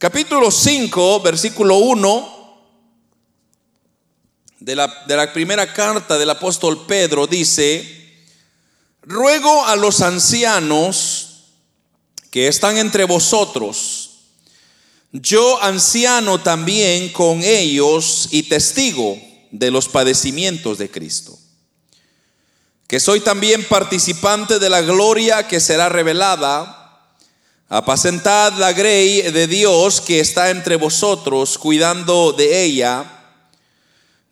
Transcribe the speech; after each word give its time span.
Capítulo 0.00 0.50
5, 0.50 1.20
versículo 1.20 1.76
1 1.76 2.64
de 4.60 4.74
la, 4.74 5.04
de 5.06 5.14
la 5.14 5.30
primera 5.30 5.74
carta 5.74 6.16
del 6.16 6.30
apóstol 6.30 6.86
Pedro 6.86 7.26
dice, 7.26 8.16
ruego 9.02 9.66
a 9.66 9.76
los 9.76 10.00
ancianos 10.00 11.50
que 12.30 12.48
están 12.48 12.78
entre 12.78 13.04
vosotros, 13.04 14.20
yo 15.12 15.62
anciano 15.62 16.40
también 16.40 17.12
con 17.12 17.42
ellos 17.42 18.28
y 18.30 18.44
testigo 18.44 19.18
de 19.50 19.70
los 19.70 19.86
padecimientos 19.86 20.78
de 20.78 20.90
Cristo, 20.90 21.38
que 22.86 23.00
soy 23.00 23.20
también 23.20 23.68
participante 23.68 24.58
de 24.58 24.70
la 24.70 24.80
gloria 24.80 25.46
que 25.46 25.60
será 25.60 25.90
revelada 25.90 26.79
Apacentad 27.72 28.54
la 28.54 28.72
grey 28.72 29.22
de 29.30 29.46
Dios 29.46 30.00
que 30.00 30.18
está 30.18 30.50
entre 30.50 30.74
vosotros, 30.74 31.56
cuidando 31.56 32.32
de 32.32 32.64
ella, 32.64 33.04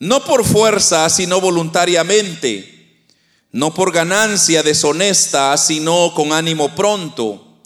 no 0.00 0.24
por 0.24 0.44
fuerza, 0.44 1.08
sino 1.08 1.40
voluntariamente, 1.40 3.04
no 3.52 3.72
por 3.72 3.92
ganancia 3.92 4.64
deshonesta, 4.64 5.56
sino 5.56 6.12
con 6.16 6.32
ánimo 6.32 6.74
pronto, 6.74 7.60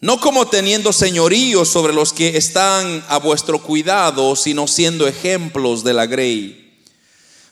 no 0.00 0.20
como 0.20 0.46
teniendo 0.46 0.92
señorío 0.92 1.64
sobre 1.64 1.92
los 1.92 2.12
que 2.12 2.36
están 2.36 3.04
a 3.08 3.18
vuestro 3.18 3.60
cuidado, 3.60 4.36
sino 4.36 4.68
siendo 4.68 5.08
ejemplos 5.08 5.82
de 5.82 5.92
la 5.92 6.06
grey. 6.06 6.78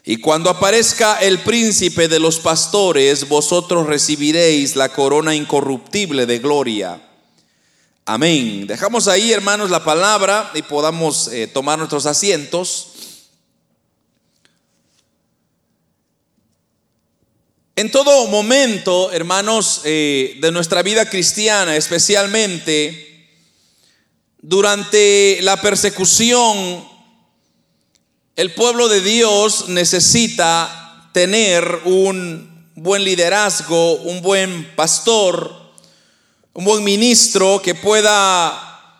Y 0.04 0.18
cuando 0.18 0.48
aparezca 0.48 1.16
el 1.16 1.40
príncipe 1.40 2.06
de 2.06 2.20
los 2.20 2.38
pastores, 2.38 3.28
vosotros 3.28 3.88
recibiréis 3.88 4.76
la 4.76 4.90
corona 4.90 5.34
incorruptible 5.34 6.24
de 6.24 6.38
gloria. 6.38 7.02
Amén. 8.10 8.66
Dejamos 8.66 9.06
ahí, 9.06 9.32
hermanos, 9.32 9.68
la 9.68 9.84
palabra 9.84 10.50
y 10.54 10.62
podamos 10.62 11.28
eh, 11.28 11.46
tomar 11.46 11.76
nuestros 11.76 12.06
asientos. 12.06 12.88
En 17.76 17.90
todo 17.90 18.26
momento, 18.28 19.12
hermanos, 19.12 19.82
eh, 19.84 20.38
de 20.40 20.50
nuestra 20.50 20.82
vida 20.82 21.10
cristiana, 21.10 21.76
especialmente 21.76 23.28
durante 24.40 25.40
la 25.42 25.60
persecución, 25.60 26.88
el 28.36 28.54
pueblo 28.54 28.88
de 28.88 29.02
Dios 29.02 29.68
necesita 29.68 31.10
tener 31.12 31.82
un 31.84 32.70
buen 32.74 33.04
liderazgo, 33.04 33.96
un 33.96 34.22
buen 34.22 34.74
pastor, 34.76 35.67
un 36.58 36.64
buen 36.64 36.82
ministro 36.82 37.62
que 37.62 37.76
pueda 37.76 38.92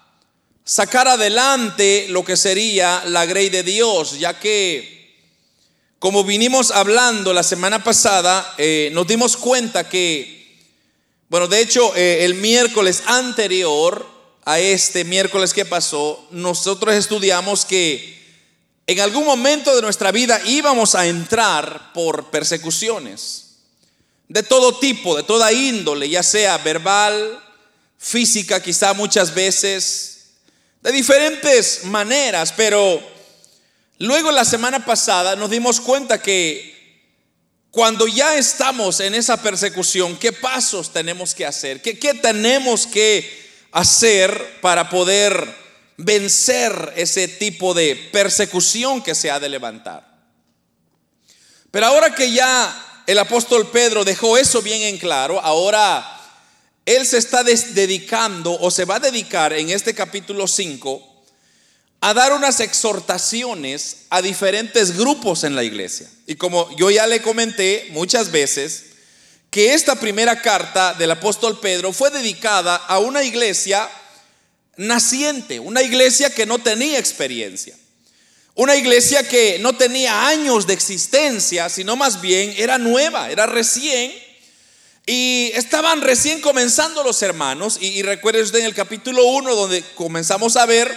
sacar 0.63 1.09
adelante 1.09 2.07
lo 2.09 2.25
que 2.25 2.37
sería 2.37 3.03
la 3.07 3.27
grey 3.27 3.49
de 3.49 3.65
Dios, 3.65 4.17
ya 4.17 4.39
que, 4.39 5.17
como 5.99 6.23
vinimos 6.23 6.71
hablando 6.71 7.33
la 7.33 7.43
semana 7.43 7.83
pasada, 7.83 8.55
eh, 8.59 8.91
nos 8.93 9.09
dimos 9.09 9.37
cuenta 9.37 9.89
que, 9.89 10.57
bueno, 11.29 11.49
de 11.49 11.61
hecho, 11.61 11.97
eh, 11.97 12.25
el 12.25 12.35
miércoles 12.35 13.03
anterior 13.07 14.07
a 14.45 14.61
este 14.61 15.03
miércoles 15.03 15.53
que 15.53 15.65
pasó, 15.65 16.29
nosotros 16.31 16.95
estudiamos 16.95 17.65
que 17.65 18.23
en 18.87 19.01
algún 19.01 19.25
momento 19.25 19.75
de 19.75 19.83
nuestra 19.83 20.13
vida 20.13 20.41
íbamos 20.47 20.95
a 20.95 21.09
entrar 21.09 21.93
por 21.93 22.31
persecuciones 22.31 23.57
de 24.29 24.45
todo 24.45 24.79
tipo, 24.79 25.17
de 25.17 25.25
toda 25.25 25.53
índole, 25.53 26.09
ya 26.09 26.23
sea 26.23 26.59
verbal, 26.59 27.47
física 27.99 28.63
quizá 28.63 28.95
muchas 28.95 29.35
veces, 29.35 30.19
de 30.81 30.93
diferentes 30.93 31.85
maneras, 31.85 32.55
pero 32.57 33.03
luego 33.99 34.31
la 34.31 34.45
semana 34.45 34.85
pasada 34.85 35.35
nos 35.35 35.51
dimos 35.51 35.81
cuenta 35.81 36.23
que 36.23 36.79
cuando 37.71 38.07
ya 38.07 38.37
estamos 38.37 39.01
en 39.01 39.15
esa 39.15 39.43
persecución, 39.43 40.17
¿qué 40.17 40.33
pasos 40.33 40.93
tenemos 40.93 41.35
que 41.35 41.45
hacer? 41.45 41.83
¿Qué, 41.83 41.99
qué 41.99 42.15
tenemos 42.15 42.87
que 42.87 43.49
hacer 43.73 44.61
para 44.63 44.89
poder 44.89 45.55
vencer 45.97 46.95
ese 46.97 47.29
tipo 47.29 47.75
de 47.75 47.97
persecución 48.13 49.03
que 49.03 49.15
se 49.15 49.31
ha 49.31 49.39
de 49.39 49.49
levantar? 49.49 50.09
Pero 51.71 51.87
ahora 51.87 52.15
que 52.15 52.31
ya 52.33 53.03
el 53.07 53.19
apóstol 53.19 53.71
Pedro 53.71 54.05
dejó 54.05 54.39
eso 54.39 54.63
bien 54.63 54.83
en 54.83 54.99
claro, 54.99 55.41
ahora 55.41 56.18
él 56.89 57.05
se 57.05 57.19
está 57.19 57.45
dedicando 57.45 58.59
o 58.61 58.71
se 58.71 58.87
va 58.87 58.97
a 58.97 59.01
dedicar 59.01 59.53
en 59.53 59.69
este 59.69 59.95
capítulo 59.95 60.49
5 60.49 61.07
a 62.01 62.15
dar 62.15 62.33
unas 62.33 62.61
exhortaciones 62.61 64.07
a 64.09 64.23
diferentes 64.23 64.97
grupos 64.97 65.45
en 65.45 65.55
la 65.55 65.65
iglesia. 65.65 66.09
Y 66.27 66.37
como 66.37 66.75
yo 66.77 66.91
ya 66.91 67.07
le 67.07 67.21
comenté 67.21 67.89
muchas 67.91 68.31
veces, 68.31 68.85
que 69.51 69.75
esta 69.75 69.97
primera 69.97 70.41
carta 70.41 70.95
del 70.95 71.11
apóstol 71.11 71.61
Pedro 71.61 71.93
fue 71.93 72.09
dedicada 72.09 72.77
a 72.77 73.01
una 73.01 73.23
iglesia 73.23 73.87
naciente, 74.79 75.61
una 75.61 75.83
iglesia 75.83 76.31
que 76.31 76.47
no 76.47 76.59
tenía 76.59 76.99
experiencia, 76.99 77.77
una 78.55 78.77
iglesia 78.77 79.29
que 79.29 79.59
no 79.59 79.77
tenía 79.77 80.27
años 80.27 80.67
de 80.67 80.73
existencia, 80.73 81.69
sino 81.69 81.97
más 81.97 82.23
bien 82.23 82.55
era 82.57 82.79
nueva, 82.79 83.31
era 83.31 83.45
recién 83.45 84.28
y 85.11 85.51
estaban 85.55 86.03
recién 86.03 86.43
comenzando 86.43 87.03
los 87.03 87.23
hermanos, 87.23 87.79
y, 87.81 88.03
recuerden 88.03 88.45
usted 88.45 88.59
en 88.59 88.67
el 88.67 88.75
capítulo 88.75 89.25
1 89.25 89.55
donde 89.55 89.83
comenzamos 89.95 90.55
a 90.59 90.67
ver 90.67 90.95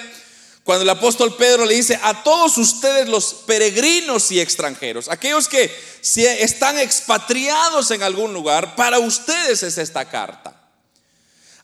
cuando 0.66 0.84
el 0.84 0.90
apóstol 0.90 1.38
Pedro 1.38 1.64
le 1.64 1.76
dice 1.76 1.98
a 2.04 2.22
todos 2.22 2.58
ustedes 2.58 3.08
los 3.08 3.34
peregrinos 3.48 4.30
y 4.34 4.42
extranjeros, 4.42 5.08
aquellos 5.08 5.48
que 5.48 5.74
están 6.04 6.78
expatriados 6.78 7.90
en 7.92 8.04
algún 8.04 8.34
lugar, 8.34 8.76
para 8.76 9.00
ustedes 9.00 9.64
es 9.64 9.78
esta 9.78 10.04
carta. 10.04 10.62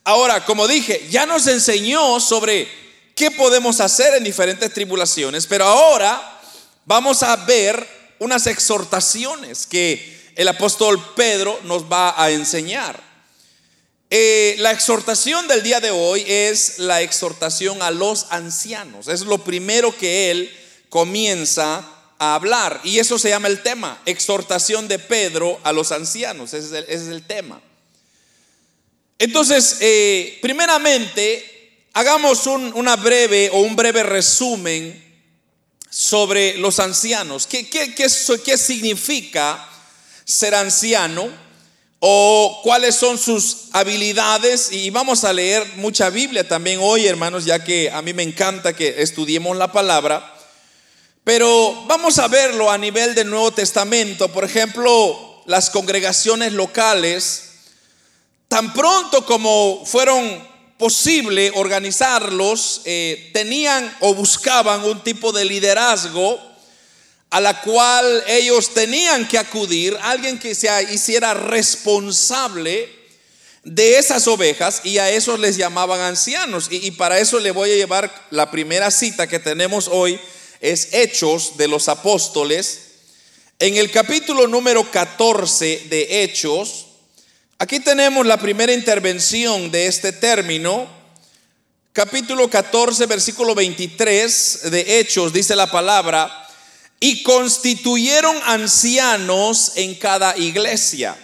Ahora, 0.05 0.45
como 0.45 0.69
dije, 0.69 1.05
ya 1.09 1.25
nos 1.25 1.47
enseñó 1.47 2.21
sobre 2.21 2.69
qué 3.13 3.29
podemos 3.29 3.81
hacer 3.81 4.13
en 4.13 4.23
diferentes 4.23 4.71
tribulaciones, 4.73 5.45
pero 5.47 5.65
ahora 5.65 6.39
vamos 6.85 7.23
a 7.23 7.35
ver 7.35 7.85
unas 8.19 8.47
exhortaciones 8.47 9.67
que 9.67 10.16
el 10.37 10.47
apóstol 10.47 11.03
Pedro 11.15 11.59
nos 11.63 11.91
va 11.91 12.13
a 12.21 12.29
enseñar. 12.29 13.01
Eh, 14.11 14.55
la 14.59 14.71
exhortación 14.71 15.47
del 15.47 15.63
día 15.63 15.81
de 15.81 15.89
hoy 15.89 16.23
es 16.27 16.77
la 16.77 17.01
exhortación 17.01 17.81
a 17.81 17.89
los 17.89 18.27
ancianos. 18.29 19.07
Es 19.07 19.21
lo 19.21 19.39
primero 19.39 19.97
que 19.97 20.29
él 20.29 20.55
comienza 20.89 21.83
a 22.19 22.35
hablar. 22.35 22.79
Y 22.83 22.99
eso 22.99 23.17
se 23.17 23.29
llama 23.29 23.47
el 23.47 23.63
tema, 23.63 23.99
exhortación 24.05 24.87
de 24.87 24.99
Pedro 24.99 25.59
a 25.63 25.71
los 25.71 25.91
ancianos. 25.91 26.53
Ese 26.53 26.85
es 26.87 27.07
el, 27.07 27.23
tema. 27.23 27.59
Entonces, 29.17 29.77
eh, 29.79 30.37
primeramente, 30.39 31.81
hagamos 31.93 32.45
un, 32.45 32.73
una 32.75 32.95
breve 32.95 33.49
o 33.51 33.61
un 33.61 33.75
breve 33.75 34.03
resumen 34.03 35.03
sobre 35.89 36.57
los 36.59 36.79
ancianos. 36.79 37.47
¿Qué, 37.47 37.67
qué, 37.67 37.95
qué, 37.95 38.07
qué 38.45 38.57
significa? 38.57 39.67
Ser 40.27 40.53
anciano 40.55 41.29
o 41.99 42.59
cuáles 42.63 42.95
son 42.95 43.17
sus 43.17 43.69
habilidades. 43.71 44.71
Y 44.71 44.89
vamos 44.89 45.23
a 45.23 45.33
leer 45.33 45.65
mucha 45.77 46.09
Biblia 46.09 46.47
también 46.47 46.79
hoy, 46.81 47.07
hermanos, 47.07 47.45
ya 47.45 47.63
que 47.63 47.89
a 47.89 48.01
mí 48.01 48.13
me 48.13 48.23
encanta 48.23 48.73
que 48.73 49.01
estudiemos 49.01 49.55
la 49.57 49.71
palabra. 49.71 50.33
Pero 51.23 51.85
vamos 51.88 52.19
a 52.19 52.27
verlo 52.27 52.69
a 52.69 52.77
nivel 52.77 53.15
del 53.15 53.29
Nuevo 53.29 53.51
Testamento. 53.51 54.27
Por 54.31 54.43
ejemplo, 54.43 55.43
las 55.45 55.69
congregaciones 55.69 56.53
locales, 56.53 57.44
tan 58.47 58.73
pronto 58.73 59.25
como 59.25 59.83
fueron 59.85 60.45
posible 60.77 61.51
organizarlos, 61.55 62.81
eh, 62.85 63.31
tenían 63.33 63.95
o 64.01 64.13
buscaban 64.13 64.83
un 64.83 65.03
tipo 65.03 65.31
de 65.31 65.45
liderazgo 65.45 66.56
a 67.29 67.41
la 67.41 67.62
cual 67.62 68.24
ellos 68.27 68.74
tenían 68.74 69.27
que 69.27 69.38
acudir, 69.38 69.97
alguien 70.01 70.39
que 70.39 70.56
se 70.56 70.69
hiciera 70.91 71.33
responsable 71.33 72.89
de 73.63 73.97
esas 73.97 74.27
ovejas 74.27 74.81
y 74.85 74.97
a 74.97 75.12
esos 75.12 75.39
les 75.39 75.57
llamaban 75.57 76.00
ancianos. 76.00 76.68
Y, 76.71 76.91
para 76.91 77.19
eso 77.19 77.39
le 77.39 77.51
voy 77.51 77.71
a 77.71 77.75
llevar 77.75 78.27
la 78.31 78.50
primera 78.50 78.91
cita 78.91 79.27
que 79.27 79.39
tenemos 79.39 79.89
hoy, 79.89 80.19
es 80.62 80.94
Hechos 80.94 81.57
de 81.57 81.68
los 81.68 81.89
Apóstoles. 81.89 82.79
En 83.59 83.75
el 83.75 83.91
capítulo 83.91 84.47
número 84.47 84.89
14 84.89 85.88
de 85.89 86.24
Hechos, 86.24 86.88
aquí 87.59 87.79
tenemos 87.81 88.25
la 88.25 88.38
primera 88.38 88.71
intervención 88.71 89.69
de 89.69 89.88
este 89.88 90.13
término. 90.13 90.88
Capítulo 91.91 92.50
14, 92.50 93.06
versículo 93.06 93.53
23 93.53 94.71
de 94.71 95.00
Hechos, 95.00 95.33
dice 95.33 95.56
la 95.56 95.69
palabra, 95.69 96.46
y 96.99 97.23
constituyeron 97.23 98.38
ancianos 98.45 99.73
en 99.75 99.95
cada 99.95 100.38
iglesia. 100.38 101.17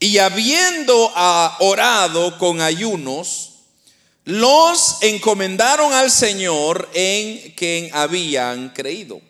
Y 0.00 0.18
habiendo 0.18 1.12
orado 1.60 2.38
con 2.38 2.60
ayunos, 2.60 3.52
los 4.24 4.98
encomendaron 5.00 5.92
al 5.92 6.10
Señor 6.10 6.88
en 6.94 7.52
quien 7.52 7.90
habían 7.94 8.70
creído. 8.70 9.20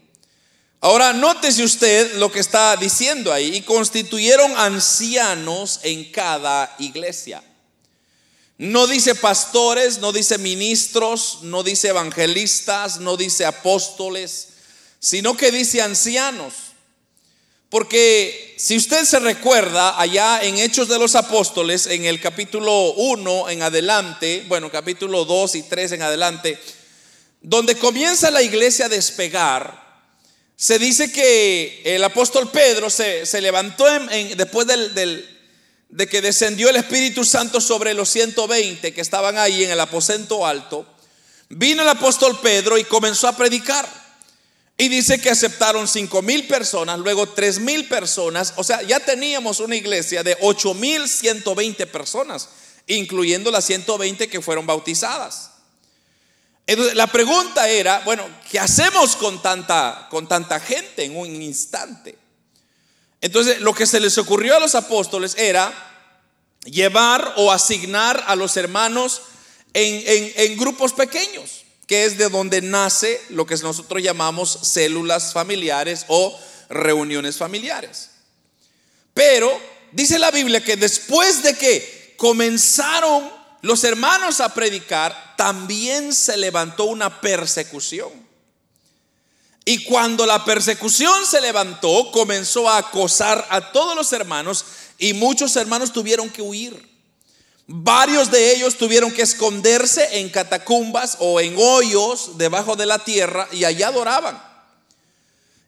Ahora, 0.80 1.12
nótese 1.12 1.64
usted 1.64 2.16
lo 2.16 2.30
que 2.30 2.38
está 2.38 2.76
diciendo 2.76 3.32
ahí. 3.32 3.56
Y 3.56 3.62
constituyeron 3.62 4.56
ancianos 4.56 5.80
en 5.82 6.10
cada 6.12 6.74
iglesia. 6.78 7.42
No 8.58 8.86
dice 8.86 9.14
pastores, 9.14 9.98
no 9.98 10.12
dice 10.12 10.36
ministros, 10.38 11.38
no 11.42 11.62
dice 11.62 11.88
evangelistas, 11.88 12.98
no 12.98 13.16
dice 13.16 13.44
apóstoles, 13.44 14.48
sino 15.00 15.36
que 15.36 15.50
dice 15.50 15.82
ancianos. 15.82 16.54
Porque 17.70 18.54
si 18.56 18.76
usted 18.78 19.04
se 19.04 19.18
recuerda 19.18 20.00
allá 20.00 20.42
en 20.42 20.56
Hechos 20.56 20.88
de 20.88 20.98
los 20.98 21.14
Apóstoles, 21.14 21.86
en 21.86 22.06
el 22.06 22.18
capítulo 22.18 22.92
1 22.94 23.50
en 23.50 23.62
adelante, 23.62 24.44
bueno, 24.48 24.70
capítulo 24.70 25.26
2 25.26 25.54
y 25.56 25.62
3 25.64 25.92
en 25.92 26.02
adelante, 26.02 26.58
donde 27.42 27.76
comienza 27.76 28.30
la 28.30 28.42
iglesia 28.42 28.86
a 28.86 28.88
despegar, 28.88 29.86
se 30.56 30.78
dice 30.78 31.12
que 31.12 31.82
el 31.84 32.02
apóstol 32.02 32.50
Pedro 32.50 32.88
se, 32.90 33.40
levantó 33.40 33.84
después 34.34 34.66
de 34.66 36.08
que 36.08 36.22
descendió 36.22 36.70
el 36.70 36.76
Espíritu 36.76 37.22
Santo 37.24 37.60
sobre 37.60 37.94
los 37.94 38.08
120 38.08 38.92
que 38.92 39.00
estaban 39.00 39.36
ahí 39.36 39.62
en 39.62 39.70
el 39.70 39.78
aposento 39.78 40.46
alto. 40.46 40.86
Vino 41.50 41.82
el 41.82 41.88
apóstol 41.88 42.40
Pedro 42.40 42.78
y 42.78 42.84
comenzó 42.84 43.28
a 43.28 43.36
predicar. 43.36 44.07
Y 44.80 44.88
dice 44.88 45.20
que 45.20 45.28
aceptaron 45.28 45.88
cinco 45.88 46.22
mil 46.22 46.46
personas, 46.46 47.00
luego 47.00 47.28
tres 47.28 47.58
mil 47.58 47.88
personas. 47.88 48.54
O 48.54 48.62
sea, 48.62 48.80
ya 48.82 49.00
teníamos 49.00 49.58
una 49.58 49.74
iglesia 49.74 50.22
de 50.22 50.36
ocho 50.40 50.72
mil 50.72 51.08
120 51.08 51.84
personas, 51.88 52.48
incluyendo 52.86 53.50
las 53.50 53.64
120 53.64 54.28
que 54.28 54.40
fueron 54.40 54.66
bautizadas. 54.66 55.50
Entonces, 56.64 56.94
la 56.94 57.08
pregunta 57.08 57.68
era, 57.68 58.02
bueno, 58.04 58.24
¿qué 58.48 58.60
hacemos 58.60 59.16
con 59.16 59.42
tanta, 59.42 60.06
con 60.10 60.28
tanta 60.28 60.60
gente 60.60 61.02
en 61.02 61.16
un 61.16 61.42
instante? 61.42 62.16
Entonces, 63.20 63.60
lo 63.60 63.74
que 63.74 63.86
se 63.86 63.98
les 63.98 64.16
ocurrió 64.16 64.56
a 64.56 64.60
los 64.60 64.76
apóstoles 64.76 65.34
era 65.36 65.72
llevar 66.66 67.34
o 67.36 67.50
asignar 67.50 68.22
a 68.28 68.36
los 68.36 68.56
hermanos 68.56 69.22
en, 69.74 70.32
en 70.36 70.56
grupos 70.56 70.92
pequeños 70.92 71.64
que 71.88 72.04
es 72.04 72.18
de 72.18 72.28
donde 72.28 72.60
nace 72.60 73.20
lo 73.30 73.46
que 73.46 73.56
nosotros 73.56 74.02
llamamos 74.02 74.58
células 74.62 75.32
familiares 75.32 76.04
o 76.08 76.38
reuniones 76.68 77.38
familiares. 77.38 78.10
Pero 79.14 79.50
dice 79.90 80.18
la 80.18 80.30
Biblia 80.30 80.62
que 80.62 80.76
después 80.76 81.42
de 81.42 81.54
que 81.54 82.14
comenzaron 82.18 83.32
los 83.62 83.82
hermanos 83.84 84.40
a 84.40 84.52
predicar, 84.52 85.34
también 85.36 86.12
se 86.12 86.36
levantó 86.36 86.84
una 86.84 87.22
persecución. 87.22 88.10
Y 89.64 89.84
cuando 89.84 90.26
la 90.26 90.44
persecución 90.44 91.24
se 91.26 91.40
levantó, 91.40 92.10
comenzó 92.12 92.68
a 92.68 92.76
acosar 92.76 93.46
a 93.48 93.72
todos 93.72 93.96
los 93.96 94.12
hermanos 94.12 94.64
y 94.98 95.14
muchos 95.14 95.56
hermanos 95.56 95.92
tuvieron 95.92 96.28
que 96.28 96.42
huir. 96.42 96.97
Varios 97.70 98.30
de 98.30 98.54
ellos 98.54 98.78
tuvieron 98.78 99.12
que 99.12 99.20
esconderse 99.20 100.20
en 100.20 100.30
catacumbas 100.30 101.18
o 101.20 101.38
en 101.38 101.54
hoyos 101.58 102.38
debajo 102.38 102.76
de 102.76 102.86
la 102.86 102.98
tierra 102.98 103.46
y 103.52 103.64
allá 103.64 103.88
adoraban. 103.88 104.42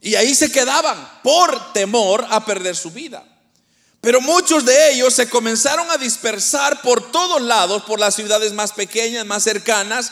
Y 0.01 0.15
ahí 0.15 0.35
se 0.35 0.51
quedaban 0.51 1.21
por 1.23 1.75
temor 1.75 2.27
a 2.31 2.43
perder 2.47 2.75
su 2.75 2.91
vida. 2.91 3.23
Pero 4.01 4.23
muchos 4.23 4.65
de 4.65 4.93
ellos 4.93 5.13
se 5.13 5.29
comenzaron 5.29 5.91
a 5.91 5.99
dispersar 5.99 6.81
por 6.81 7.13
todos 7.13 7.43
lados, 7.43 7.83
por 7.83 8.01
las 8.01 8.15
ciudades 8.15 8.55
más 8.55 8.73
pequeñas, 8.73 9.27
más 9.27 9.43
cercanas, 9.43 10.11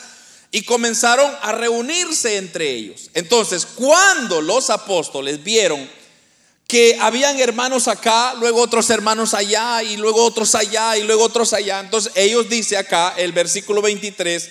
y 0.51 0.61
comenzaron 0.65 1.31
a 1.41 1.53
reunirse 1.53 2.37
entre 2.37 2.69
ellos. 2.69 3.09
Entonces, 3.15 3.65
cuando 3.65 4.41
los 4.41 4.69
apóstoles 4.69 5.43
vieron 5.43 5.89
que 6.69 6.95
habían 7.01 7.39
hermanos 7.39 7.87
acá, 7.87 8.35
luego 8.35 8.61
otros 8.61 8.91
hermanos 8.91 9.33
allá, 9.33 9.81
y 9.81 9.97
luego 9.97 10.23
otros 10.23 10.53
allá, 10.53 10.95
y 10.97 11.01
luego 11.01 11.23
otros 11.23 11.51
allá. 11.53 11.79
Entonces 11.79 12.11
ellos 12.13 12.47
dice 12.47 12.77
acá, 12.77 13.15
el 13.17 13.31
versículo 13.31 13.81
23, 13.81 14.49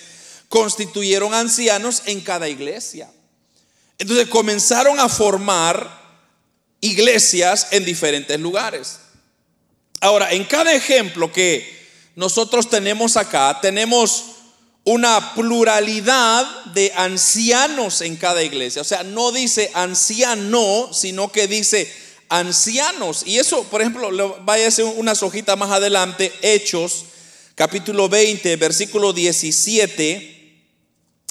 constituyeron 0.49 1.33
ancianos 1.33 2.01
en 2.07 2.19
cada 2.19 2.49
iglesia. 2.49 3.09
Entonces 3.97 4.27
comenzaron 4.27 4.99
a 4.99 5.07
formar 5.07 5.97
iglesias 6.81 7.67
en 7.71 7.85
diferentes 7.85 8.37
lugares. 8.37 8.99
Ahora, 10.01 10.33
en 10.33 10.43
cada 10.43 10.73
ejemplo 10.73 11.31
que 11.31 11.87
nosotros 12.17 12.69
tenemos 12.69 13.15
acá, 13.15 13.59
tenemos 13.61 14.25
una 14.83 15.35
pluralidad 15.35 16.65
de 16.73 16.91
ancianos 16.97 18.01
en 18.01 18.17
cada 18.17 18.43
iglesia. 18.43 18.81
O 18.81 18.85
sea, 18.85 19.03
no 19.03 19.31
dice 19.31 19.71
anciano, 19.73 20.89
sino 20.91 21.31
que 21.31 21.47
dice 21.47 22.08
ancianos. 22.29 23.23
Y 23.25 23.37
eso, 23.39 23.63
por 23.65 23.81
ejemplo, 23.81 24.09
ser 24.69 24.85
unas 24.85 25.21
hojitas 25.23 25.57
más 25.57 25.71
adelante, 25.71 26.31
Hechos, 26.41 27.05
capítulo 27.55 28.07
20, 28.07 28.55
versículo 28.55 29.11
17. 29.11 30.37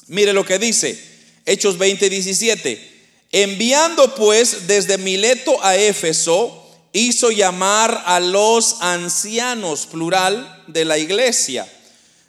Mire 0.07 0.33
lo 0.33 0.45
que 0.45 0.59
dice, 0.59 0.99
Hechos 1.45 1.77
20, 1.77 2.09
17. 2.09 2.99
Enviando 3.31 4.13
pues 4.15 4.67
desde 4.67 4.97
Mileto 4.97 5.63
a 5.63 5.75
Éfeso, 5.75 6.59
hizo 6.93 7.31
llamar 7.31 8.03
a 8.05 8.19
los 8.19 8.77
ancianos, 8.81 9.85
plural, 9.85 10.63
de 10.67 10.85
la 10.85 10.97
iglesia. 10.97 11.67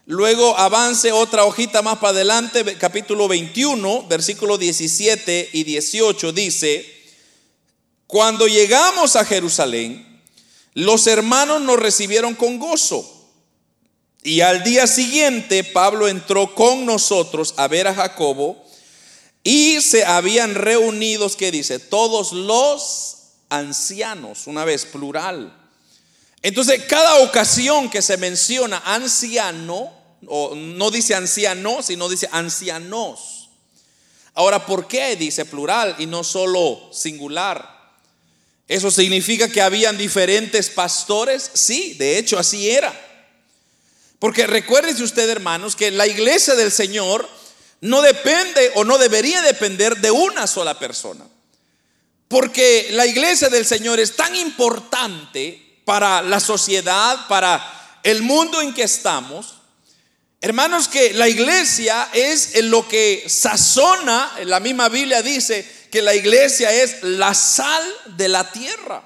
Luego 0.07 0.59
avance 0.59 1.13
otra 1.13 1.45
hojita 1.45 1.83
más 1.83 1.99
para 1.99 2.11
adelante, 2.11 2.65
capítulo 2.77 3.29
21, 3.29 4.07
versículo 4.09 4.59
17 4.59 5.51
y 5.53 5.65
18, 5.65 6.33
dice, 6.33 7.00
cuando 8.11 8.49
llegamos 8.49 9.15
a 9.15 9.25
Jerusalén, 9.25 10.21
los 10.75 11.07
hermanos 11.07 11.61
nos 11.61 11.79
recibieron 11.79 12.35
con 12.35 12.59
gozo. 12.59 13.09
Y 14.25 14.41
al 14.41 14.65
día 14.65 14.89
siguiente 14.89 15.63
Pablo 15.63 16.09
entró 16.09 16.53
con 16.57 16.85
nosotros 16.87 17.55
a 17.57 17.69
ver 17.69 17.87
a 17.87 17.95
Jacobo 17.95 18.65
y 19.45 19.81
se 19.81 20.05
habían 20.05 20.57
reunidos, 20.57 21.37
que 21.37 21.53
dice, 21.53 21.79
todos 21.79 22.33
los 22.33 23.17
ancianos, 23.49 24.49
una 24.49 24.65
vez 24.65 24.87
plural. 24.87 25.57
Entonces, 26.43 26.83
cada 26.89 27.21
ocasión 27.21 27.89
que 27.89 28.03
se 28.03 28.17
menciona 28.17 28.83
anciano, 28.87 29.93
o 30.27 30.57
no 30.57 30.91
dice 30.91 31.15
anciano, 31.15 31.81
sino 31.81 32.09
dice 32.09 32.29
ancianos. 32.33 33.51
Ahora, 34.35 34.67
¿por 34.67 34.89
qué 34.89 35.15
dice 35.15 35.45
plural 35.45 35.95
y 36.01 36.07
no 36.07 36.25
solo 36.25 36.89
singular? 36.93 37.70
¿Eso 38.71 38.93
significa 38.93 39.49
que 39.49 39.61
habían 39.61 39.99
diferentes 39.99 40.71
pastores? 40.71 41.51
Sí, 41.55 41.97
de 41.99 42.19
hecho 42.19 42.39
así 42.39 42.71
era. 42.71 42.95
Porque 44.21 44.47
recuérdese 44.47 45.03
usted, 45.03 45.29
hermanos, 45.29 45.75
que 45.75 45.91
la 45.91 46.07
iglesia 46.07 46.55
del 46.55 46.71
Señor 46.71 47.29
no 47.81 48.01
depende 48.01 48.71
o 48.77 48.85
no 48.85 48.97
debería 48.97 49.43
depender 49.43 49.97
de 49.97 50.13
una 50.13 50.47
sola 50.47 50.79
persona. 50.79 51.25
Porque 52.29 52.91
la 52.93 53.07
iglesia 53.07 53.49
del 53.49 53.67
Señor 53.67 53.99
es 53.99 54.15
tan 54.15 54.37
importante 54.37 55.81
para 55.85 56.23
la 56.23 56.39
sociedad, 56.39 57.27
para 57.27 57.99
el 58.05 58.23
mundo 58.23 58.63
en 58.63 58.73
que 58.73 58.85
estamos. 58.85 59.57
Hermanos, 60.41 60.87
que 60.87 61.13
la 61.13 61.29
iglesia 61.29 62.09
es 62.13 62.55
en 62.55 62.71
lo 62.71 62.87
que 62.87 63.25
sazona, 63.27 64.31
la 64.45 64.61
misma 64.61 64.89
Biblia 64.89 65.23
dice, 65.23 65.80
que 65.91 66.03
la 66.03 66.15
iglesia 66.15 66.73
es 66.73 67.03
la 67.03 67.35
sal 67.35 67.83
de 68.17 68.29
la 68.29 68.51
tierra. 68.51 69.03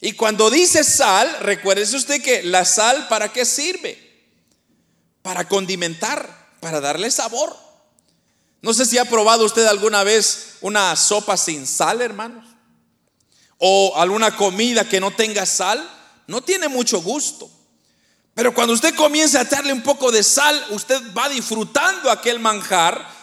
Y 0.00 0.12
cuando 0.12 0.50
dice 0.50 0.84
sal, 0.84 1.38
recuérdese 1.40 1.96
usted 1.96 2.22
que 2.22 2.42
la 2.42 2.64
sal 2.64 3.08
para 3.08 3.32
qué 3.32 3.44
sirve? 3.44 3.98
Para 5.22 5.48
condimentar, 5.48 6.48
para 6.60 6.80
darle 6.80 7.10
sabor. 7.10 7.56
No 8.62 8.72
sé 8.72 8.86
si 8.86 8.98
ha 8.98 9.04
probado 9.04 9.44
usted 9.44 9.66
alguna 9.66 10.02
vez 10.04 10.56
una 10.60 10.94
sopa 10.96 11.36
sin 11.36 11.66
sal, 11.66 12.00
hermanos. 12.00 12.44
O 13.58 13.94
alguna 13.96 14.36
comida 14.36 14.88
que 14.88 15.00
no 15.00 15.10
tenga 15.10 15.46
sal. 15.46 15.88
No 16.26 16.42
tiene 16.42 16.68
mucho 16.68 17.00
gusto. 17.00 17.50
Pero 18.34 18.52
cuando 18.52 18.74
usted 18.74 18.94
comienza 18.94 19.38
a 19.38 19.42
echarle 19.42 19.72
un 19.72 19.82
poco 19.82 20.12
de 20.12 20.22
sal, 20.22 20.62
usted 20.70 21.00
va 21.16 21.28
disfrutando 21.28 22.10
aquel 22.10 22.38
manjar 22.38 23.15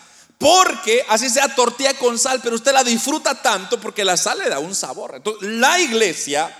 porque 0.43 1.05
así 1.07 1.29
sea 1.29 1.55
tortilla 1.55 1.93
con 1.93 2.19
sal, 2.19 2.41
pero 2.43 2.57
usted 2.57 2.73
la 2.73 2.83
disfruta 2.83 3.41
tanto 3.41 3.79
porque 3.79 4.03
la 4.03 4.17
sal 4.17 4.39
le 4.39 4.49
da 4.49 4.59
un 4.59 4.75
sabor. 4.75 5.13
Entonces, 5.15 5.49
la 5.49 5.79
iglesia 5.79 6.53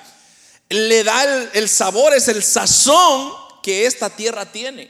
le 0.70 1.04
da 1.04 1.50
el, 1.52 1.68
sabor, 1.68 2.13
es 2.13 2.30
el 2.30 2.42
sazón 2.44 3.34
que 3.62 3.86
esta 3.86 4.10
tierra 4.10 4.46
tiene. 4.46 4.90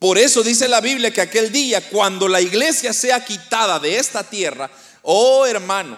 Por 0.00 0.18
eso 0.18 0.42
dice 0.42 0.66
la 0.66 0.80
Biblia 0.80 1.12
que 1.12 1.20
aquel 1.20 1.52
día, 1.52 1.90
cuando 1.90 2.26
la 2.26 2.40
iglesia 2.40 2.92
sea 2.92 3.24
quitada 3.24 3.78
de 3.78 3.96
esta 3.96 4.24
tierra, 4.24 4.68
oh 5.02 5.46
hermano, 5.46 5.96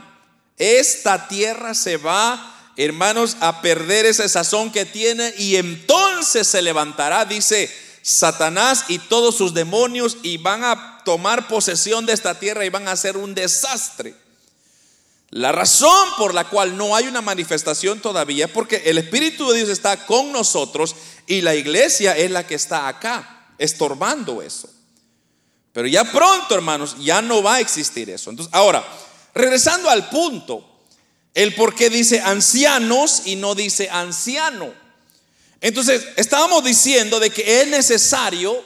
esta 0.59 1.27
tierra 1.27 1.73
se 1.73 1.97
va, 1.97 2.71
hermanos, 2.77 3.39
a 3.41 3.63
perder 3.63 4.05
ese 4.05 4.29
sazón 4.29 4.71
que 4.71 4.85
tiene 4.85 5.33
y 5.39 5.57
entonces 5.57 6.47
se 6.49 6.61
levantará, 6.61 7.25
dice 7.25 7.75
Satanás 8.03 8.85
y 8.89 8.99
todos 8.99 9.39
sus 9.39 9.55
demonios 9.55 10.19
y 10.23 10.37
van 10.37 10.65
a 10.65 10.94
tomar 11.05 11.49
posesión 11.49 12.07
de 12.07 12.13
esta 12.13 12.39
tierra 12.39 12.65
y 12.65 12.71
van 12.71 12.89
a 12.89 12.93
hacer 12.93 13.17
un 13.17 13.35
desastre. 13.35 14.15
La 15.31 15.51
razón 15.51 16.09
por 16.17 16.33
la 16.33 16.49
cual 16.49 16.77
no 16.77 16.95
hay 16.95 17.09
una 17.09 17.21
manifestación 17.21 18.01
todavía 18.01 18.47
es 18.47 18.51
porque 18.53 18.83
el 18.87 18.99
Espíritu 18.99 19.51
de 19.51 19.59
Dios 19.59 19.69
está 19.69 20.07
con 20.07 20.31
nosotros 20.31 20.95
y 21.27 21.41
la 21.41 21.55
iglesia 21.55 22.17
es 22.17 22.31
la 22.31 22.47
que 22.47 22.55
está 22.55 22.87
acá, 22.87 23.49
estorbando 23.59 24.43
eso. 24.43 24.71
Pero 25.73 25.89
ya 25.89 26.05
pronto, 26.05 26.55
hermanos, 26.55 26.97
ya 27.01 27.21
no 27.21 27.43
va 27.43 27.57
a 27.57 27.61
existir 27.61 28.09
eso. 28.11 28.31
Entonces, 28.31 28.55
ahora, 28.55 28.85
regresando 29.35 29.91
al 29.91 30.09
punto, 30.09 30.65
el 31.35 31.53
por 31.57 31.75
qué 31.75 31.91
dice 31.91 32.21
ancianos 32.21 33.23
y 33.25 33.35
no 33.35 33.57
dice 33.57 33.91
anciano. 33.91 34.73
Entonces, 35.61 36.07
estábamos 36.17 36.63
diciendo 36.63 37.19
de 37.19 37.31
que 37.31 37.61
es 37.61 37.67
necesario 37.67 38.63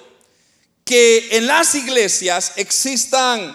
que 0.89 1.29
en 1.33 1.47
las 1.47 1.75
iglesias 1.75 2.53
existan 2.57 3.55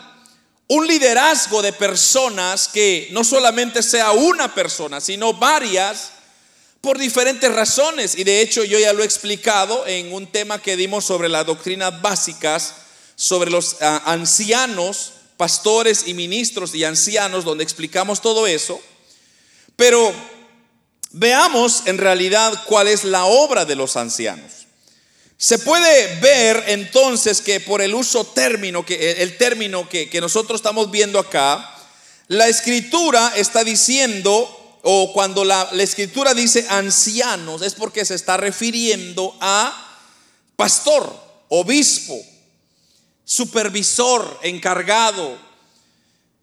un 0.67 0.85
liderazgo 0.85 1.63
de 1.63 1.73
personas 1.73 2.67
que 2.67 3.07
no 3.09 3.23
solamente 3.23 3.81
sea 3.81 4.11
una 4.11 4.53
persona, 4.53 5.01
sino 5.01 5.33
varias 5.33 6.11
por 6.79 6.99
diferentes 6.99 7.51
razones. 7.51 8.13
Y 8.13 8.23
de 8.23 8.41
hecho 8.41 8.63
yo 8.63 8.77
ya 8.77 8.93
lo 8.93 9.01
he 9.01 9.05
explicado 9.05 9.87
en 9.87 10.13
un 10.13 10.27
tema 10.27 10.61
que 10.61 10.77
dimos 10.77 11.05
sobre 11.05 11.27
las 11.27 11.47
doctrinas 11.47 11.99
básicas, 12.03 12.75
sobre 13.15 13.49
los 13.49 13.77
ah, 13.81 14.03
ancianos, 14.05 15.13
pastores 15.35 16.03
y 16.05 16.13
ministros 16.13 16.75
y 16.75 16.83
ancianos, 16.83 17.45
donde 17.45 17.63
explicamos 17.63 18.21
todo 18.21 18.45
eso. 18.45 18.79
Pero 19.75 20.13
veamos 21.09 21.81
en 21.87 21.97
realidad 21.97 22.63
cuál 22.67 22.87
es 22.87 23.03
la 23.03 23.25
obra 23.25 23.65
de 23.65 23.75
los 23.75 23.97
ancianos. 23.97 24.62
Se 25.43 25.59
puede 25.59 26.21
ver 26.21 26.63
entonces 26.67 27.41
que 27.41 27.59
por 27.59 27.81
el 27.81 27.93
uso 27.93 28.23
término, 28.23 28.85
que 28.85 29.21
el 29.21 29.35
término 29.35 29.89
que, 29.89 30.07
nosotros 30.21 30.59
estamos 30.59 30.89
viendo 30.89 31.19
acá, 31.19 31.69
la 32.29 32.47
escritura 32.47 33.33
está 33.35 33.65
diciendo, 33.65 34.79
o 34.83 35.11
cuando 35.11 35.43
la, 35.43 35.67
la 35.73 35.83
escritura 35.83 36.33
dice 36.33 36.65
ancianos, 36.69 37.61
es 37.61 37.73
porque 37.73 38.05
se 38.05 38.15
está 38.15 38.37
refiriendo 38.37 39.35
a 39.41 39.99
pastor, 40.55 41.13
obispo, 41.49 42.17
supervisor, 43.25 44.39
encargado. 44.43 45.37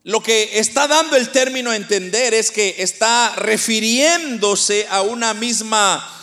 Lo 0.04 0.22
que 0.22 0.58
está 0.58 0.86
dando 0.86 1.16
el 1.16 1.30
término 1.30 1.70
a 1.70 1.76
entender 1.76 2.34
es 2.34 2.50
que 2.50 2.74
está 2.76 3.34
refiriéndose 3.36 4.86
a 4.90 5.00
una 5.00 5.32
misma 5.32 6.19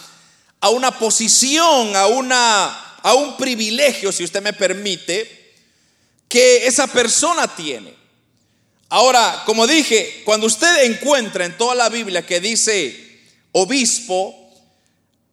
a 0.60 0.70
una 0.70 0.98
posición, 0.98 1.96
a, 1.96 2.08
una, 2.08 2.66
a 3.02 3.14
un 3.14 3.38
privilegio, 3.38 4.12
si 4.12 4.24
usted 4.24 4.42
me 4.42 4.54
permite, 4.54 5.54
que 6.28 6.68
esa 6.68 6.88
persona 6.88 7.48
tiene. 7.56 7.94
Ahora, 8.90 9.44
como 9.46 9.68
dije, 9.68 10.22
cuando 10.26 10.48
usted 10.48 10.84
encuentra 10.86 11.46
en 11.46 11.58
toda 11.58 11.76
la 11.76 11.90
Biblia 11.90 12.26
que 12.26 12.40
dice 12.40 13.22
obispo, 13.52 14.34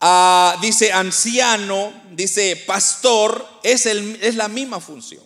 ah, 0.00 0.58
dice 0.60 0.92
anciano, 0.92 1.92
dice 2.10 2.56
pastor, 2.66 3.46
es, 3.62 3.86
el, 3.86 4.18
es 4.20 4.34
la 4.34 4.48
misma 4.48 4.80
función. 4.80 5.22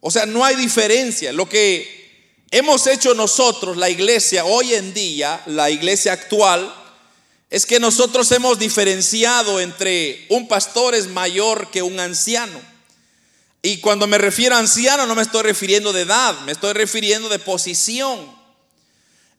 O 0.00 0.10
sea, 0.10 0.26
no 0.26 0.44
hay 0.44 0.54
diferencia. 0.56 1.32
Lo 1.32 1.48
que 1.48 2.44
hemos 2.50 2.86
hecho 2.86 3.14
nosotros, 3.14 3.76
la 3.76 3.90
iglesia, 3.90 4.44
hoy 4.44 4.74
en 4.74 4.92
día, 4.94 5.42
la 5.46 5.70
iglesia 5.70 6.12
actual, 6.12 6.72
es 7.50 7.64
que 7.64 7.80
nosotros 7.80 8.30
hemos 8.32 8.58
diferenciado 8.58 9.60
entre 9.60 10.26
un 10.28 10.48
pastor 10.48 10.94
es 10.94 11.06
mayor 11.08 11.70
que 11.70 11.82
un 11.82 11.98
anciano. 11.98 12.60
Y 13.62 13.78
cuando 13.78 14.06
me 14.06 14.18
refiero 14.18 14.54
a 14.54 14.58
anciano 14.58 15.06
no 15.06 15.14
me 15.14 15.22
estoy 15.22 15.42
refiriendo 15.42 15.92
de 15.92 16.02
edad, 16.02 16.38
me 16.42 16.52
estoy 16.52 16.74
refiriendo 16.74 17.28
de 17.28 17.38
posición. 17.38 18.36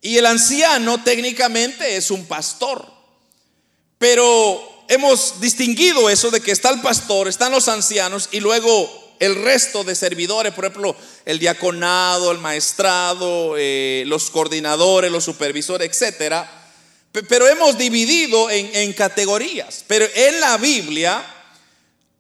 Y 0.02 0.18
el 0.18 0.26
anciano 0.26 1.04
técnicamente 1.04 1.98
es 1.98 2.10
un 2.10 2.26
pastor. 2.26 2.86
Pero 4.00 4.86
hemos 4.88 5.40
distinguido 5.40 6.10
eso 6.10 6.32
de 6.32 6.42
que 6.42 6.52
está 6.52 6.70
el 6.72 6.82
pastor, 6.82 7.28
están 7.28 7.52
los 7.52 7.68
ancianos 7.68 8.30
y 8.32 8.40
luego 8.40 8.90
el 9.20 9.36
resto 9.36 9.84
de 9.84 9.94
servidores, 9.94 10.54
por 10.54 10.66
ejemplo, 10.66 10.96
el 11.26 11.38
diaconado, 11.38 12.32
el 12.32 12.38
maestrado, 12.40 13.56
eh, 13.58 14.04
los 14.08 14.32
coordinadores, 14.32 15.12
los 15.12 15.26
supervisores, 15.26 15.90
etcétera 15.90 16.59
pero 17.28 17.48
hemos 17.48 17.78
dividido 17.78 18.50
en, 18.50 18.94
categorías. 18.94 19.84
Pero 19.88 20.06
en 20.14 20.40
la 20.40 20.58
Biblia, 20.58 21.24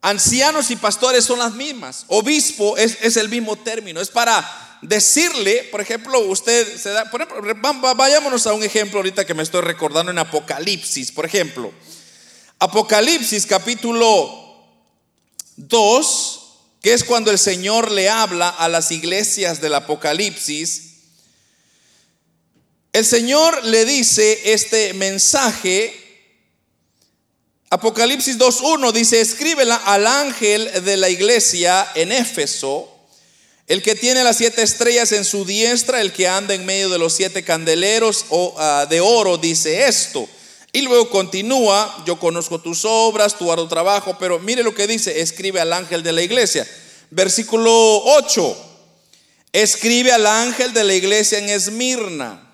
ancianos 0.01 0.71
y 0.71 0.75
pastores 0.75 1.25
son 1.25 1.39
las 1.39 1.53
mismas. 1.53 2.05
Obispo 2.07 2.77
es, 2.77 3.17
el 3.17 3.29
mismo 3.29 3.55
término. 3.55 4.01
Es 4.01 4.09
para 4.09 4.79
decirle, 4.81 5.67
por 5.71 5.81
ejemplo, 5.81 6.19
usted 6.19 6.77
se 6.77 6.89
da, 6.89 7.09
por 7.09 7.21
ejemplo, 7.21 7.95
vayámonos 7.95 8.47
a 8.47 8.53
un 8.53 8.63
ejemplo 8.63 8.99
ahorita 8.99 9.25
que 9.25 9.33
me 9.33 9.43
estoy 9.43 9.61
recordando 9.61 10.11
en 10.11 10.17
Apocalipsis, 10.17 11.11
por 11.11 11.25
ejemplo. 11.25 11.71
Apocalipsis 12.59 13.45
capítulo 13.45 14.67
2, 15.57 16.39
que 16.81 16.93
es 16.93 17.03
cuando 17.03 17.31
el 17.31 17.39
Señor 17.39 17.91
le 17.91 18.09
habla 18.09 18.49
a 18.49 18.67
las 18.69 18.91
iglesias 18.91 19.61
del 19.61 19.75
Apocalipsis 19.75 20.88
el 22.91 23.05
Señor 23.05 23.63
le 23.65 23.85
dice 23.85 24.51
este 24.51 24.93
mensaje. 24.93 25.95
Apocalipsis 27.69 28.39
2.1 28.39 28.91
dice, 28.91 29.21
escríbela 29.21 29.75
al 29.75 30.07
ángel 30.07 30.83
de 30.83 30.97
la 30.97 31.09
iglesia 31.09 31.87
en 31.93 32.11
Éfeso, 32.11 32.89
el 33.67 33.83
que 33.83 33.93
tiene 33.93 34.23
las 34.23 34.37
siete 34.37 34.63
estrellas 34.63 35.11
en 35.11 35.23
su 35.23 35.45
diestra, 35.45 36.01
el 36.01 36.11
que 36.11 36.27
anda 36.27 36.55
en 36.55 36.65
medio 36.65 36.89
de 36.89 36.97
los 36.97 37.13
siete 37.13 37.43
candeleros 37.43 38.25
ah, 38.57 38.87
de 38.89 38.99
oro, 39.01 39.37
dice 39.37 39.87
esto. 39.87 40.27
Y 40.71 40.81
luego 40.81 41.11
continúa, 41.11 42.03
yo 42.07 42.19
conozco 42.19 42.59
tus 42.59 42.85
obras, 42.85 43.37
tu 43.37 43.51
arduo 43.51 43.67
trabajo, 43.67 44.17
pero 44.19 44.39
mire 44.39 44.63
lo 44.63 44.73
que 44.73 44.87
dice, 44.87 45.21
escribe 45.21 45.59
al 45.59 45.73
ángel 45.73 46.01
de 46.01 46.11
la 46.11 46.23
iglesia. 46.23 46.67
Versículo 47.11 47.71
8, 47.71 48.57
escribe 49.53 50.11
al 50.11 50.25
ángel 50.25 50.73
de 50.73 50.83
la 50.83 50.95
iglesia 50.95 51.37
en 51.37 51.49
Esmirna 51.49 52.48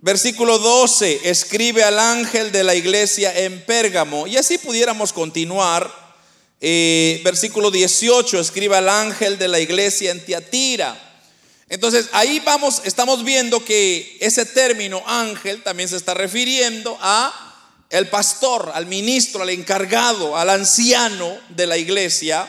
Versículo 0.00 0.60
12, 0.60 1.28
escribe 1.28 1.82
al 1.82 1.98
ángel 1.98 2.52
de 2.52 2.62
la 2.62 2.76
iglesia 2.76 3.36
en 3.36 3.60
Pérgamo. 3.64 4.28
Y 4.28 4.36
así 4.36 4.56
pudiéramos 4.56 5.12
continuar. 5.12 5.92
Eh, 6.60 7.20
versículo 7.24 7.72
18, 7.72 8.38
escribe 8.38 8.76
al 8.76 8.88
ángel 8.88 9.38
de 9.38 9.48
la 9.48 9.58
iglesia 9.58 10.12
en 10.12 10.24
Tiatira. 10.24 10.96
Entonces 11.68 12.10
ahí 12.12 12.38
vamos, 12.38 12.82
estamos 12.84 13.24
viendo 13.24 13.64
que 13.64 14.16
ese 14.20 14.46
término 14.46 15.02
ángel 15.04 15.64
también 15.64 15.88
se 15.88 15.96
está 15.96 16.14
refiriendo 16.14 16.96
a 17.00 17.32
el 17.90 18.08
pastor, 18.08 18.70
al 18.74 18.86
ministro, 18.86 19.42
al 19.42 19.50
encargado, 19.50 20.36
al 20.36 20.50
anciano 20.50 21.38
de 21.48 21.66
la 21.66 21.76
iglesia, 21.76 22.48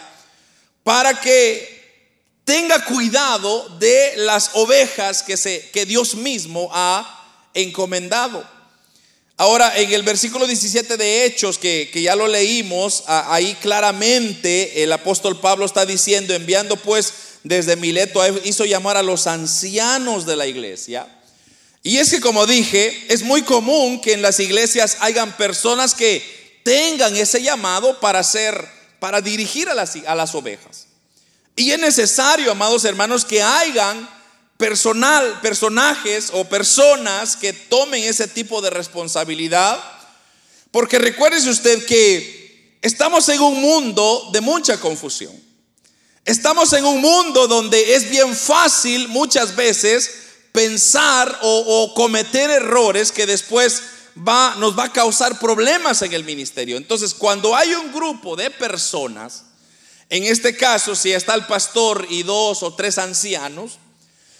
para 0.83 1.19
que 1.19 2.13
tenga 2.43 2.85
cuidado 2.85 3.69
de 3.79 4.13
las 4.17 4.51
ovejas 4.53 5.23
que, 5.23 5.35
se, 5.35 5.67
que 5.71 5.87
Dios 5.87 6.13
mismo 6.13 6.69
ha 6.71 7.18
encomendado. 7.53 8.43
Ahora, 9.39 9.77
en 9.77 9.93
el 9.93 10.03
versículo 10.03 10.45
17 10.45 10.97
de 10.97 11.23
Hechos, 11.23 11.57
que, 11.57 11.89
ya 11.93 12.13
lo 12.13 12.27
leímos, 12.27 13.03
ahí 13.07 13.55
claramente 13.61 14.83
el 14.83 14.91
apóstol 14.91 15.39
Pablo 15.39 15.65
está 15.65 15.85
diciendo, 15.85 16.33
enviando 16.33 16.75
pues 16.75 17.13
desde 17.43 17.77
Mileto, 17.77 18.21
hizo 18.43 18.65
llamar 18.65 18.97
a 18.97 19.01
los 19.01 19.27
ancianos 19.27 20.25
de 20.25 20.35
la 20.35 20.45
iglesia. 20.45 21.07
Y 21.83 21.99
es 21.99 22.09
que, 22.09 22.19
como 22.19 22.45
dije, 22.45 23.05
es 23.07 23.23
muy 23.23 23.43
común 23.43 24.01
que 24.01 24.11
en 24.11 24.21
las 24.21 24.41
iglesias 24.41 24.97
hayan 24.99 25.37
personas 25.37 25.95
que 25.95 26.61
tengan 26.65 27.15
ese 27.15 27.41
llamado 27.41 27.97
para 28.01 28.21
ser, 28.23 28.67
para 28.99 29.21
dirigir 29.21 29.69
a 29.69 29.73
las, 29.73 29.95
a 30.05 30.15
las 30.15 30.35
ovejas. 30.35 30.87
Y 31.55 31.71
es 31.71 31.79
necesario, 31.79 32.51
amados 32.51 32.83
hermanos, 32.83 33.23
que 33.23 33.41
hayan 33.41 34.18
personal, 34.59 35.39
personajes 35.39 36.31
o 36.33 36.43
personas 36.43 37.37
que 37.37 37.53
tomen 37.53 38.03
ese 38.03 38.27
tipo 38.27 38.61
de 38.61 38.69
responsabilidad. 38.69 39.81
Porque 40.69 40.99
recuérdese 40.99 41.49
usted 41.49 41.85
que 41.85 42.77
estamos 42.81 43.29
en 43.29 43.39
un 43.39 43.61
mundo 43.61 44.29
de 44.33 44.41
mucha 44.41 44.77
confusión. 44.77 45.31
Estamos 46.25 46.73
en 46.73 46.83
un 46.83 46.99
mundo 46.99 47.47
donde 47.47 47.95
es 47.95 48.09
bien 48.09 48.35
fácil 48.35 49.07
muchas 49.07 49.55
veces 49.55 50.11
pensar 50.51 51.39
o, 51.41 51.93
cometer 51.95 52.49
errores 52.49 53.13
que 53.13 53.25
después 53.25 53.81
va, 54.27 54.55
nos 54.57 54.77
va 54.77 54.85
a 54.85 54.93
causar 54.93 55.39
problemas 55.39 56.01
en 56.01 56.11
el 56.11 56.25
ministerio. 56.25 56.75
Entonces, 56.75 57.13
cuando 57.13 57.55
hay 57.55 57.73
un 57.75 57.93
grupo 57.93 58.35
de 58.35 58.51
personas, 58.51 59.45
en 60.09 60.25
este 60.25 60.57
caso, 60.57 60.95
si 60.95 61.13
está 61.13 61.33
el 61.33 61.45
pastor 61.45 62.05
y 62.09 62.23
dos 62.23 62.61
o 62.61 62.73
tres 62.73 62.97
ancianos, 62.97 63.79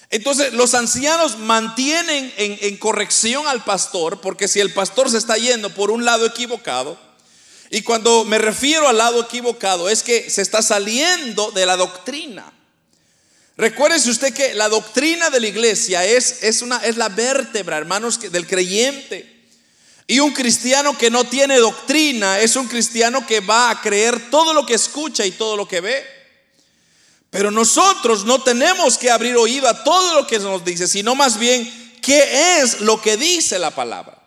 entonces 0.10 0.54
los 0.54 0.74
ancianos 0.74 1.38
mantienen 1.38 2.34
en, 2.38 2.78
corrección 2.78 3.48
al 3.48 3.63
pastor, 3.63 4.22
porque 4.22 4.48
si 4.48 4.60
el 4.60 4.74
pastor 4.74 5.10
se 5.10 5.18
está 5.18 5.38
yendo 5.38 5.70
por 5.70 5.92
un 5.92 6.06
lado 6.06 6.25
equivocado, 6.25 6.98
Y 7.72 7.84
cuando 7.84 8.25
me 8.25 8.39
refiero 8.39 8.88
al 8.88 8.98
lado 8.98 9.22
equivocado 9.22 9.89
es 9.89 10.01
que 10.01 10.28
se 10.32 10.42
está 10.42 10.63
saliendo 10.63 11.51
de 11.51 11.68
la 11.68 11.78
doctrina. 11.78 12.51
Recuérdese 13.58 14.10
usted 14.10 14.34
que 14.34 14.56
la 14.56 14.70
doctrina 14.70 15.30
de 15.30 15.39
la 15.39 15.48
iglesia 15.48 16.04
es, 16.04 16.42
es, 16.42 16.63
una, 16.63 16.78
es 16.78 16.98
la 16.98 17.10
vértebra, 17.10 17.78
hermanos, 17.78 18.20
del 18.20 18.48
creyente. 18.48 19.39
Y 20.08 20.20
un 20.20 20.32
cristiano 20.32 20.98
que 20.98 21.12
no 21.12 21.25
tiene 21.25 21.60
doctrina 21.60 22.39
es 22.39 22.56
un 22.56 22.68
cristiano 22.68 23.28
que 23.28 23.42
va 23.42 23.70
a 23.70 23.80
creer 23.80 24.32
todo 24.32 24.56
lo 24.56 24.66
que 24.66 24.74
escucha 24.74 25.24
y 25.24 25.32
todo 25.32 25.56
lo 25.56 25.68
que 25.68 25.82
ve. 25.82 26.19
Pero 27.29 27.51
nosotros 27.51 28.25
no 28.25 28.41
tenemos 28.41 28.98
que 28.98 29.12
abrir 29.12 29.38
oído 29.38 29.67
a 29.67 29.83
todo 29.83 30.15
lo 30.15 30.27
que 30.27 30.39
nos 30.39 30.65
dice, 30.65 30.88
sino 30.88 31.13
más 31.13 31.38
bien 31.38 31.98
qué 32.01 32.59
es 32.59 32.81
lo 32.81 33.00
que 33.01 33.17
dice 33.17 33.59
la 33.59 33.71
palabra. 33.71 34.17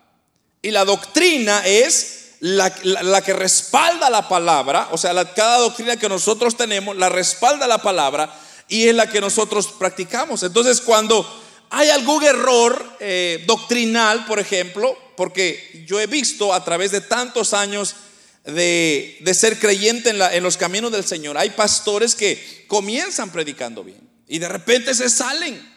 Y 0.61 0.71
la 0.71 0.85
doctrina 0.85 1.65
es 1.65 2.35
la, 2.39 3.21
que 3.21 3.33
respalda 3.33 4.09
la 4.09 4.27
palabra, 4.27 4.89
o 4.91 4.97
sea, 4.97 5.13
cada 5.33 5.59
doctrina 5.59 5.97
que 5.97 6.09
nosotros 6.09 6.55
tenemos 6.55 6.95
la 6.95 7.09
respalda 7.09 7.67
la 7.67 7.81
palabra 7.81 8.33
y 8.67 8.87
es 8.87 8.95
la 8.95 9.09
que 9.09 9.21
nosotros 9.21 9.67
practicamos. 9.67 10.43
Entonces, 10.43 10.81
cuando 10.81 11.25
hay 11.69 11.89
algún 11.89 12.23
error 12.23 12.97
eh, 12.99 13.43
doctrinal, 13.45 14.25
por 14.25 14.39
ejemplo, 14.39 14.97
porque 15.15 15.83
yo 15.87 15.99
he 15.99 16.07
visto 16.07 16.53
a 16.53 16.63
través 16.63 16.91
de 16.91 17.01
tantos 17.01 17.53
años 17.53 17.95
de, 18.43 19.33
ser 19.33 19.59
creyente 19.59 20.09
en, 20.09 20.21
en 20.21 20.43
los 20.43 20.57
caminos 20.57 20.91
del 20.91 21.05
Señor, 21.05 21.37
hay 21.37 21.51
pastores 21.51 22.15
que 22.15 22.65
comienzan 22.67 23.31
predicando 23.31 23.83
bien 23.83 24.09
y 24.27 24.39
de 24.39 24.49
repente 24.49 24.93
se 24.93 25.09
salen 25.09 25.73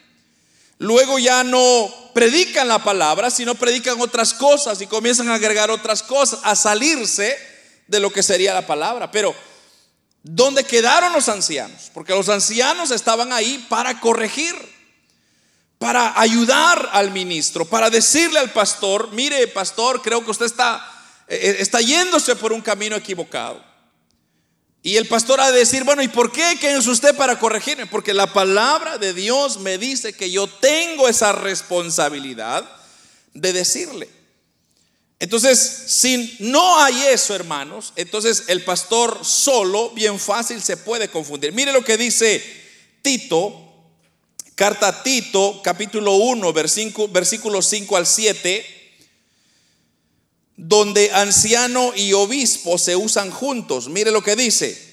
Luego 0.79 1.17
ya 1.17 1.43
no 1.43 1.91
predican 2.13 2.67
la 2.67 2.83
palabra, 2.83 3.31
sino 3.31 3.55
predican 3.55 3.99
otras 3.99 4.33
cosas 4.33 4.79
y 4.81 4.87
comienzan 4.87 5.29
a 5.29 5.35
agregar 5.35 5.71
otras 5.71 6.03
cosas, 6.03 6.39
a 6.43 6.55
salirse 6.55 7.35
de 7.87 7.99
lo 7.99 8.11
que 8.11 8.21
sería 8.21 8.53
la 8.53 8.67
palabra. 8.67 9.09
Pero, 9.09 9.35
¿dónde 10.21 10.63
quedaron 10.63 11.13
los 11.13 11.29
ancianos? 11.29 11.89
Porque 11.93 12.13
los 12.13 12.29
ancianos 12.29 12.91
estaban 12.91 13.33
ahí 13.33 13.65
para 13.69 13.99
corregir, 13.99 14.55
para 15.79 16.19
ayudar 16.19 16.89
al 16.93 17.09
ministro, 17.09 17.65
para 17.65 17.89
decirle 17.89 18.37
al 18.37 18.51
pastor, 18.51 19.11
mire, 19.13 19.47
pastor, 19.47 20.03
creo 20.03 20.23
que 20.23 20.31
usted 20.31 20.45
está, 20.45 20.96
está 21.27 21.81
yéndose 21.81 22.35
por 22.35 22.53
un 22.53 22.61
camino 22.61 22.95
equivocado. 22.95 23.63
Y 24.83 24.95
el 24.95 25.07
pastor 25.07 25.41
ha 25.41 25.51
de 25.51 25.59
decir, 25.59 25.83
bueno, 25.83 26.01
¿y 26.01 26.07
por 26.07 26.31
qué? 26.31 26.55
¿Quién 26.59 26.77
es 26.77 26.87
usted 26.87 27.15
para 27.15 27.37
corregirme? 27.39 27.87
Porque 27.87 28.13
la 28.13 28.31
palabra 28.31 28.97
de 28.97 29.13
Dios 29.13 29.59
me 29.59 29.77
dice 29.77 30.13
que 30.13 30.31
yo 30.31 30.47
tengo 30.47 31.09
esa 31.09 31.33
responsabilidad 31.33 32.63
de 33.33 33.51
decirle. 33.51 34.07
Entonces, 35.19 35.59
si 35.87 36.37
no 36.39 36.79
hay 36.79 36.95
eso, 37.07 37.35
hermanos, 37.35 37.91
entonces 37.95 38.45
el 38.47 38.63
pastor 38.63 39.25
solo, 39.25 39.89
bien 39.89 40.19
fácil, 40.19 40.61
se 40.61 40.77
puede 40.77 41.09
confundir. 41.09 41.51
Mire 41.53 41.73
lo 41.73 41.83
que 41.83 41.97
dice 41.97 42.41
Tito, 43.01 43.73
carta 44.55 45.03
Tito, 45.03 45.59
capítulo 45.63 46.13
1, 46.13 46.53
versículo, 46.53 47.07
versículos 47.09 47.65
5 47.65 47.97
al 47.97 48.05
7 48.05 48.76
donde 50.57 51.11
anciano 51.13 51.93
y 51.95 52.13
obispo 52.13 52.79
se 52.79 52.95
usan 52.95 53.29
juntos. 53.29 53.87
Mire 53.87 54.11
lo 54.11 54.23
que 54.23 54.35
dice. 54.35 54.85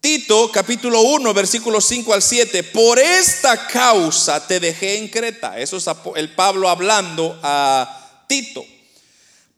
Tito 0.00 0.50
capítulo 0.50 1.02
1 1.02 1.34
versículos 1.34 1.84
5 1.84 2.14
al 2.14 2.22
7. 2.22 2.62
Por 2.62 2.98
esta 2.98 3.66
causa 3.66 4.46
te 4.46 4.60
dejé 4.60 4.96
en 4.96 5.08
Creta. 5.08 5.58
Eso 5.58 5.76
es 5.76 5.86
el 6.14 6.34
Pablo 6.34 6.70
hablando 6.70 7.38
a 7.42 8.24
Tito. 8.28 8.64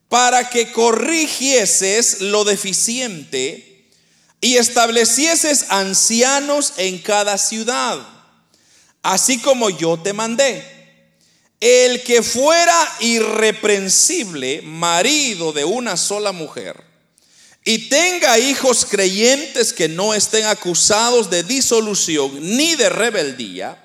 Para 0.09 0.49
que 0.49 0.73
corrigieses 0.73 2.23
lo 2.23 2.45
deficiente 2.45 3.87
y 4.41 4.57
establecieses 4.57 5.67
ancianos 5.69 6.73
en 6.79 6.99
cada 6.99 7.39
ciudad, 7.39 7.99
así 9.03 9.39
como 9.39 9.71
yo 9.71 9.99
te 9.99 10.13
mandé 10.13 10.72
el 11.63 12.03
que 12.03 12.23
fuera 12.25 12.97
irreprensible, 12.99 14.63
marido 14.63 15.53
de 15.53 15.65
una 15.65 15.97
sola 15.97 16.33
mujer, 16.33 16.83
y 17.65 17.89
tenga 17.89 18.37
hijos 18.41 18.85
creyentes 18.85 19.73
que 19.73 19.89
no 19.89 20.13
estén 20.13 20.47
acusados 20.47 21.31
de 21.31 21.45
disolución 21.45 22.33
ni 22.57 22.75
de 22.75 22.89
rebeldía, 22.89 23.81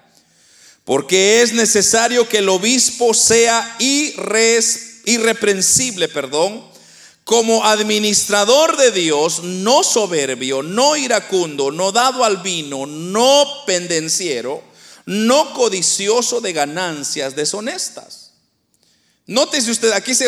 porque 0.86 1.44
es 1.44 1.54
necesario 1.54 2.28
que 2.28 2.40
el 2.40 2.50
obispo 2.50 3.14
sea 3.14 3.76
irreprensible, 3.78 6.08
perdón, 6.08 6.66
como 7.26 7.64
administrador 7.64 8.76
de 8.78 8.90
Dios, 8.90 9.44
no 9.44 9.84
soberbio, 9.84 10.64
no 10.64 10.96
iracundo, 10.96 11.70
no 11.70 11.92
dado 11.92 12.24
al 12.24 12.38
vino, 12.38 12.88
no 12.88 13.46
pendenciero, 13.68 14.64
no 15.08 15.54
codicioso 15.54 16.42
de 16.42 16.54
ganancias 16.54 17.36
deshonestas. 17.36 18.34
Nótese 19.26 19.72
usted, 19.72 19.92
aquí 19.94 20.14
se, 20.14 20.26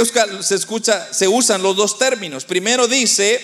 escucha, 0.56 1.14
se 1.14 1.28
usan 1.28 1.62
los 1.62 1.76
dos 1.76 2.00
términos. 2.00 2.46
Primero 2.46 2.88
dice, 2.88 3.42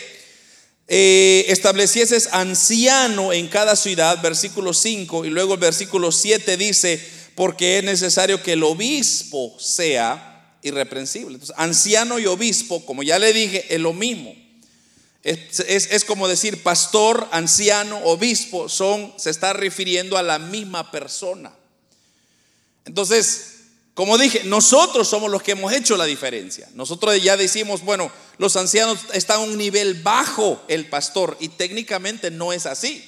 eh, 0.88 1.46
establecieses 1.50 2.30
anciano 2.32 3.34
en 3.34 3.48
cada 3.50 3.76
ciudad, 3.76 4.22
versículo 4.22 4.74
5, 4.74 5.26
y 5.26 5.30
luego 5.30 5.56
el 5.56 5.60
versículo 5.60 6.12
7 6.14 6.56
dice, 6.56 7.06
porque 7.36 7.80
es 7.80 7.84
necesario 7.84 8.42
que 8.42 8.54
el 8.54 8.64
obispo 8.64 9.58
sea 9.60 10.58
irreprensible. 10.62 11.38
Anciano 11.58 12.18
y 12.18 12.28
obispo, 12.28 12.86
como 12.86 13.04
ya 13.04 13.20
le 13.20 13.34
dije, 13.34 13.66
es 13.70 13.80
lo 13.82 13.92
mismo. 13.92 14.34
Es, 15.26 16.06
como 16.06 16.28
decir 16.28 16.62
pastor, 16.62 17.28
anciano, 17.32 17.98
obispo, 18.04 18.70
son, 18.70 19.12
se 19.18 19.32
está 19.32 19.54
refiriendo 19.54 20.20
a 20.20 20.24
la 20.24 20.38
misma 20.38 20.92
persona. 20.92 21.52
Entonces, 22.86 23.56
como 23.96 24.20
dije, 24.20 24.44
nosotros 24.44 25.08
somos 25.08 25.32
los 25.32 25.42
que 25.42 25.54
hemos 25.54 25.74
hecho 25.74 25.98
la 25.98 26.06
diferencia. 26.06 26.70
Nosotros 26.76 27.20
ya 27.24 27.38
decimos, 27.38 27.82
bueno, 27.82 28.12
los 28.38 28.56
ancianos 28.56 29.00
están 29.14 29.38
a 29.38 29.44
un 29.46 29.58
nivel 29.58 29.96
bajo 30.04 30.62
el 30.68 30.86
pastor 30.90 31.36
y 31.40 31.50
técnicamente 31.50 32.30
no 32.30 32.54
es 32.54 32.68
así. 32.68 33.04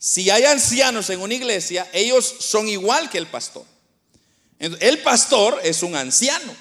Si 0.00 0.30
hay 0.30 0.42
ancianos 0.46 1.10
en 1.10 1.20
una 1.20 1.34
iglesia, 1.34 1.88
ellos 1.92 2.34
son 2.40 2.68
igual 2.68 3.08
que 3.08 3.18
el 3.18 3.28
pastor. 3.28 3.64
El 4.58 4.98
pastor 5.02 5.60
es 5.62 5.84
un 5.84 5.94
anciano, 5.94 6.56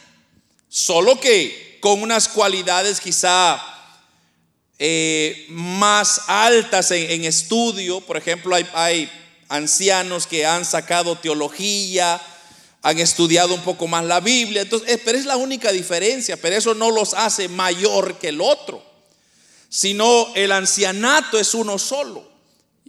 solo 0.69 1.19
que 1.19 1.79
con 1.81 2.03
unas 2.03 2.27
cualidades 2.27 2.99
quizá 3.01 3.78
eh, 4.81 5.45
más 5.49 6.21
altas 6.27 6.91
en, 6.91 7.25
estudio. 7.25 7.99
Por 7.99 8.15
ejemplo, 8.15 8.55
hay, 8.55 9.11
ancianos 9.49 10.25
que 10.25 10.45
han 10.45 10.63
sacado 10.63 11.17
teología, 11.17 12.21
han 12.81 12.99
estudiado 12.99 13.53
un 13.53 13.61
poco 13.61 13.87
más 13.87 14.05
la 14.05 14.21
Biblia. 14.21 14.61
Entonces, 14.61 14.89
eh, 14.89 15.01
pero 15.03 15.17
es 15.17 15.25
la 15.25 15.35
única 15.35 15.71
diferencia, 15.73 16.37
pero 16.37 16.55
eso 16.55 16.73
no 16.75 16.91
los 16.91 17.13
hace 17.13 17.49
mayor 17.49 18.17
que 18.19 18.29
el 18.29 18.39
otro, 18.39 18.81
sino 19.67 20.33
el 20.35 20.51
ancianato 20.53 21.37
es 21.37 21.53
uno 21.53 21.77
solo. 21.77 22.29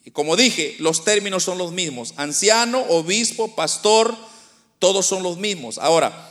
Y 0.04 0.12
como 0.12 0.36
dije, 0.36 0.76
los 0.78 1.04
términos 1.04 1.42
son 1.42 1.58
los 1.58 1.72
mismos. 1.72 2.14
Anciano, 2.16 2.80
obispo, 2.88 3.54
pastor, 3.54 4.16
todos 4.78 5.06
son 5.06 5.22
los 5.22 5.38
mismos. 5.38 5.76
Ahora, 5.78 6.29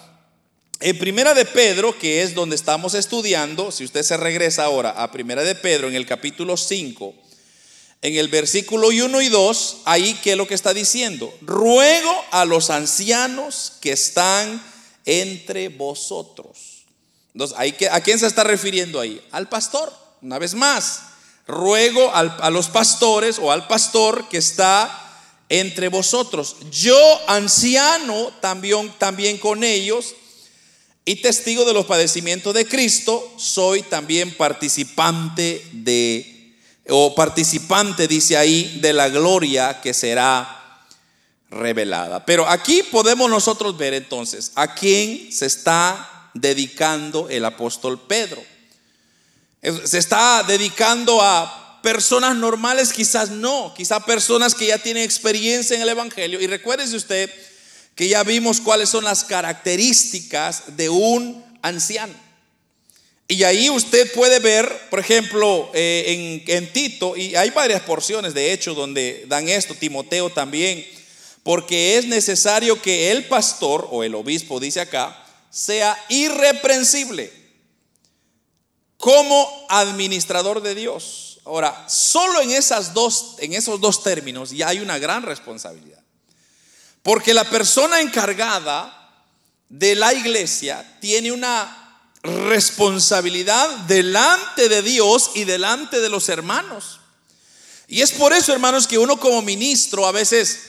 en 0.81 0.97
Primera 0.97 1.33
de 1.33 1.45
Pedro, 1.45 1.97
que 1.97 2.21
es 2.23 2.33
donde 2.33 2.55
estamos 2.55 2.93
estudiando, 2.93 3.71
si 3.71 3.83
usted 3.83 4.01
se 4.03 4.15
regresa 4.15 4.63
ahora 4.63 4.91
a 4.91 5.11
Primera 5.11 5.43
de 5.43 5.55
Pedro 5.55 5.89
en 5.89 5.95
el 5.95 6.05
capítulo 6.05 6.55
5, 6.55 7.13
en 8.01 8.15
el 8.15 8.29
versículo 8.29 8.87
1 8.87 9.21
y 9.21 9.27
2, 9.27 9.77
ahí 9.83 10.17
qué 10.23 10.31
es 10.31 10.37
lo 10.37 10.47
que 10.47 10.53
está 10.53 10.73
diciendo? 10.73 11.33
Ruego 11.41 12.25
a 12.31 12.45
los 12.45 12.69
ancianos 12.69 13.73
que 13.81 13.91
están 13.91 14.63
entre 15.03 15.67
vosotros. 15.67 16.85
Entonces, 17.33 17.57
¿a 17.91 17.99
quién 18.01 18.17
se 18.17 18.27
está 18.27 18.45
refiriendo 18.45 19.01
ahí? 19.01 19.21
Al 19.31 19.49
pastor, 19.49 19.91
una 20.21 20.39
vez 20.39 20.53
más. 20.53 21.01
Ruego 21.45 22.09
a 22.13 22.49
los 22.51 22.69
pastores 22.69 23.37
o 23.37 23.51
al 23.51 23.67
pastor 23.67 24.29
que 24.29 24.37
está 24.37 25.07
entre 25.49 25.89
vosotros. 25.89 26.55
Yo, 26.71 26.97
anciano, 27.27 28.31
también, 28.39 28.93
también 28.97 29.37
con 29.39 29.63
ellos 29.63 30.15
y 31.09 31.15
testigo 31.15 31.65
de 31.65 31.73
los 31.73 31.87
padecimientos 31.87 32.53
de 32.53 32.67
Cristo, 32.67 33.33
soy 33.35 33.81
también 33.81 34.31
participante 34.31 35.65
de, 35.71 36.55
o 36.87 37.15
participante, 37.15 38.07
dice 38.07 38.37
ahí, 38.37 38.77
de 38.79 38.93
la 38.93 39.09
gloria 39.09 39.81
que 39.81 39.95
será 39.95 40.85
revelada. 41.49 42.23
Pero 42.27 42.47
aquí 42.47 42.83
podemos 42.83 43.27
nosotros 43.27 43.75
ver 43.75 43.95
entonces 43.95 44.51
a 44.53 44.75
quién 44.75 45.31
se 45.31 45.47
está 45.47 46.29
dedicando 46.35 47.27
el 47.27 47.43
apóstol 47.43 47.99
Pedro. 48.07 48.43
Se 49.85 49.97
está 49.97 50.43
dedicando 50.43 51.23
a 51.23 51.81
personas 51.81 52.35
normales, 52.35 52.93
quizás 52.93 53.31
no, 53.31 53.73
quizás 53.75 54.03
personas 54.03 54.53
que 54.53 54.67
ya 54.67 54.77
tienen 54.77 55.01
experiencia 55.01 55.75
en 55.75 55.81
el 55.81 55.89
Evangelio. 55.89 56.39
Y 56.39 56.45
recuérdese 56.45 56.95
usted 56.95 57.31
que 57.95 58.07
ya 58.07 58.23
vimos 58.23 58.61
cuáles 58.61 58.89
son 58.89 59.03
las 59.03 59.23
características 59.23 60.77
de 60.77 60.89
un 60.89 61.43
anciano. 61.61 62.13
Y 63.31 63.43
ahí 63.43 63.69
usted 63.69 64.11
puede 64.13 64.39
ver, 64.39 64.89
por 64.89 64.99
ejemplo, 64.99 65.69
eh, 65.75 66.43
en, 66.47 66.73
Tito, 66.73 67.15
y 67.15 67.35
hay 67.35 67.51
varias 67.51 67.81
porciones 67.83 68.33
de 68.33 68.51
hecho 68.51 68.73
donde 68.73 69.25
dan 69.27 69.47
esto, 69.47 69.75
Timoteo 69.75 70.31
también, 70.31 70.83
porque 71.43 71.97
es 71.97 72.05
necesario 72.05 72.81
que 72.81 73.11
el 73.11 73.25
pastor 73.25 73.87
o 73.91 74.03
el 74.03 74.15
obispo, 74.15 74.59
dice 74.59 74.81
acá, 74.81 75.23
sea 75.51 75.95
irreprensible 76.09 77.31
como 78.97 79.67
administrador 79.69 80.61
de 80.61 80.73
Dios. 80.73 81.39
Ahora, 81.45 81.87
solo 81.87 82.41
en, 82.41 82.49
esas 82.49 82.95
dos, 82.95 83.35
en 83.39 83.53
esos 83.53 83.79
dos 83.79 84.01
términos 84.01 84.49
ya 84.49 84.69
hay 84.69 84.79
una 84.79 84.97
gran 84.97 85.21
responsabilidad. 85.21 85.98
Porque 87.03 87.33
la 87.33 87.49
persona 87.49 88.01
encargada 88.01 88.95
de 89.69 89.95
la 89.95 90.13
iglesia 90.13 90.97
tiene 90.99 91.31
una 91.31 91.75
responsabilidad 92.23 93.69
delante 93.87 94.67
de 94.67 94.81
Dios 94.81 95.31
y 95.35 95.45
delante 95.45 96.01
de 96.01 96.09
los 96.09 96.27
hermanos. 96.29 96.99
Y 97.87 98.01
es 98.01 98.11
por 98.11 98.33
eso, 98.33 98.53
hermanos, 98.53 98.87
que 98.87 98.97
uno 98.97 99.19
como 99.19 99.41
ministro 99.41 100.05
a 100.05 100.11
veces, 100.11 100.59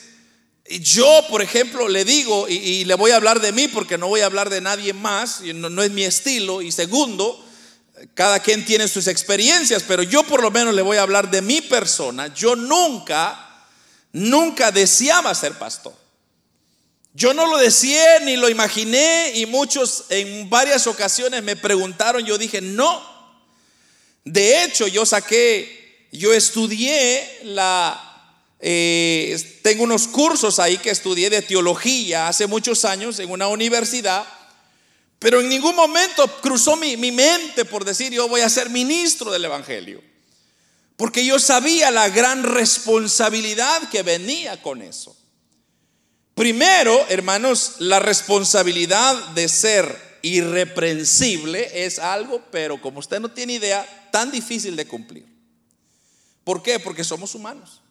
yo, 0.65 1.25
por 1.29 1.41
ejemplo, 1.41 1.87
le 1.87 2.05
digo, 2.05 2.47
y, 2.47 2.85
le 2.85 2.95
voy 2.95 3.11
a 3.11 3.17
hablar 3.17 3.41
de 3.41 3.51
mí 3.51 3.67
porque 3.67 3.97
no 3.97 4.07
voy 4.07 4.21
a 4.21 4.25
hablar 4.25 4.49
de 4.49 4.61
nadie 4.61 4.93
más, 4.93 5.41
no, 5.41 5.69
no 5.69 5.83
es 5.83 5.91
mi 5.91 6.03
estilo, 6.03 6.61
y 6.61 6.71
segundo, 6.71 7.45
cada 8.13 8.39
quien 8.39 8.65
tiene 8.65 8.87
sus 8.87 9.07
experiencias, 9.07 9.83
pero 9.87 10.03
yo 10.03 10.23
por 10.23 10.41
lo 10.41 10.49
menos 10.49 10.73
le 10.73 10.81
voy 10.81 10.97
a 10.97 11.03
hablar 11.03 11.29
de 11.29 11.41
mi 11.41 11.61
persona. 11.61 12.33
Yo 12.33 12.55
nunca, 12.55 13.67
nunca 14.13 14.71
deseaba 14.71 15.35
ser 15.35 15.53
pastor. 15.53 15.93
Yo 17.13 17.33
no 17.33 17.45
lo 17.45 17.57
decía 17.57 18.19
ni 18.19 18.37
lo 18.37 18.49
imaginé 18.49 19.33
y 19.35 19.45
muchos 19.45 20.05
en 20.09 20.49
varias 20.49 20.87
ocasiones 20.87 21.43
me 21.43 21.57
preguntaron, 21.57 22.25
yo 22.25 22.37
dije, 22.37 22.61
no. 22.61 23.09
De 24.23 24.63
hecho, 24.63 24.87
yo 24.87 25.05
saqué, 25.05 26.07
yo 26.11 26.33
estudié 26.33 27.41
la, 27.43 28.11
eh, 28.59 29.59
tengo 29.61 29.83
unos 29.83 30.07
cursos 30.07 30.59
ahí 30.59 30.77
que 30.77 30.91
estudié 30.91 31.29
de 31.29 31.41
teología 31.41 32.29
hace 32.29 32.47
muchos 32.47 32.85
años 32.85 33.19
en 33.19 33.29
una 33.29 33.47
universidad, 33.47 34.25
pero 35.19 35.41
en 35.41 35.49
ningún 35.49 35.75
momento 35.75 36.27
cruzó 36.41 36.77
mi, 36.77 36.95
mi 36.95 37.11
mente 37.11 37.65
por 37.65 37.83
decir 37.83 38.13
yo 38.13 38.29
voy 38.29 38.41
a 38.41 38.49
ser 38.49 38.69
ministro 38.69 39.31
del 39.31 39.45
Evangelio, 39.45 40.01
porque 40.95 41.25
yo 41.25 41.39
sabía 41.39 41.91
la 41.91 42.07
gran 42.07 42.43
responsabilidad 42.43 43.89
que 43.89 44.01
venía 44.01 44.61
con 44.61 44.81
eso. 44.81 45.17
Primero, 46.35 47.05
hermanos, 47.09 47.75
la 47.79 47.99
responsabilidad 47.99 49.15
de 49.29 49.49
ser 49.49 50.19
irreprensible 50.21 51.85
es 51.85 51.99
algo, 51.99 52.41
pero 52.51 52.81
como 52.81 52.99
usted 52.99 53.19
no 53.19 53.29
tiene 53.29 53.53
idea, 53.53 54.09
tan 54.11 54.31
difícil 54.31 54.75
de 54.75 54.87
cumplir. 54.87 55.25
¿Por 56.43 56.63
qué? 56.63 56.79
Porque 56.79 57.03
somos 57.03 57.35
humanos. 57.35 57.81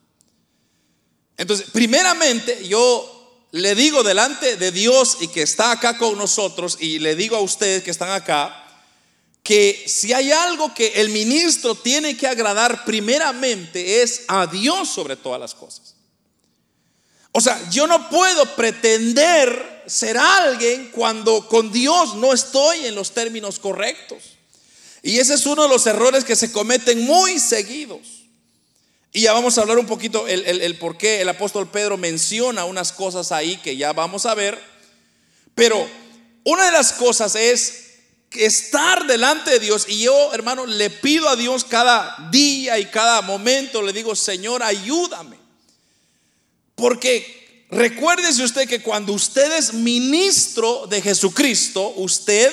Entonces, 1.37 1.70
primeramente, 1.70 2.66
yo 2.66 3.46
le 3.53 3.74
digo 3.74 4.03
delante 4.03 4.57
de 4.57 4.72
Dios 4.72 5.18
y 5.20 5.29
que 5.29 5.42
está 5.42 5.72
acá 5.72 5.98
con 5.98 6.16
nosotros, 6.16 6.79
y 6.81 6.98
le 6.98 7.16
digo 7.16 7.37
a 7.37 7.40
ustedes 7.40 7.83
que 7.83 7.90
están 7.90 8.11
acá, 8.11 8.57
que 9.42 9.85
si 9.87 10.12
hay 10.12 10.31
algo 10.31 10.74
que 10.74 11.00
el 11.00 11.09
ministro 11.09 11.74
tiene 11.74 12.16
que 12.16 12.26
agradar 12.26 12.85
primeramente 12.85 14.03
es 14.03 14.24
a 14.29 14.46
Dios 14.46 14.88
sobre 14.88 15.16
todas 15.16 15.40
las 15.40 15.55
cosas. 15.55 15.94
O 17.33 17.40
sea, 17.40 17.71
yo 17.71 17.87
no 17.87 18.09
puedo 18.11 18.45
pretender 18.57 19.83
ser 19.87 20.19
alguien 20.19 20.90
cuando 20.93 21.47
con 21.49 21.73
Dios 21.73 22.14
no 22.16 22.33
estoy 22.33 22.87
en 22.87 22.95
los 22.95 23.12
términos 23.12 23.59
correctos. 23.59 24.37
Y 25.03 25.19
ese 25.19 25.35
es 25.35 25.47
uno 25.47 25.62
de 25.62 25.69
los 25.69 25.87
errores 25.87 26.25
que 26.25 26.37
se 26.37 26.53
cometen 26.53 27.05
muy 27.05 27.38
seguidos. 27.38 28.01
Y 29.12 29.23
ya 29.23 29.33
vamos 29.33 29.59
a 29.59 29.62
hablar 29.62 29.79
un 29.79 29.87
poquito 29.87 30.29
el, 30.29 30.79
por 30.79 30.97
qué 30.97 31.21
el 31.21 31.29
apóstol 31.29 31.69
Pedro 31.69 31.97
menciona 31.97 32.64
unas 32.64 32.93
cosas 32.93 33.33
ahí 33.33 33.57
que 33.57 33.77
ya 33.77 33.93
vamos 33.93 34.27
a 34.27 34.35
ver. 34.35 34.61
Pero 35.55 35.88
una 36.45 36.66
de 36.66 36.73
las 36.73 36.93
cosas 36.93 37.35
es 37.35 37.90
estar 38.33 39.07
delante 39.07 39.51
de 39.51 39.59
Dios. 39.59 39.87
Y 39.88 40.03
yo, 40.03 40.33
hermano, 40.33 40.66
le 40.66 40.90
pido 40.90 41.29
a 41.29 41.35
Dios 41.35 41.64
cada 41.64 42.29
día 42.31 42.79
y 42.79 42.87
cada 42.87 43.23
momento, 43.23 43.83
le 43.83 43.93
digo, 43.93 44.14
Señor, 44.14 44.62
ayúdame. 44.62 45.39
Porque 46.81 47.66
recuérdese 47.71 48.43
usted 48.43 48.69
que 48.69 48.83
cuando 48.83 49.12
usted 49.12 49.53
es 49.53 49.75
ministro 49.75 50.87
de 50.88 51.03
Jesucristo, 51.03 51.93
usted 51.97 52.53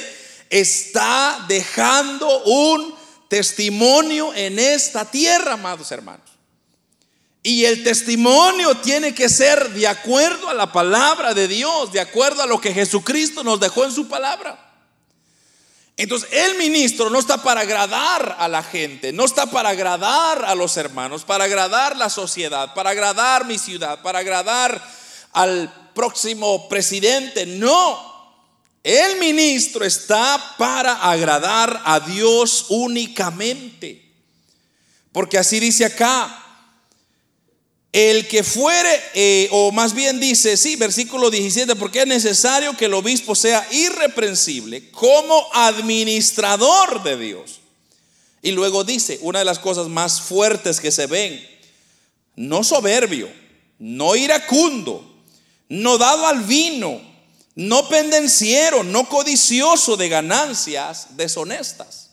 está 0.49 1.45
dejando 1.47 2.43
un 2.43 2.93
testimonio 3.29 4.33
en 4.33 4.59
esta 4.59 5.09
tierra, 5.09 5.53
amados 5.53 5.91
hermanos. 5.91 6.29
Y 7.43 7.63
el 7.63 7.83
testimonio 7.83 8.75
tiene 8.77 9.15
que 9.15 9.29
ser 9.29 9.69
de 9.69 9.87
acuerdo 9.87 10.49
a 10.49 10.53
la 10.53 10.71
palabra 10.71 11.33
de 11.33 11.47
Dios, 11.47 11.93
de 11.93 12.01
acuerdo 12.01 12.41
a 12.41 12.45
lo 12.45 12.59
que 12.59 12.73
Jesucristo 12.73 13.43
nos 13.43 13.59
dejó 13.59 13.85
en 13.85 13.91
su 13.93 14.07
palabra. 14.07 14.66
Entonces, 15.99 16.29
el 16.31 16.57
ministro 16.59 17.09
no 17.09 17.17
está 17.17 17.41
para 17.41 17.61
agradar 17.61 18.35
a 18.37 18.47
la 18.47 18.61
gente, 18.61 19.11
no 19.11 19.25
está 19.25 19.47
para 19.47 19.69
agradar 19.69 20.45
a 20.45 20.53
los 20.53 20.77
hermanos, 20.77 21.23
para 21.23 21.45
agradar 21.45 21.97
la 21.97 22.11
sociedad, 22.11 22.75
para 22.75 22.91
agradar 22.91 23.45
mi 23.45 23.57
ciudad, 23.57 24.03
para 24.03 24.19
agradar 24.19 24.79
al 25.33 25.91
próximo 25.95 26.69
presidente. 26.69 27.47
No, 27.47 27.99
el 28.83 29.17
ministro 29.17 29.83
está 29.83 30.55
para 30.59 30.93
agradar 30.93 31.81
a 31.83 31.99
Dios 31.99 32.67
únicamente. 32.69 34.07
Porque 35.11 35.39
así 35.39 35.59
dice 35.59 35.83
acá, 35.83 36.46
el 37.97 38.27
que 38.27 38.43
fuere, 38.43 39.01
eh, 39.15 39.49
o 39.51 39.71
más 39.71 39.95
bien 39.95 40.19
dice, 40.19 40.55
sí, 40.55 40.75
versículo 40.75 41.31
17, 41.31 41.75
porque 41.75 42.01
es 42.01 42.07
necesario 42.07 42.77
que 42.77 42.85
el 42.85 42.93
obispo 42.93 43.33
sea 43.33 43.67
irreprensible 43.71 44.91
como 44.91 45.47
administrador 45.51 47.01
de 47.01 47.17
Dios. 47.17 47.59
Y 48.43 48.51
luego 48.51 48.83
dice, 48.83 49.17
una 49.23 49.39
de 49.39 49.45
las 49.45 49.57
cosas 49.57 49.87
más 49.87 50.21
fuertes 50.21 50.79
que 50.79 50.91
se 50.91 51.07
ven, 51.07 51.43
no 52.35 52.63
soberbio, 52.63 53.31
no 53.79 54.15
iracundo, 54.15 55.03
no 55.67 55.97
dado 55.97 56.27
al 56.27 56.43
vino, 56.43 57.01
no 57.55 57.89
pendenciero, 57.89 58.83
no 58.83 59.09
codicioso 59.09 59.97
de 59.97 60.07
ganancias 60.07 61.17
deshonestas 61.17 62.06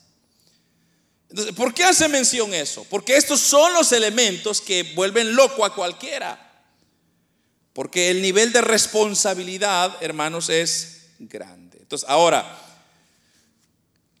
¿Por 1.55 1.73
qué 1.73 1.83
hace 1.83 2.07
mención 2.07 2.53
eso? 2.53 2.85
Porque 2.89 3.17
estos 3.17 3.39
son 3.39 3.73
los 3.73 3.91
elementos 3.91 4.61
que 4.61 4.83
vuelven 4.95 5.35
loco 5.35 5.65
a 5.65 5.73
cualquiera. 5.73 6.41
Porque 7.73 8.09
el 8.09 8.21
nivel 8.21 8.53
de 8.53 8.61
responsabilidad, 8.61 9.97
hermanos, 10.01 10.49
es 10.49 11.07
grande. 11.19 11.77
Entonces, 11.81 12.07
ahora, 12.09 12.57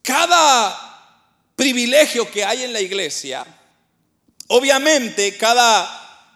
cada 0.01 0.77
privilegio 1.55 2.29
que 2.29 2.43
hay 2.43 2.63
en 2.63 2.73
la 2.73 2.81
iglesia, 2.81 3.45
obviamente 4.47 5.37
cada, 5.37 6.29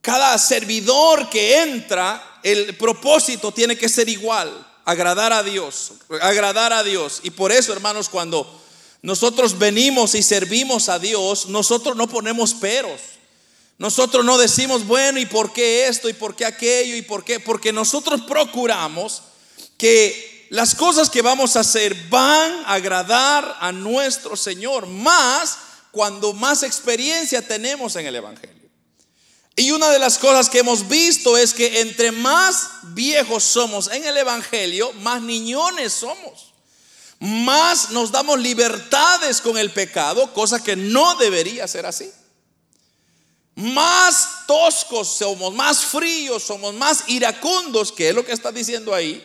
cada 0.00 0.38
servidor 0.38 1.28
que 1.28 1.60
entra, 1.62 2.40
el 2.42 2.76
propósito 2.76 3.52
tiene 3.52 3.76
que 3.76 3.88
ser 3.88 4.08
igual, 4.08 4.66
agradar 4.84 5.32
a 5.32 5.42
Dios, 5.42 5.94
agradar 6.20 6.72
a 6.72 6.84
Dios. 6.84 7.20
Y 7.24 7.30
por 7.30 7.50
eso, 7.50 7.72
hermanos, 7.72 8.08
cuando 8.08 8.63
nosotros 9.04 9.58
venimos 9.58 10.14
y 10.14 10.22
servimos 10.22 10.88
a 10.88 10.98
Dios, 10.98 11.50
nosotros 11.50 11.94
no 11.94 12.08
ponemos 12.08 12.54
peros. 12.54 13.02
Nosotros 13.76 14.24
no 14.24 14.38
decimos, 14.38 14.86
bueno, 14.86 15.18
¿y 15.18 15.26
por 15.26 15.52
qué 15.52 15.88
esto? 15.88 16.08
¿Y 16.08 16.14
por 16.14 16.34
qué 16.34 16.46
aquello? 16.46 16.96
¿Y 16.96 17.02
por 17.02 17.22
qué? 17.22 17.38
Porque 17.38 17.70
nosotros 17.70 18.22
procuramos 18.22 19.20
que 19.76 20.46
las 20.48 20.74
cosas 20.74 21.10
que 21.10 21.20
vamos 21.20 21.54
a 21.54 21.60
hacer 21.60 21.94
van 22.08 22.50
a 22.64 22.72
agradar 22.72 23.58
a 23.60 23.72
nuestro 23.72 24.36
Señor, 24.36 24.86
más 24.86 25.58
cuando 25.90 26.32
más 26.32 26.62
experiencia 26.62 27.46
tenemos 27.46 27.96
en 27.96 28.06
el 28.06 28.16
Evangelio. 28.16 28.70
Y 29.54 29.72
una 29.72 29.90
de 29.90 29.98
las 29.98 30.16
cosas 30.16 30.48
que 30.48 30.60
hemos 30.60 30.88
visto 30.88 31.36
es 31.36 31.52
que 31.52 31.82
entre 31.82 32.10
más 32.10 32.70
viejos 32.94 33.44
somos 33.44 33.90
en 33.90 34.02
el 34.02 34.16
Evangelio, 34.16 34.94
más 34.94 35.20
niñones 35.20 35.92
somos 35.92 36.53
más 37.20 37.90
nos 37.90 38.10
damos 38.12 38.38
libertades 38.38 39.40
con 39.40 39.56
el 39.56 39.70
pecado, 39.70 40.32
cosa 40.32 40.62
que 40.62 40.76
no 40.76 41.14
debería 41.16 41.66
ser 41.66 41.86
así. 41.86 42.10
Más 43.54 44.46
toscos 44.46 45.08
somos, 45.16 45.54
más 45.54 45.84
fríos 45.84 46.42
somos, 46.42 46.74
más 46.74 47.04
iracundos, 47.08 47.92
que 47.92 48.08
es 48.08 48.14
lo 48.14 48.24
que 48.24 48.32
está 48.32 48.50
diciendo 48.50 48.94
ahí, 48.94 49.24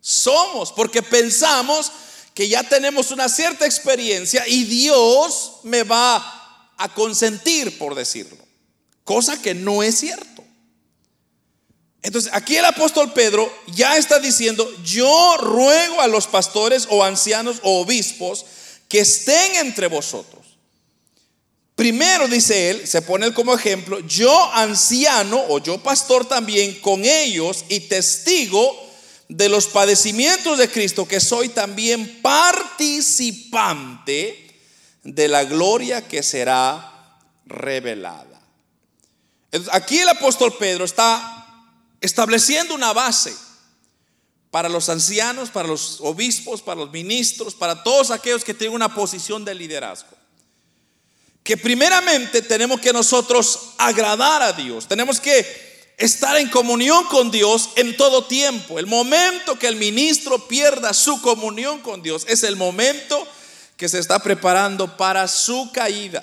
somos, 0.00 0.72
porque 0.72 1.02
pensamos 1.02 1.90
que 2.34 2.48
ya 2.48 2.62
tenemos 2.62 3.10
una 3.10 3.28
cierta 3.28 3.64
experiencia 3.64 4.46
y 4.46 4.64
Dios 4.64 5.52
me 5.62 5.82
va 5.82 6.72
a 6.76 6.94
consentir, 6.94 7.78
por 7.78 7.94
decirlo, 7.94 8.44
cosa 9.04 9.40
que 9.40 9.54
no 9.54 9.82
es 9.82 9.98
cierto. 9.98 10.33
Entonces, 12.04 12.30
aquí 12.34 12.56
el 12.58 12.66
apóstol 12.66 13.14
Pedro 13.14 13.50
ya 13.68 13.96
está 13.96 14.20
diciendo, 14.20 14.70
yo 14.84 15.38
ruego 15.38 16.02
a 16.02 16.06
los 16.06 16.26
pastores 16.26 16.86
o 16.90 17.02
ancianos 17.02 17.60
o 17.62 17.80
obispos 17.80 18.44
que 18.90 19.00
estén 19.00 19.56
entre 19.56 19.86
vosotros. 19.86 20.44
Primero, 21.74 22.28
dice 22.28 22.68
él, 22.68 22.86
se 22.86 23.00
pone 23.00 23.32
como 23.32 23.54
ejemplo, 23.54 24.00
yo 24.00 24.52
anciano 24.52 25.42
o 25.48 25.60
yo 25.60 25.78
pastor 25.78 26.26
también 26.26 26.78
con 26.80 27.06
ellos 27.06 27.64
y 27.70 27.80
testigo 27.80 28.86
de 29.30 29.48
los 29.48 29.68
padecimientos 29.68 30.58
de 30.58 30.68
Cristo, 30.68 31.08
que 31.08 31.20
soy 31.20 31.48
también 31.48 32.20
participante 32.20 34.60
de 35.02 35.28
la 35.28 35.44
gloria 35.44 36.06
que 36.06 36.22
será 36.22 37.16
revelada. 37.46 38.42
Aquí 39.72 40.00
el 40.00 40.10
apóstol 40.10 40.54
Pedro 40.58 40.84
está 40.84 41.43
estableciendo 42.04 42.74
una 42.74 42.92
base 42.92 43.34
para 44.50 44.68
los 44.68 44.88
ancianos, 44.88 45.50
para 45.50 45.66
los 45.66 46.00
obispos, 46.00 46.60
para 46.60 46.80
los 46.82 46.92
ministros, 46.92 47.54
para 47.54 47.82
todos 47.82 48.10
aquellos 48.10 48.44
que 48.44 48.54
tienen 48.54 48.76
una 48.76 48.94
posición 48.94 49.44
de 49.44 49.54
liderazgo. 49.54 50.16
Que 51.42 51.56
primeramente 51.56 52.42
tenemos 52.42 52.80
que 52.80 52.92
nosotros 52.92 53.70
agradar 53.78 54.42
a 54.42 54.52
Dios, 54.52 54.86
tenemos 54.86 55.18
que 55.18 55.94
estar 55.96 56.36
en 56.36 56.50
comunión 56.50 57.04
con 57.06 57.30
Dios 57.30 57.70
en 57.76 57.96
todo 57.96 58.26
tiempo. 58.26 58.78
El 58.78 58.86
momento 58.86 59.58
que 59.58 59.66
el 59.66 59.76
ministro 59.76 60.46
pierda 60.46 60.92
su 60.92 61.20
comunión 61.22 61.80
con 61.80 62.02
Dios 62.02 62.26
es 62.28 62.42
el 62.42 62.56
momento 62.56 63.26
que 63.78 63.88
se 63.88 63.98
está 63.98 64.18
preparando 64.18 64.96
para 64.96 65.26
su 65.26 65.70
caída. 65.72 66.22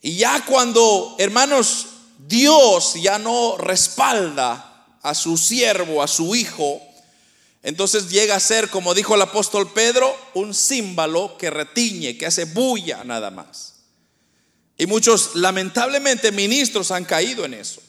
Y 0.00 0.16
ya 0.16 0.44
cuando, 0.46 1.14
hermanos, 1.18 1.86
Dios 2.30 2.94
ya 2.94 3.18
no 3.18 3.58
respalda 3.58 4.86
a 5.02 5.14
su 5.14 5.36
siervo, 5.36 6.02
a 6.02 6.06
su 6.06 6.34
hijo, 6.34 6.80
entonces 7.62 8.08
llega 8.08 8.36
a 8.36 8.40
ser, 8.40 8.70
como 8.70 8.94
dijo 8.94 9.16
el 9.16 9.22
apóstol 9.22 9.70
Pedro, 9.72 10.16
un 10.34 10.54
símbolo 10.54 11.36
que 11.36 11.50
retiñe, 11.50 12.16
que 12.16 12.26
hace 12.26 12.44
bulla 12.44 13.04
nada 13.04 13.30
más. 13.30 13.74
Y 14.78 14.86
muchos, 14.86 15.32
lamentablemente, 15.34 16.32
ministros 16.32 16.90
han 16.92 17.04
caído 17.04 17.44
en 17.44 17.52
eso. 17.52 17.82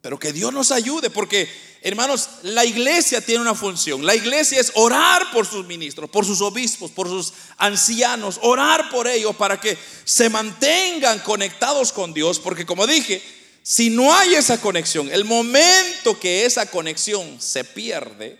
Pero 0.00 0.18
que 0.18 0.32
Dios 0.32 0.52
nos 0.52 0.70
ayude, 0.70 1.10
porque 1.10 1.48
hermanos, 1.82 2.28
la 2.42 2.64
iglesia 2.64 3.20
tiene 3.20 3.42
una 3.42 3.54
función. 3.54 4.06
La 4.06 4.14
iglesia 4.14 4.60
es 4.60 4.72
orar 4.76 5.30
por 5.32 5.46
sus 5.46 5.66
ministros, 5.66 6.08
por 6.08 6.24
sus 6.24 6.40
obispos, 6.40 6.92
por 6.92 7.08
sus 7.08 7.32
ancianos, 7.58 8.38
orar 8.42 8.88
por 8.90 9.08
ellos 9.08 9.34
para 9.36 9.60
que 9.60 9.76
se 10.04 10.30
mantengan 10.30 11.18
conectados 11.18 11.92
con 11.92 12.14
Dios, 12.14 12.38
porque 12.38 12.64
como 12.64 12.86
dije, 12.86 13.22
si 13.68 13.90
no 13.90 14.14
hay 14.14 14.36
esa 14.36 14.60
conexión, 14.60 15.10
el 15.12 15.24
momento 15.24 16.20
que 16.20 16.44
esa 16.44 16.70
conexión 16.70 17.40
se 17.40 17.64
pierde, 17.64 18.38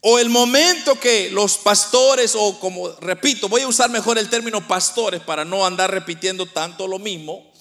o 0.00 0.18
el 0.18 0.30
momento 0.30 0.98
que 0.98 1.28
los 1.30 1.58
pastores, 1.58 2.32
o 2.34 2.58
como 2.58 2.88
repito, 2.92 3.50
voy 3.50 3.60
a 3.60 3.68
usar 3.68 3.90
mejor 3.90 4.16
el 4.16 4.30
término 4.30 4.66
pastores 4.66 5.20
para 5.20 5.44
no 5.44 5.66
andar 5.66 5.90
repitiendo 5.90 6.46
tanto 6.46 6.88
lo 6.88 6.98
mismo, 6.98 7.52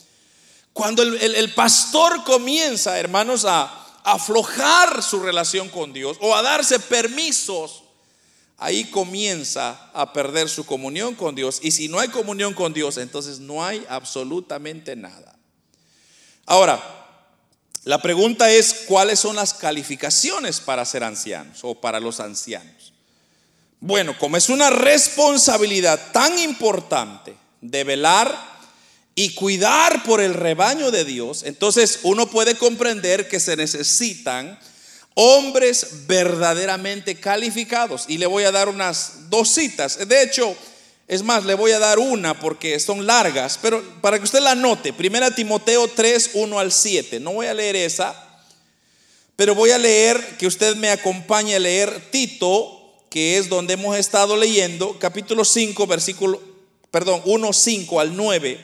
cuando 0.72 1.04
el, 1.04 1.54
pastor 1.54 2.24
comienza, 2.24 2.98
hermanos, 2.98 3.44
a, 3.44 3.66
aflojar 4.06 5.04
su 5.04 5.20
relación 5.20 5.68
con 5.68 5.92
Dios 5.92 6.16
o 6.22 6.34
a 6.38 6.42
darse 6.42 6.80
permisos, 6.80 7.84
ahí 8.56 8.86
comienza 8.86 9.92
a 9.94 10.14
perder 10.14 10.48
su 10.48 10.66
comunión 10.66 11.16
con 11.16 11.36
Dios. 11.36 11.60
Y 11.62 11.72
si 11.72 11.90
no 11.90 12.00
hay 12.00 12.08
comunión 12.08 12.54
con 12.54 12.72
Dios, 12.72 12.96
entonces 12.96 13.42
no 13.42 13.66
hay 13.66 13.86
absolutamente 13.90 14.96
nada. 14.96 15.37
Ahora, 16.48 16.82
la 17.84 18.02
pregunta 18.02 18.50
es, 18.50 18.74
¿cuáles 18.88 19.20
son 19.20 19.36
las 19.36 19.54
calificaciones 19.54 20.62
para 20.62 20.86
ser 20.86 21.04
ancianos 21.04 21.60
o 21.62 21.76
para 21.76 22.00
los 22.00 22.20
ancianos? 22.22 22.94
Bueno, 23.82 24.18
como 24.18 24.38
es 24.38 24.50
una 24.50 24.70
responsabilidad 24.70 26.12
tan 26.14 26.40
importante 26.40 27.36
de 27.62 27.84
velar 27.84 28.34
y 29.14 29.36
cuidar 29.36 30.04
por 30.04 30.22
el 30.22 30.34
rebaño 30.34 30.90
de 30.90 31.04
Dios, 31.04 31.44
entonces 31.44 32.00
uno 32.04 32.30
puede 32.30 32.56
comprender 32.56 33.28
que 33.28 33.42
se 33.42 33.58
necesitan 33.58 34.58
hombres 35.16 36.08
verdaderamente 36.08 37.20
calificados. 37.20 38.06
Y 38.08 38.20
le 38.20 38.26
voy 38.26 38.46
a 38.46 38.52
dar 38.52 38.70
unas 38.70 39.30
dos 39.30 39.50
citas. 39.50 40.08
De 40.08 40.24
hecho, 40.24 40.56
es 41.08 41.24
más, 41.24 41.46
le 41.46 41.54
voy 41.54 41.72
a 41.72 41.80
dar 41.80 42.00
una 42.00 42.38
porque 42.40 42.80
son 42.80 43.06
largas, 43.06 43.58
pero 43.62 43.82
para 44.02 44.18
que 44.18 44.26
usted 44.26 44.42
la 44.42 44.56
note, 44.56 44.92
Primera 44.92 45.34
Timoteo 45.34 45.88
3, 45.88 46.32
1 46.34 46.60
al 46.60 46.72
7. 46.74 47.22
No 47.22 47.32
voy 47.32 47.48
a 47.48 47.54
leer 47.54 47.78
esa, 47.78 48.42
pero 49.38 49.56
voy 49.56 49.72
a 49.72 49.78
leer, 49.78 50.38
que 50.38 50.48
usted 50.48 50.76
me 50.76 50.90
acompañe 50.90 51.56
a 51.56 51.60
leer 51.60 52.12
Tito, 52.12 52.74
que 53.10 53.38
es 53.38 53.48
donde 53.48 53.76
hemos 53.76 53.98
estado 53.98 54.36
leyendo, 54.36 55.00
capítulo 55.00 55.46
5, 55.46 55.88
versículo, 55.88 56.42
perdón, 56.92 57.22
1, 57.24 57.54
5 57.54 58.00
al 58.02 58.16
9. 58.16 58.60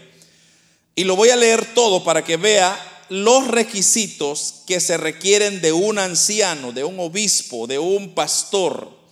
Y 0.96 1.06
lo 1.06 1.16
voy 1.16 1.30
a 1.30 1.38
leer 1.38 1.74
todo 1.74 2.04
para 2.04 2.26
que 2.26 2.36
vea 2.36 2.78
los 3.08 3.48
requisitos 3.48 4.64
que 4.68 4.82
se 4.82 4.98
requieren 4.98 5.62
de 5.62 5.72
un 5.72 5.98
anciano, 5.98 6.74
de 6.74 6.84
un 6.84 7.00
obispo, 7.00 7.68
de 7.68 7.80
un 7.80 8.14
pastor. 8.14 9.03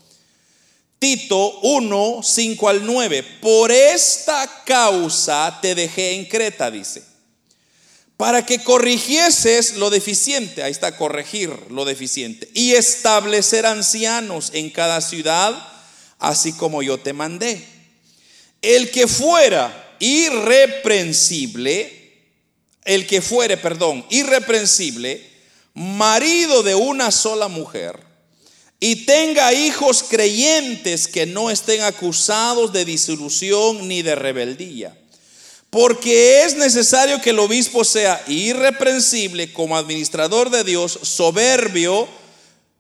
Tito 1.02 1.60
1, 1.62 2.22
5 2.24 2.70
al 2.70 2.86
9. 2.86 3.24
Por 3.42 3.72
esta 3.72 4.64
causa 4.64 5.58
te 5.60 5.74
dejé 5.74 6.14
en 6.14 6.26
Creta, 6.26 6.70
dice. 6.70 7.02
Para 8.18 8.46
que 8.46 8.64
corrigieses 8.64 9.78
lo 9.78 9.90
deficiente, 9.90 10.62
ahí 10.62 10.70
está, 10.70 10.98
corregir 10.98 11.50
lo 11.72 11.86
deficiente. 11.86 12.48
Y 12.54 12.74
establecer 12.74 13.66
ancianos 13.66 14.52
en 14.54 14.70
cada 14.70 15.02
ciudad, 15.02 15.68
así 16.20 16.54
como 16.54 16.84
yo 16.84 17.00
te 17.00 17.14
mandé. 17.14 17.66
El 18.62 18.92
que 18.92 19.08
fuera 19.08 19.96
irreprensible, 19.98 22.14
el 22.86 23.08
que 23.08 23.24
fuere, 23.24 23.58
perdón, 23.58 24.06
irreprensible, 24.12 25.28
marido 25.74 26.62
de 26.62 26.76
una 26.76 27.10
sola 27.10 27.48
mujer, 27.48 28.11
y 28.84 29.06
tenga 29.06 29.54
hijos 29.54 30.04
creyentes 30.10 31.08
que 31.08 31.28
no 31.28 31.52
estén 31.52 31.82
acusados 31.82 32.74
de 32.74 32.84
disolución 32.84 33.88
ni 33.88 34.02
de 34.02 34.16
rebeldía. 34.16 34.98
Porque 35.70 36.44
es 36.44 36.56
necesario 36.56 37.22
que 37.22 37.30
el 37.30 37.40
obispo 37.40 37.84
sea 37.84 38.22
irreprensible 38.28 39.54
como 39.54 39.78
administrador 39.78 40.50
de 40.50 40.64
Dios, 40.64 40.98
soberbio, 41.04 42.08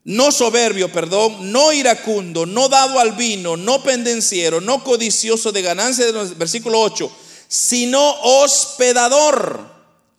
no 0.03 0.31
soberbio, 0.31 0.91
perdón, 0.91 1.51
no 1.51 1.71
iracundo, 1.71 2.47
no 2.47 2.67
dado 2.67 2.99
al 2.99 3.11
vino, 3.11 3.55
no 3.55 3.83
pendenciero, 3.83 4.59
no 4.59 4.83
codicioso 4.83 5.51
de 5.51 5.61
ganancia, 5.61 6.07
versículo 6.35 6.81
8, 6.81 7.11
sino 7.47 8.19
hospedador, 8.23 9.71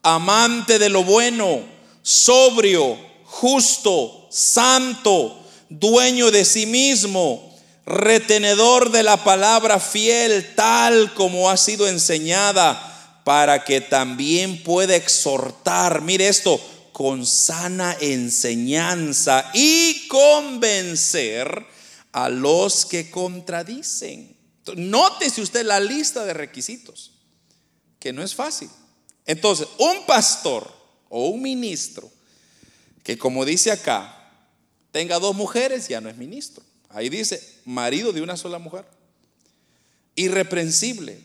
amante 0.05 0.79
de 0.79 0.89
lo 0.89 1.03
bueno, 1.03 1.61
sobrio, 2.03 2.97
justo, 3.25 4.29
santo, 4.31 5.42
dueño 5.79 6.31
de 6.31 6.45
sí 6.45 6.67
mismo, 6.67 7.57
retenedor 7.87 8.91
de 8.91 9.03
la 9.03 9.23
palabra 9.25 9.81
fiel, 9.81 10.55
tal 10.55 11.13
como 11.15 11.51
ha 11.51 11.57
sido 11.57 11.89
enseñada, 11.89 13.21
para 13.25 13.65
que 13.65 13.81
también 13.81 14.63
pueda 14.63 14.97
exhortar, 14.97 16.03
mire 16.03 16.29
esto, 16.29 16.61
con 16.93 17.25
sana 17.25 17.97
enseñanza 18.01 19.51
y 19.55 20.07
convencer 20.09 21.67
a 22.13 22.29
los 22.29 22.85
que 22.85 23.11
contradicen. 23.11 24.37
Nótese 24.77 25.41
usted 25.41 25.65
la 25.65 25.81
lista 25.81 26.25
de 26.25 26.35
requisitos, 26.35 27.13
que 27.99 28.13
no 28.13 28.23
es 28.23 28.35
fácil. 28.35 28.69
Entonces, 29.25 29.69
un 29.79 30.05
pastor 30.07 30.71
o 31.09 31.29
un 31.29 31.43
ministro 31.43 32.11
que 33.03 33.19
como 33.19 33.45
dice 33.45 33.71
acá, 33.71 34.22
tenga 34.93 35.19
dos 35.19 35.35
mujeres, 35.35 35.89
ya 35.89 36.01
no 36.01 36.09
es 36.09 36.17
ministro. 36.17 36.63
Ahí 36.89 37.09
dice, 37.09 37.43
marido 37.65 38.13
de 38.13 38.23
una 38.23 38.37
sola 38.37 38.59
mujer. 38.59 38.85
Irreprensible. 40.15 41.19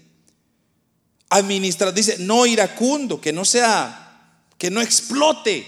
Administra, 1.30 1.91
dice, 1.91 2.17
no 2.19 2.45
iracundo, 2.45 3.21
que 3.21 3.32
no 3.32 3.45
sea 3.45 4.06
que 4.58 4.71
no 4.71 4.82
explote, 4.82 5.67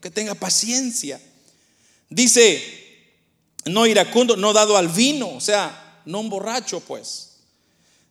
que 0.00 0.10
tenga 0.10 0.34
paciencia. 0.34 1.20
Dice, 2.10 2.62
no 3.64 3.86
iracundo, 3.86 4.36
no 4.36 4.52
dado 4.52 4.76
al 4.76 4.88
vino, 4.88 5.28
o 5.30 5.40
sea, 5.40 6.02
no 6.04 6.20
un 6.20 6.28
borracho, 6.28 6.80
pues. 6.80 7.22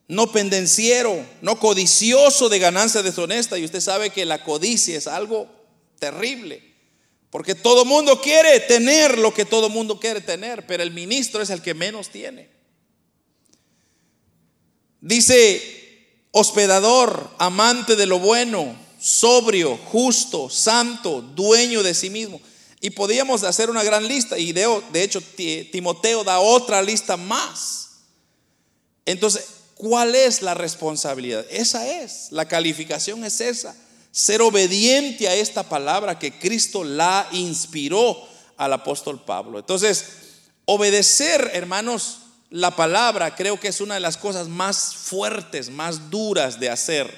No 0.07 0.31
pendenciero, 0.31 1.25
no 1.41 1.59
codicioso 1.59 2.49
de 2.49 2.59
ganancia 2.59 3.01
deshonesta. 3.01 3.57
Y 3.57 3.65
usted 3.65 3.81
sabe 3.81 4.11
que 4.11 4.25
la 4.25 4.43
codicia 4.43 4.97
es 4.97 5.07
algo 5.07 5.47
terrible. 5.99 6.74
Porque 7.35 7.53
todo 7.53 7.83
mundo 7.83 8.21
quiere 8.21 8.61
tener 8.61 9.17
lo 9.17 9.33
que 9.33 9.43
todo 9.43 9.67
mundo 9.67 9.99
quiere 9.99 10.21
tener, 10.21 10.65
pero 10.65 10.81
el 10.83 10.91
ministro 10.91 11.41
es 11.41 11.49
el 11.49 11.61
que 11.61 11.73
menos 11.73 12.07
tiene. 12.07 12.47
Dice, 15.01 16.29
hospedador, 16.31 17.29
amante 17.37 17.97
de 17.97 18.05
lo 18.05 18.19
bueno, 18.19 18.73
sobrio, 19.01 19.75
justo, 19.75 20.49
santo, 20.49 21.21
dueño 21.21 21.83
de 21.83 21.93
sí 21.93 22.09
mismo. 22.09 22.39
Y 22.79 22.91
podíamos 22.91 23.43
hacer 23.43 23.69
una 23.69 23.83
gran 23.83 24.07
lista, 24.07 24.37
y 24.39 24.53
de, 24.53 24.63
hecho 24.93 25.21
Timoteo 25.21 26.23
da 26.23 26.39
otra 26.39 26.81
lista 26.81 27.17
más. 27.17 27.97
Entonces, 29.05 29.45
¿cuál 29.73 30.15
es 30.15 30.41
la 30.41 30.53
responsabilidad? 30.53 31.45
Esa 31.49 31.85
es, 32.01 32.31
la 32.31 32.47
calificación 32.47 33.25
es 33.25 33.41
esa. 33.41 33.75
Ser 34.15 34.41
obediente 34.41 35.27
a 35.27 35.35
esta 35.35 35.63
palabra 35.63 36.17
que 36.17 36.39
Cristo 36.39 36.85
la 36.85 37.27
inspiró 37.33 38.17
al 38.55 38.71
apóstol 38.71 39.21
Pablo. 39.25 39.59
Entonces, 39.59 40.05
obedecer, 40.63 41.51
hermanos, 41.51 42.19
la 42.49 42.73
palabra 42.77 43.35
creo 43.35 43.59
que 43.59 43.67
es 43.67 43.81
una 43.81 43.95
de 43.95 43.99
las 43.99 44.15
cosas 44.15 44.47
más 44.47 44.95
fuertes, 44.95 45.69
más 45.69 46.09
duras 46.09 46.61
de 46.61 46.69
hacer. 46.69 47.13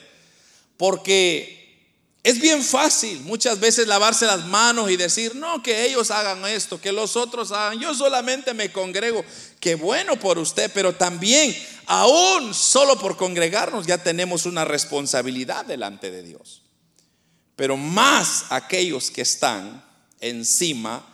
Porque 0.75 1.85
es 2.23 2.41
bien 2.41 2.63
fácil 2.63 3.21
muchas 3.21 3.59
veces 3.59 3.85
lavarse 3.85 4.25
las 4.25 4.47
manos 4.47 4.89
y 4.89 4.97
decir, 4.97 5.35
no, 5.35 5.61
que 5.61 5.85
ellos 5.85 6.09
hagan 6.09 6.43
esto, 6.47 6.81
que 6.81 6.91
los 6.91 7.15
otros 7.15 7.51
hagan, 7.51 7.79
yo 7.79 7.93
solamente 7.93 8.55
me 8.55 8.71
congrego. 8.71 9.23
Qué 9.59 9.75
bueno 9.75 10.19
por 10.19 10.39
usted, 10.39 10.71
pero 10.73 10.95
también, 10.95 11.55
aún 11.85 12.55
solo 12.55 12.97
por 12.97 13.17
congregarnos, 13.17 13.85
ya 13.85 13.99
tenemos 13.99 14.47
una 14.47 14.65
responsabilidad 14.65 15.63
delante 15.63 16.09
de 16.09 16.23
Dios. 16.23 16.63
Pero 17.57 17.75
más 17.75 18.45
aquellos 18.49 19.11
que 19.11 19.23
están 19.23 19.83
encima 20.21 21.05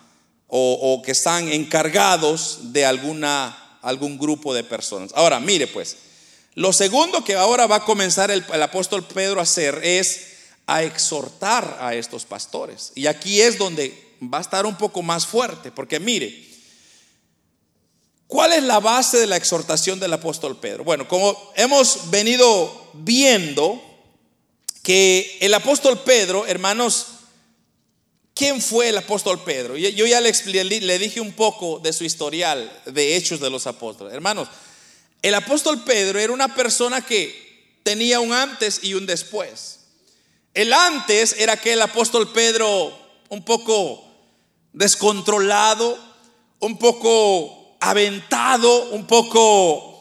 o, 0.47 1.01
que 1.03 1.13
están 1.13 1.51
encargados 1.51 2.73
de 2.73 2.85
alguna, 2.85 3.79
algún 3.81 4.19
grupo 4.19 4.53
de 4.53 4.63
personas. 4.63 5.11
Ahora, 5.15 5.39
mire 5.39 5.65
pues, 5.65 5.97
lo 6.53 6.71
segundo 6.71 7.23
que 7.23 7.33
ahora 7.33 7.65
va 7.65 7.77
a 7.77 7.85
comenzar 7.85 8.29
el, 8.29 8.45
el 8.53 8.61
apóstol 8.61 9.03
Pedro 9.03 9.39
a 9.39 9.43
hacer 9.43 9.79
es 9.83 10.33
a 10.67 10.83
exhortar 10.83 11.79
a 11.81 11.95
estos 11.95 12.25
pastores. 12.25 12.91
Y 12.93 13.07
aquí 13.07 13.41
es 13.41 13.57
donde 13.57 14.15
va 14.21 14.37
a 14.37 14.41
estar 14.41 14.67
un 14.67 14.77
poco 14.77 15.01
más 15.01 15.25
fuerte, 15.25 15.71
porque 15.71 15.99
mire, 15.99 16.47
¿cuál 18.27 18.53
es 18.53 18.63
la 18.63 18.79
base 18.79 19.17
de 19.17 19.27
la 19.27 19.37
exhortación 19.37 19.99
del 19.99 20.13
apóstol 20.13 20.57
Pedro? 20.57 20.83
Bueno, 20.83 21.07
como 21.07 21.35
hemos 21.55 22.11
venido 22.11 22.91
viendo 22.93 23.81
que 24.83 25.37
el 25.39 25.53
apóstol 25.53 26.01
Pedro, 26.01 26.45
hermanos, 26.45 27.07
¿quién 28.35 28.61
fue 28.61 28.89
el 28.89 28.97
apóstol 28.97 29.41
Pedro? 29.43 29.77
Yo 29.77 30.05
ya 30.05 30.21
le, 30.21 30.99
dije 30.99 31.21
un 31.21 31.31
poco 31.31 31.79
de 31.79 31.93
su 31.93 32.03
historial 32.03 32.71
de 32.85 33.15
hechos 33.15 33.39
de 33.39 33.49
los 33.49 33.65
apóstoles. 33.65 34.13
Hermanos, 34.13 34.49
el 35.21 35.33
apóstol 35.35 35.83
Pedro 35.85 36.19
era 36.19 36.33
una 36.33 36.53
persona 36.53 37.03
que 37.03 37.79
tenía 37.83 38.19
un 38.19 38.33
antes 38.33 38.83
y 38.83 38.93
un 38.93 39.05
después. 39.05 39.79
El 40.53 40.73
antes 40.73 41.37
era 41.39 41.53
aquel 41.53 41.81
apóstol 41.81 42.31
Pedro 42.33 42.93
un 43.29 43.43
poco 43.45 44.05
descontrolado, 44.73 45.97
un 46.59 46.77
poco 46.77 47.77
aventado, 47.79 48.89
un 48.89 49.07
poco, 49.07 49.92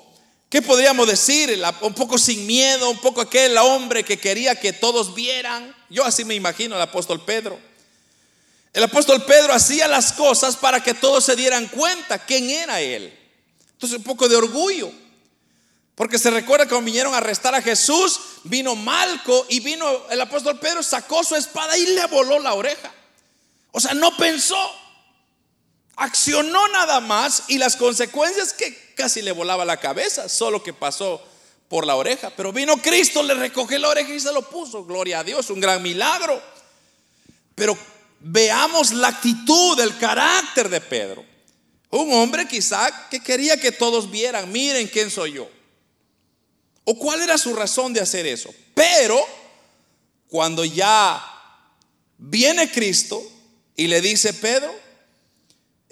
¿qué 0.53 0.61
podríamos 0.61 1.07
decir? 1.07 1.59
Un 1.81 1.95
poco 1.95 2.19
sin 2.19 2.47
miedo, 2.47 2.91
un 2.91 2.99
poco 2.99 3.23
aquel 3.23 3.57
hombre 3.57 4.05
que 4.05 4.19
quería 4.19 4.55
que 4.55 4.75
todos 4.75 5.15
vieran. 5.15 5.75
Yo 5.89 6.05
así 6.05 6.27
me 6.27 6.35
imagino 6.35 6.75
al 6.77 6.83
apóstol 6.83 7.25
Pedro. 7.25 7.59
El 8.75 8.83
apóstol 8.83 9.25
Pedro 9.25 9.55
hacía 9.55 9.89
las 9.89 10.13
cosas 10.13 10.57
para 10.57 10.83
que 10.83 10.93
todos 10.93 11.25
se 11.25 11.37
dieran 11.37 11.69
cuenta 11.69 12.19
quién 12.19 12.51
era 12.51 12.83
él. 12.83 13.19
Entonces 13.73 13.97
un 13.97 14.05
poco 14.05 14.29
de 14.29 14.37
orgullo. 14.37 14.93
Porque 15.95 16.19
se 16.19 16.31
recuerda 16.31 16.69
cuando 16.69 16.85
vinieron 16.85 17.15
a 17.15 17.19
arrestar 17.19 17.55
a 17.55 17.63
Jesús, 17.63 18.21
vino 18.45 18.77
Malco 18.77 19.47
y 19.49 19.61
vino 19.61 20.07
el 20.11 20.21
apóstol 20.21 20.59
Pedro, 20.59 20.83
sacó 20.83 21.25
su 21.25 21.35
espada 21.35 21.79
y 21.79 21.87
le 21.87 22.05
voló 22.09 22.39
la 22.39 22.53
oreja. 22.53 22.93
O 23.71 23.81
sea, 23.81 23.95
no 23.95 24.15
pensó, 24.19 24.71
accionó 25.97 26.67
nada 26.69 27.01
más 27.01 27.45
y 27.49 27.59
las 27.59 27.77
consecuencias 27.77 28.53
que 28.53 28.95
casi 28.95 29.23
le 29.23 29.33
volaba 29.33 29.65
la 29.65 29.79
cabeza, 29.79 30.29
solo 30.29 30.63
que 30.63 30.73
pasó 30.73 31.23
por 31.69 31.87
la 31.87 31.97
oreja. 31.97 32.31
Pero 32.37 32.53
vino 32.53 32.77
Cristo, 32.79 33.23
le 33.23 33.35
recogió 33.35 33.79
la 33.79 33.89
oreja 33.89 34.13
y 34.13 34.21
se 34.21 34.33
lo 34.33 34.43
puso. 34.49 34.85
Gloria 34.85 35.21
a 35.21 35.25
Dios, 35.25 35.51
un 35.51 35.61
gran 35.61 35.83
milagro. 35.83 36.43
Pero 37.55 37.77
veamos 38.21 38.93
la 38.93 39.09
actitud, 39.09 39.79
el 39.81 39.97
carácter 39.99 40.69
de 40.69 40.81
Pedro. 40.81 41.25
Un 41.91 42.13
hombre 42.15 42.49
quizá 42.49 43.09
que 43.11 43.21
quería 43.21 43.61
que 43.61 43.73
todos 43.73 44.11
vieran, 44.11 44.51
miren 44.51 44.89
quién 44.89 45.11
soy 45.11 45.33
yo. 45.33 45.49
¿O 46.85 46.99
cuál 46.99 47.21
era 47.21 47.39
su 47.39 47.55
razón 47.55 47.93
de 47.93 48.01
hacer 48.01 48.27
eso? 48.27 48.53
Pero 48.75 49.23
cuando 50.29 50.65
ya 50.65 51.23
viene 52.19 52.71
Cristo 52.71 53.23
y 53.77 53.87
le 53.87 54.01
dice, 54.01 54.33
Pedro, 54.33 54.75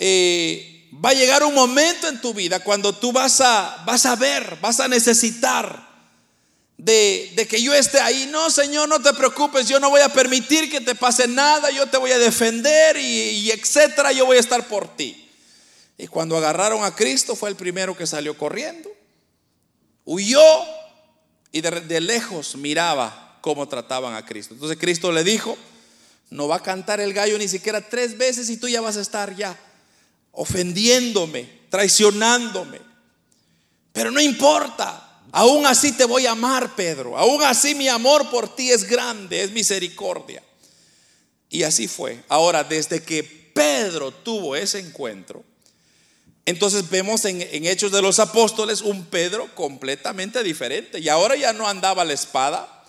eh, 0.02 0.88
va 0.92 1.10
a 1.10 1.14
llegar 1.14 1.44
un 1.44 1.54
momento 1.54 2.08
en 2.08 2.20
tu 2.20 2.32
vida 2.32 2.60
cuando 2.60 2.94
tú 2.94 3.12
vas 3.12 3.40
a, 3.40 3.84
vas 3.86 4.06
a 4.06 4.16
ver, 4.16 4.56
vas 4.60 4.80
a 4.80 4.88
necesitar 4.88 5.88
de, 6.78 7.32
de, 7.36 7.46
que 7.46 7.62
yo 7.62 7.74
esté 7.74 8.00
ahí. 8.00 8.26
No, 8.32 8.48
Señor, 8.48 8.88
no 8.88 9.00
te 9.00 9.12
preocupes, 9.12 9.68
yo 9.68 9.78
no 9.78 9.90
voy 9.90 10.00
a 10.00 10.08
permitir 10.08 10.70
que 10.70 10.80
te 10.80 10.94
pase 10.94 11.28
nada, 11.28 11.70
yo 11.70 11.86
te 11.86 11.98
voy 11.98 12.12
a 12.12 12.18
defender 12.18 12.96
y, 12.96 13.02
y 13.02 13.50
etcétera, 13.50 14.12
yo 14.12 14.24
voy 14.24 14.38
a 14.38 14.40
estar 14.40 14.66
por 14.66 14.96
ti. 14.96 15.28
Y 15.98 16.06
cuando 16.06 16.38
agarraron 16.38 16.82
a 16.82 16.96
Cristo 16.96 17.36
fue 17.36 17.50
el 17.50 17.56
primero 17.56 17.94
que 17.94 18.06
salió 18.06 18.36
corriendo. 18.38 18.90
Huyó 20.06 20.40
y 21.52 21.60
de, 21.60 22.00
lejos 22.00 22.56
miraba 22.56 23.38
cómo 23.42 23.68
trataban 23.68 24.14
a 24.14 24.24
Cristo. 24.24 24.54
Entonces 24.54 24.78
Cristo 24.78 25.12
le 25.12 25.24
dijo, 25.24 25.58
no 26.30 26.48
va 26.48 26.56
a 26.56 26.62
cantar 26.62 27.00
el 27.00 27.12
gallo 27.12 27.36
ni 27.36 27.48
siquiera 27.48 27.86
tres 27.86 28.16
veces 28.16 28.48
y 28.48 28.56
tú 28.56 28.66
ya 28.66 28.80
vas 28.80 28.96
a 28.96 29.02
estar 29.02 29.36
ya 29.36 29.58
ofendiéndome, 30.32 31.48
traicionándome. 31.68 32.80
Pero 33.92 34.10
no 34.10 34.20
importa, 34.20 35.22
aún 35.32 35.66
así 35.66 35.92
te 35.92 36.04
voy 36.04 36.26
a 36.26 36.32
amar, 36.32 36.74
Pedro. 36.74 37.18
Aún 37.18 37.42
así 37.42 37.74
mi 37.74 37.88
amor 37.88 38.30
por 38.30 38.54
ti 38.54 38.70
es 38.70 38.84
grande, 38.84 39.42
es 39.42 39.50
misericordia. 39.50 40.42
Y 41.48 41.64
así 41.64 41.88
fue. 41.88 42.22
Ahora, 42.28 42.62
desde 42.62 43.02
que 43.02 43.22
Pedro 43.22 44.12
tuvo 44.12 44.54
ese 44.54 44.78
encuentro, 44.78 45.44
entonces 46.46 46.88
vemos 46.90 47.24
en, 47.26 47.40
Hechos 47.66 47.92
de 47.92 48.02
los 48.02 48.18
Apóstoles 48.18 48.80
un 48.80 49.04
Pedro 49.04 49.54
completamente 49.54 50.42
diferente. 50.42 50.98
Y 50.98 51.08
ahora 51.08 51.36
ya 51.36 51.52
no 51.52 51.68
andaba 51.68 52.04
la 52.04 52.12
espada. 52.12 52.84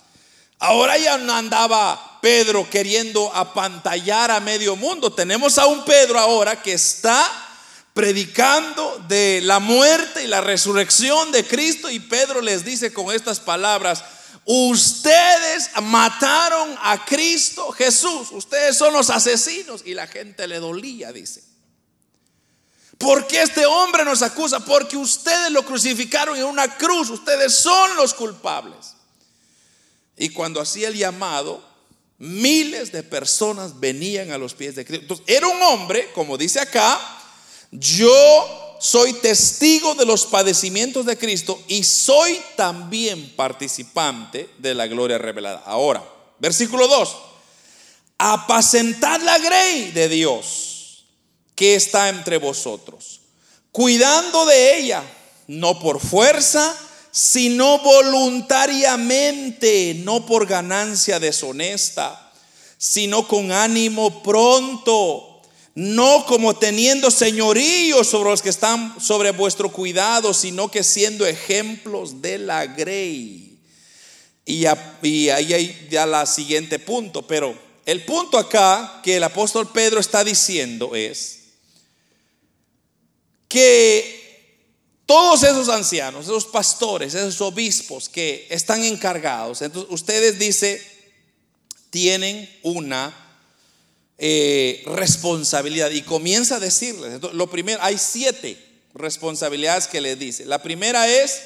Ahora 0.60 0.98
ya 0.98 1.18
no 1.18 1.34
andaba 1.34 2.11
Pedro 2.22 2.70
queriendo 2.70 3.34
apantallar 3.36 4.32
a 4.32 4.40
medio 4.40 4.76
mundo. 4.76 5.12
Tenemos 5.12 5.58
a 5.58 5.66
un 5.66 5.84
Pedro 5.84 6.20
ahora 6.20 6.62
que 6.62 6.74
está 6.74 7.26
predicando 7.94 9.04
de 9.08 9.42
la 9.44 9.60
muerte 9.60 10.24
y 10.24 10.28
la 10.28 10.42
resurrección 10.42 11.32
de 11.32 11.46
Cristo. 11.46 11.90
Y 11.90 12.00
Pedro 12.00 12.42
les 12.42 12.64
dice 12.64 12.94
con 12.94 13.14
estas 13.14 13.40
palabras, 13.40 14.04
ustedes 14.46 15.72
mataron 15.82 16.78
a 16.82 17.04
Cristo 17.06 17.72
Jesús. 17.72 18.30
Ustedes 18.32 18.78
son 18.78 18.94
los 18.94 19.10
asesinos. 19.10 19.82
Y 19.84 19.96
la 19.96 20.08
gente 20.08 20.48
le 20.48 20.60
dolía, 20.60 21.12
dice. 21.12 21.44
¿Por 23.02 23.26
qué 23.26 23.42
este 23.42 23.66
hombre 23.66 24.06
nos 24.06 24.22
acusa? 24.22 24.60
Porque 24.60 24.96
ustedes 24.96 25.52
lo 25.52 25.66
crucificaron 25.66 26.38
en 26.38 26.44
una 26.44 26.78
cruz, 26.78 27.10
ustedes 27.10 27.52
son 27.56 27.96
los 27.96 28.14
culpables. 28.14 28.94
Y 30.16 30.30
cuando 30.30 30.62
hacía 30.62 30.90
el 30.90 30.96
llamado, 30.96 31.71
miles 32.22 32.92
de 32.92 33.02
personas 33.02 33.80
venían 33.80 34.32
a 34.32 34.38
los 34.38 34.54
pies 34.54 34.76
de 34.76 34.86
Cristo. 34.86 35.02
Entonces, 35.02 35.26
era 35.28 35.48
un 35.48 35.62
hombre, 35.64 36.12
como 36.14 36.38
dice 36.38 36.60
acá, 36.60 37.00
yo 37.72 38.78
soy 38.80 39.14
testigo 39.14 39.96
de 39.96 40.06
los 40.06 40.28
padecimientos 40.28 41.08
de 41.08 41.18
Cristo 41.18 41.60
y 41.68 41.84
soy 41.84 42.40
también 42.56 43.36
participante 43.36 44.50
de 44.60 44.76
la 44.76 44.86
gloria 44.86 45.18
revelada. 45.18 45.64
Ahora, 45.66 46.08
versículo 46.38 46.88
2. 46.88 47.18
Apacentad 48.20 49.20
la 49.22 49.40
grey 49.40 49.92
de 49.92 50.08
Dios 50.08 51.06
que 51.56 51.74
está 51.74 52.10
entre 52.10 52.38
vosotros, 52.38 53.22
cuidando 53.72 54.46
de 54.46 54.78
ella, 54.78 55.04
no 55.48 55.80
por 55.80 56.00
fuerza, 56.00 56.76
sino 57.12 57.80
voluntariamente, 57.80 59.96
no 60.04 60.26
por 60.26 60.46
ganancia 60.48 61.20
deshonesta, 61.20 62.32
sino 62.78 63.28
con 63.28 63.52
ánimo 63.52 64.24
pronto, 64.24 65.42
no 65.76 66.26
como 66.26 66.56
teniendo 66.56 67.12
señorío 67.12 68.04
sobre 68.04 68.32
los 68.32 68.42
que 68.42 68.50
están 68.50 69.00
sobre 69.00 69.30
vuestro 69.32 69.72
cuidado, 69.72 70.34
sino 70.34 70.72
que 70.72 70.84
siendo 70.84 71.26
ejemplos 71.26 72.22
de 72.22 72.40
la 72.40 72.66
grey. 72.66 73.60
Y, 74.46 74.66
y 75.04 75.30
ahí 75.30 75.54
hay 75.54 75.88
ya 75.90 76.06
la 76.06 76.26
siguiente 76.26 76.80
punto, 76.80 77.26
pero 77.28 77.54
el 77.86 78.04
punto 78.06 78.38
acá 78.38 79.02
que 79.04 79.18
el 79.18 79.24
apóstol 79.24 79.70
Pedro 79.72 80.00
está 80.00 80.24
diciendo 80.24 80.96
es, 80.96 81.42
que 83.52 84.21
todos 85.12 85.44
esos 85.44 85.68
ancianos, 85.68 86.24
esos 86.24 86.46
pastores, 86.46 87.14
esos 87.14 87.42
obispos 87.42 88.08
que 88.08 88.48
están 88.50 88.82
encargados, 88.82 89.62
entonces 89.62 89.92
ustedes 89.92 90.40
dice, 90.40 90.82
tienen 91.90 92.50
una 92.64 93.14
eh, 94.18 94.82
responsabilidad 94.86 95.92
y 95.92 96.04
comienza 96.04 96.56
a 96.56 96.60
decirles, 96.62 97.22
lo 97.34 97.50
primero, 97.50 97.80
hay 97.82 97.98
siete 97.98 98.58
responsabilidades 98.94 99.88
que 99.88 100.00
les 100.00 100.18
dice. 100.18 100.46
La 100.46 100.64
primera 100.64 101.10
es 101.10 101.42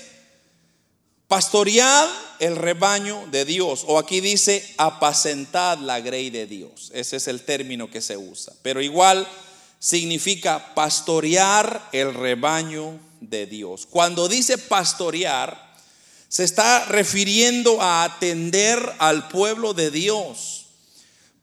pastoread 1.28 2.07
el 2.38 2.57
rebaño 2.57 3.26
de 3.32 3.45
Dios, 3.45 3.84
o 3.88 3.97
aquí 3.97 4.22
dice 4.22 4.76
apacentad 4.78 5.80
la 5.80 6.01
grey 6.01 6.30
de 6.30 6.45
Dios. 6.45 6.91
Ese 6.93 7.16
es 7.16 7.28
el 7.28 7.41
término 7.41 7.89
que 7.89 8.01
se 8.01 8.16
usa. 8.16 8.53
Pero 8.61 8.80
igual 8.80 9.28
significa 9.80 10.76
pastorear 10.76 11.89
el 11.93 12.13
rebaño 12.13 12.99
de 13.30 13.46
Dios. 13.46 13.88
Cuando 13.90 14.28
dice 14.28 14.58
pastorear, 14.58 15.76
se 16.28 16.44
está 16.44 16.86
refiriendo 16.86 17.82
a 17.82 18.04
atender 18.04 18.94
al 19.00 19.28
pueblo 19.30 19.74
de 19.74 19.92
Dios. 19.92 20.66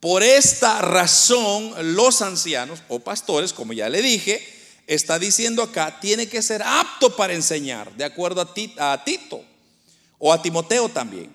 Por 0.01 0.23
esta 0.23 0.81
razón, 0.83 1.95
los 1.95 2.23
ancianos 2.23 2.81
o 2.89 2.99
pastores, 2.99 3.53
como 3.53 3.73
ya 3.73 3.89
le 3.89 4.03
dije, 4.03 4.45
está 4.87 5.19
diciendo 5.19 5.63
acá, 5.63 6.01
tiene 6.01 6.29
que 6.29 6.43
ser 6.43 6.63
apto 6.63 7.15
para 7.15 7.35
enseñar, 7.35 7.95
de 7.97 8.05
acuerdo 8.05 8.41
a, 8.41 9.05
Tito 9.05 9.45
o 10.19 10.33
a 10.33 10.43
Timoteo 10.43 10.89
también. 10.89 11.33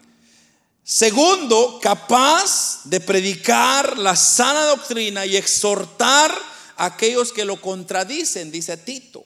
Segundo, 0.84 1.80
capaz 1.82 2.82
de 2.86 3.00
predicar 3.00 3.98
la 3.98 4.16
sana 4.16 4.66
doctrina 4.66 5.26
y 5.26 5.36
exhortar 5.36 6.32
a 6.78 6.86
aquellos 6.86 7.34
que 7.34 7.46
lo 7.46 7.60
contradicen, 7.60 8.52
dice 8.52 8.78
Tito. 8.78 9.26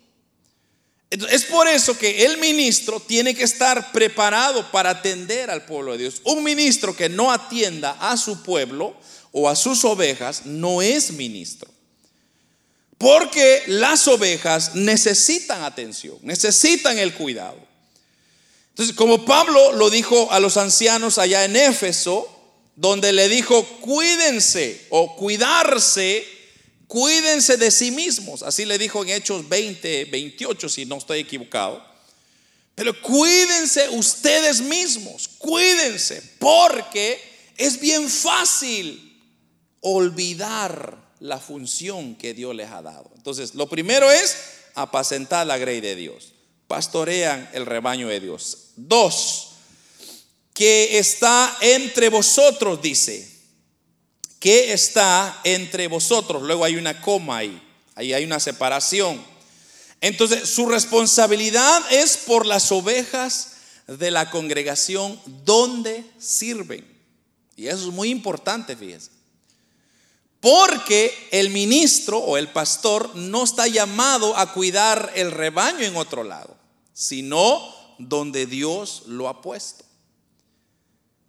Es 1.11 1.43
por 1.43 1.67
eso 1.67 1.97
que 1.97 2.23
el 2.25 2.37
ministro 2.37 3.01
tiene 3.01 3.35
que 3.35 3.43
estar 3.43 3.91
preparado 3.91 4.71
para 4.71 4.91
atender 4.91 5.51
al 5.51 5.65
pueblo 5.65 5.91
de 5.91 5.97
Dios. 5.97 6.21
Un 6.23 6.41
ministro 6.41 6.95
que 6.95 7.09
no 7.09 7.33
atienda 7.33 7.97
a 7.99 8.15
su 8.15 8.41
pueblo 8.41 8.95
o 9.33 9.49
a 9.49 9.57
sus 9.57 9.83
ovejas 9.83 10.45
no 10.45 10.81
es 10.81 11.11
ministro. 11.11 11.69
Porque 12.97 13.63
las 13.67 14.07
ovejas 14.07 14.75
necesitan 14.75 15.63
atención, 15.63 16.17
necesitan 16.21 16.97
el 16.97 17.13
cuidado. 17.13 17.57
Entonces, 18.69 18.95
como 18.95 19.25
Pablo 19.25 19.73
lo 19.73 19.89
dijo 19.89 20.31
a 20.31 20.39
los 20.39 20.55
ancianos 20.55 21.17
allá 21.17 21.43
en 21.43 21.57
Éfeso, 21.57 22.25
donde 22.77 23.11
le 23.11 23.27
dijo, 23.27 23.63
cuídense 23.81 24.87
o 24.89 25.17
cuidarse, 25.17 26.25
cuídense 26.91 27.55
de 27.55 27.71
sí 27.71 27.89
mismos. 27.89 28.43
Así 28.43 28.65
le 28.65 28.77
dijo 28.77 29.01
en 29.01 29.11
Hechos 29.11 29.47
20, 29.47 30.05
28, 30.11 30.67
si 30.67 30.85
no 30.85 30.97
estoy 30.97 31.19
equivocado. 31.19 31.81
Pero 32.75 33.01
cuídense 33.01 33.87
ustedes 33.91 34.59
mismos, 34.59 35.29
cuídense, 35.37 36.21
porque 36.37 37.17
es 37.55 37.79
bien 37.79 38.09
fácil 38.09 39.23
olvidar 39.79 40.97
la 41.21 41.39
función 41.39 42.15
que 42.15 42.33
Dios 42.33 42.53
les 42.53 42.69
ha 42.69 42.81
dado. 42.81 43.09
Entonces, 43.15 43.55
lo 43.55 43.69
primero 43.69 44.11
es 44.11 44.35
apacentar 44.75 45.47
la 45.47 45.57
grey 45.57 45.79
de 45.79 45.95
Dios. 45.95 46.33
Pastorean 46.67 47.49
el 47.53 47.65
rebaño 47.65 48.09
de 48.09 48.19
Dios. 48.19 48.71
Dos, 48.75 49.51
que 50.53 50.97
está 50.97 51.57
entre 51.61 52.09
vosotros, 52.09 52.81
dice. 52.81 53.31
Que 54.41 54.73
está 54.73 55.39
entre 55.45 55.87
vosotros. 55.87 56.41
Luego 56.41 56.65
hay 56.65 56.75
una 56.75 56.99
coma 56.99 57.37
ahí. 57.37 57.61
Ahí 57.95 58.11
hay 58.11 58.25
una 58.25 58.41
separación. 58.41 59.23
Entonces, 60.01 60.49
su 60.49 60.65
responsabilidad 60.65 61.81
es 61.91 62.17
por 62.17 62.45
las 62.45 62.71
ovejas 62.71 63.53
de 63.87 64.09
la 64.09 64.31
congregación 64.31 65.19
donde 65.45 66.03
sirven. 66.17 66.85
Y 67.55 67.67
eso 67.67 67.87
es 67.87 67.93
muy 67.93 68.09
importante, 68.09 68.75
fíjense. 68.75 69.11
Porque 70.39 71.13
el 71.29 71.51
ministro 71.51 72.17
o 72.17 72.37
el 72.37 72.47
pastor 72.47 73.15
no 73.15 73.43
está 73.43 73.67
llamado 73.67 74.35
a 74.35 74.53
cuidar 74.53 75.11
el 75.15 75.29
rebaño 75.29 75.85
en 75.85 75.95
otro 75.95 76.23
lado, 76.23 76.57
sino 76.93 77.61
donde 77.99 78.47
Dios 78.47 79.03
lo 79.05 79.29
ha 79.29 79.43
puesto. 79.43 79.85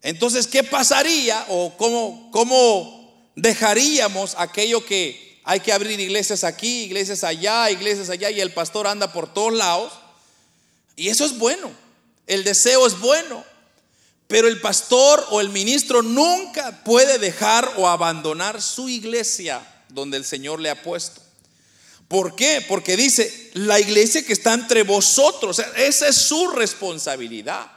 Entonces, 0.00 0.46
¿qué 0.46 0.64
pasaría 0.64 1.44
o 1.48 1.76
cómo, 1.76 2.30
cómo 2.32 3.01
dejaríamos 3.36 4.34
aquello 4.38 4.84
que 4.84 5.40
hay 5.44 5.60
que 5.60 5.72
abrir 5.72 5.98
iglesias 5.98 6.44
aquí, 6.44 6.84
iglesias 6.84 7.24
allá, 7.24 7.70
iglesias 7.70 8.10
allá 8.10 8.30
y 8.30 8.40
el 8.40 8.52
pastor 8.52 8.86
anda 8.86 9.12
por 9.12 9.32
todos 9.32 9.52
lados? 9.52 9.92
Y 10.96 11.08
eso 11.08 11.24
es 11.24 11.38
bueno, 11.38 11.70
el 12.26 12.44
deseo 12.44 12.86
es 12.86 12.98
bueno, 12.98 13.44
pero 14.28 14.48
el 14.48 14.60
pastor 14.60 15.26
o 15.30 15.40
el 15.40 15.48
ministro 15.48 16.02
nunca 16.02 16.84
puede 16.84 17.18
dejar 17.18 17.74
o 17.76 17.88
abandonar 17.88 18.62
su 18.62 18.88
iglesia 18.88 19.66
donde 19.88 20.16
el 20.16 20.24
Señor 20.24 20.60
le 20.60 20.70
ha 20.70 20.82
puesto. 20.82 21.20
¿Por 22.08 22.36
qué? 22.36 22.64
Porque 22.68 22.96
dice, 22.96 23.50
la 23.54 23.80
iglesia 23.80 24.24
que 24.24 24.34
está 24.34 24.52
entre 24.52 24.82
vosotros, 24.82 25.62
esa 25.76 26.08
es 26.08 26.16
su 26.16 26.48
responsabilidad. 26.48 27.70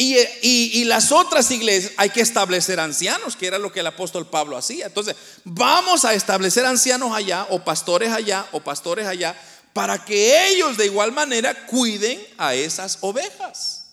Y, 0.00 0.16
y, 0.42 0.84
las 0.84 1.10
otras 1.10 1.50
iglesias 1.50 1.92
hay 1.96 2.10
que 2.10 2.20
establecer 2.20 2.78
ancianos, 2.78 3.34
que 3.34 3.48
era 3.48 3.58
lo 3.58 3.72
que 3.72 3.80
el 3.80 3.86
apóstol 3.88 4.28
Pablo 4.28 4.56
hacía. 4.56 4.86
Entonces, 4.86 5.16
vamos 5.42 6.04
a 6.04 6.14
establecer 6.14 6.64
ancianos 6.64 7.10
allá, 7.16 7.48
o 7.50 7.64
pastores 7.64 8.12
allá, 8.12 8.46
o 8.52 8.60
pastores 8.60 9.08
allá, 9.08 9.36
para 9.72 10.04
que 10.04 10.50
ellos 10.50 10.76
de 10.76 10.86
igual 10.86 11.10
manera 11.10 11.66
cuiden 11.66 12.24
a 12.36 12.54
esas 12.54 12.98
ovejas. 13.00 13.86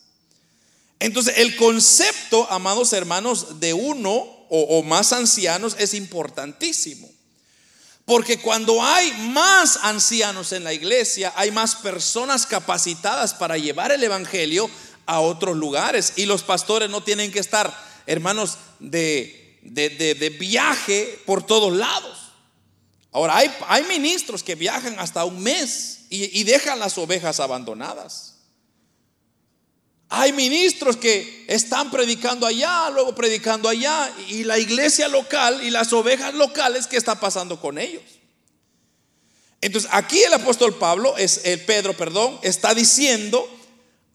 Entonces, 0.99 1.39
el 1.39 1.56
concepto, 1.56 2.47
amados 2.51 2.93
hermanos, 2.93 3.60
de 3.60 3.74
uno 3.74 4.12
o, 4.49 4.84
más 4.84 5.12
ancianos 5.12 5.76
es 5.80 5.95
importantísimo. 5.95 7.10
Porque 8.06 8.39
cuando 8.39 8.84
hay 8.84 9.12
más 9.30 9.80
ancianos 9.82 10.51
en 10.51 10.64
la 10.64 10.74
iglesia, 10.74 11.34
hay 11.36 11.49
más 11.49 11.74
personas 11.74 12.45
capacitadas 12.45 13.34
para 13.34 13.58
llevar 13.58 13.91
el 13.91 14.03
Evangelio 14.03 14.70
a 15.06 15.20
otros 15.20 15.56
lugares. 15.58 16.14
Y 16.16 16.26
los 16.26 16.43
pastores 16.43 16.89
no 16.89 17.03
tienen 17.03 17.32
que 17.32 17.39
estar, 17.39 17.76
hermanos, 18.06 18.58
de, 18.80 19.60
de, 19.62 20.36
viaje 20.39 21.20
por 21.26 21.43
todos 21.45 21.74
lados. 21.74 22.20
Ahora, 23.12 23.38
hay, 23.38 23.51
hay, 23.68 23.84
ministros 23.84 24.43
que 24.43 24.56
viajan 24.56 24.99
hasta 24.99 25.26
un 25.26 25.41
mes 25.41 26.06
y 26.10 26.43
dejan 26.43 26.80
las 26.80 26.97
ovejas 26.97 27.39
abandonadas. 27.39 28.36
Hay 30.10 30.34
ministros 30.34 30.97
que 30.97 31.45
están 31.47 31.89
predicando 31.89 32.45
allá, 32.45 32.89
luego 32.91 33.16
predicando 33.16 33.68
allá, 33.68 34.14
y 34.30 34.43
la 34.43 34.60
iglesia 34.60 35.08
local 35.08 35.64
y 35.64 35.72
las 35.72 35.91
ovejas 35.93 36.34
locales, 36.36 36.88
¿qué 36.88 36.97
está 36.97 37.20
pasando 37.20 37.60
con 37.60 37.78
ellos? 37.78 38.03
Entonces, 39.62 39.89
aquí 39.91 40.22
el 40.22 40.34
apóstol 40.34 40.76
Pablo, 40.76 41.18
es 41.18 41.41
el 41.45 41.60
Pedro, 41.62 41.97
perdón, 41.97 42.38
está 42.43 42.76
diciendo, 42.76 43.49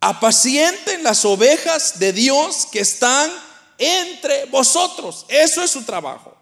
apacienten 0.01 1.03
las 1.03 1.25
ovejas 1.25 1.99
de 1.99 2.13
Dios 2.13 2.67
que 2.73 2.81
están 2.81 3.31
entre 3.79 4.47
vosotros. 4.47 5.27
Eso 5.29 5.63
es 5.63 5.71
su 5.71 5.83
trabajo. 5.83 6.37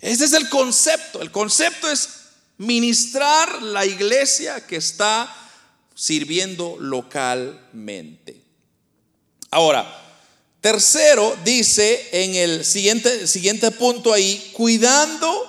Ese 0.00 0.24
es 0.24 0.32
el 0.32 0.48
concepto. 0.48 1.20
El 1.20 1.30
concepto 1.30 1.90
es 1.90 2.08
ministrar 2.56 3.62
la 3.62 3.84
iglesia 3.84 4.66
que 4.66 4.76
está 4.76 5.34
sirviendo 5.94 6.76
localmente. 6.78 8.42
Ahora, 9.50 9.86
tercero 10.60 11.36
dice 11.44 12.08
en 12.12 12.34
el 12.34 12.64
siguiente, 12.64 13.26
siguiente 13.26 13.70
punto 13.70 14.12
ahí, 14.12 14.50
cuidando 14.54 15.46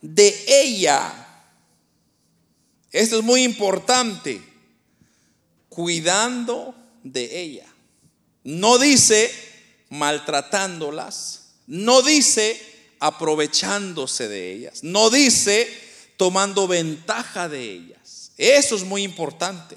de 0.00 0.44
ella. 0.46 1.22
Esto 2.90 3.18
es 3.18 3.22
muy 3.22 3.42
importante, 3.42 4.40
cuidando 5.76 6.74
de 7.02 7.38
ella. 7.38 7.66
No 8.44 8.78
dice 8.78 9.30
maltratándolas, 9.90 11.50
no 11.66 12.00
dice 12.00 12.58
aprovechándose 12.98 14.26
de 14.26 14.54
ellas, 14.54 14.82
no 14.82 15.10
dice 15.10 15.68
tomando 16.16 16.66
ventaja 16.66 17.50
de 17.50 17.70
ellas. 17.70 18.32
Eso 18.38 18.74
es 18.74 18.84
muy 18.84 19.02
importante, 19.02 19.76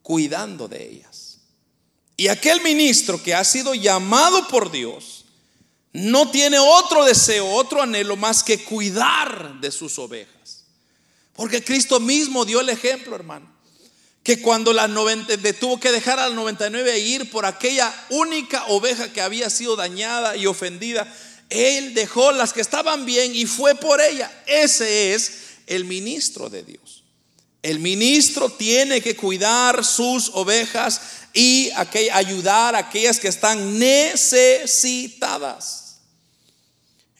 cuidando 0.00 0.68
de 0.68 0.82
ellas. 0.82 1.36
Y 2.16 2.28
aquel 2.28 2.62
ministro 2.62 3.22
que 3.22 3.34
ha 3.34 3.44
sido 3.44 3.74
llamado 3.74 4.48
por 4.48 4.72
Dios 4.72 5.26
no 5.92 6.30
tiene 6.30 6.58
otro 6.58 7.04
deseo, 7.04 7.46
otro 7.50 7.82
anhelo 7.82 8.16
más 8.16 8.42
que 8.42 8.64
cuidar 8.64 9.60
de 9.60 9.70
sus 9.70 9.98
ovejas. 9.98 10.64
Porque 11.34 11.62
Cristo 11.62 12.00
mismo 12.00 12.46
dio 12.46 12.60
el 12.60 12.70
ejemplo, 12.70 13.14
hermano. 13.14 13.53
Que 14.24 14.42
cuando 14.42 14.72
la 14.72 14.88
90, 14.88 15.36
tuvo 15.60 15.78
que 15.78 15.92
dejar 15.92 16.18
a 16.18 16.28
la 16.28 16.34
99 16.34 16.92
e 16.92 16.98
ir 16.98 17.30
por 17.30 17.46
aquella 17.46 17.94
única 18.10 18.64
oveja 18.66 19.12
que 19.12 19.20
había 19.20 19.48
sido 19.50 19.76
dañada 19.76 20.36
y 20.36 20.46
ofendida, 20.46 21.06
Él 21.50 21.94
dejó 21.94 22.32
las 22.32 22.52
que 22.52 22.60
estaban 22.60 23.06
bien 23.06 23.36
y 23.36 23.46
fue 23.46 23.76
por 23.76 24.00
ella. 24.00 24.32
Ese 24.46 25.14
es 25.14 25.30
el 25.68 25.84
ministro 25.84 26.50
de 26.50 26.64
Dios. 26.64 27.04
El 27.62 27.78
ministro 27.78 28.50
tiene 28.50 29.00
que 29.00 29.14
cuidar 29.16 29.84
sus 29.84 30.30
ovejas 30.34 31.00
y 31.32 31.70
ayudar 32.12 32.74
a 32.74 32.78
aquellas 32.78 33.18
que 33.18 33.28
están 33.28 33.78
necesitadas. 33.78 35.96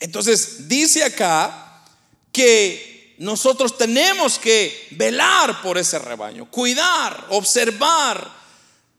Entonces 0.00 0.68
dice 0.68 1.02
acá 1.02 1.82
que 2.30 2.93
nosotros 3.19 3.79
tenemos 3.79 4.39
que 4.39 4.89
velar 4.93 5.62
por 5.62 5.79
ese 5.79 5.99
rebaño, 5.99 6.51
cuidar, 6.51 7.27
observar, 7.31 8.31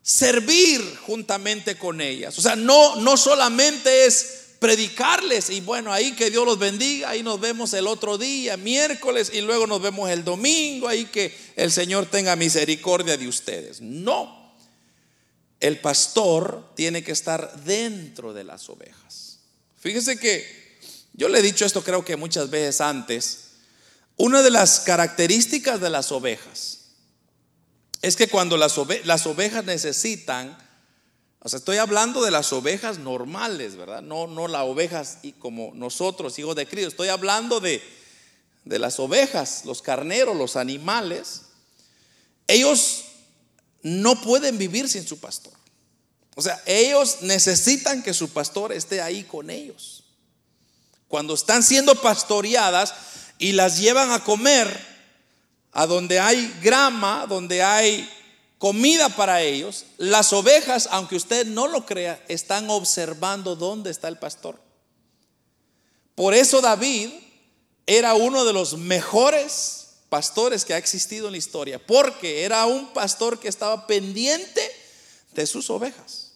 servir 0.02 0.98
juntamente 1.06 1.78
con 1.78 2.00
ellas. 2.00 2.38
O 2.38 2.42
sea, 2.42 2.56
no, 2.56 2.96
no 2.98 3.18
solamente 3.18 4.06
es 4.06 4.46
predicarles 4.60 5.50
y 5.50 5.62
bueno, 5.62 5.92
ahí 5.92 6.14
que 6.14 6.30
Dios 6.30 6.46
los 6.46 6.58
bendiga, 6.58 7.10
ahí 7.10 7.24
nos 7.24 7.40
vemos 7.40 7.74
el 7.74 7.88
otro 7.88 8.18
día, 8.18 8.58
miércoles, 8.58 9.32
y 9.34 9.42
luego 9.42 9.68
nos 9.68 9.82
vemos 9.82 10.10
el 10.10 10.24
domingo, 10.24 10.88
ahí 10.88 11.06
que 11.06 11.36
el 11.56 11.72
Señor 11.72 12.06
tenga 12.08 12.36
misericordia 12.36 13.18
de 13.18 13.28
ustedes. 13.28 13.82
No, 13.82 14.56
el 15.60 15.80
pastor 15.80 16.74
tiene 16.76 17.04
que 17.04 17.12
estar 17.12 17.64
dentro 17.64 18.34
de 18.34 18.44
las 18.44 18.70
ovejas. 18.70 19.40
Fíjese 19.78 20.18
que 20.18 20.80
yo 21.14 21.30
le 21.30 21.40
he 21.40 21.44
dicho 21.44 21.66
esto 21.66 21.84
creo 21.84 22.04
que 22.04 22.16
muchas 22.16 22.50
veces 22.50 22.82
antes, 22.82 23.45
una 24.18 24.42
de 24.42 24.52
las 24.52 24.82
características 24.82 25.82
de 25.82 25.90
las 25.90 26.12
ovejas 26.12 26.80
es 28.02 28.16
que 28.16 28.28
cuando 28.28 28.56
las, 28.56 28.78
ovejas 28.78 29.66
necesitan, 29.66 30.56
o 31.40 31.50
sea, 31.50 31.58
estoy 31.58 31.78
hablando 31.78 32.24
de 32.24 32.32
las 32.32 32.54
ovejas 32.54 33.00
normales, 33.00 33.76
¿verdad? 33.76 34.02
No, 34.02 34.28
no 34.28 34.48
las 34.48 34.62
ovejas 34.62 35.18
y 35.24 35.32
como 35.32 35.72
nosotros, 35.74 36.38
hijos 36.38 36.56
de 36.56 36.68
Cristo. 36.68 36.90
Estoy 36.90 37.08
hablando 37.08 37.60
de, 37.60 37.82
de 38.64 38.80
las 38.80 39.00
ovejas, 39.00 39.64
los 39.66 39.82
carneros, 39.82 40.38
los 40.38 40.56
animales. 40.56 41.42
Ellos 42.48 43.06
no 43.82 44.22
pueden 44.22 44.60
vivir 44.60 44.88
sin 44.88 45.08
su 45.08 45.20
pastor. 45.20 45.54
O 46.36 46.42
sea, 46.42 46.62
ellos 46.68 47.22
necesitan 47.22 48.04
que 48.04 48.14
su 48.14 48.30
pastor 48.30 48.72
esté 48.72 49.02
ahí 49.02 49.24
con 49.24 49.50
ellos. 49.50 50.04
Cuando 51.08 51.34
están 51.34 51.64
siendo 51.64 51.96
pastoreadas 51.96 52.94
y 53.38 53.52
las 53.52 53.80
llevan 53.80 54.12
a 54.12 54.24
comer, 54.24 54.80
a 55.72 55.86
donde 55.86 56.20
hay 56.20 56.54
grama, 56.62 57.26
donde 57.28 57.62
hay 57.62 58.10
comida 58.58 59.10
para 59.10 59.42
ellos, 59.42 59.86
las 59.98 60.32
ovejas, 60.34 60.88
aunque 60.92 61.16
usted 61.16 61.46
no 61.46 61.68
lo 61.68 61.86
crea, 61.86 62.24
están 62.28 62.70
observando 62.70 63.56
dónde 63.56 63.92
está 63.92 64.08
el 64.08 64.18
pastor. 64.18 64.60
Por 66.16 66.34
eso 66.34 66.62
David 66.62 67.10
era 67.86 68.14
uno 68.14 68.46
de 68.46 68.54
los 68.54 68.78
mejores 68.78 69.98
pastores 70.10 70.64
que 70.64 70.74
ha 70.74 70.78
existido 70.78 71.28
en 71.28 71.34
la 71.34 71.38
historia, 71.38 71.86
porque 71.86 72.44
era 72.44 72.66
un 72.66 72.94
pastor 72.94 73.40
que 73.40 73.50
estaba 73.50 73.86
pendiente 73.86 74.62
de 75.34 75.46
sus 75.46 75.70
ovejas. 75.70 76.32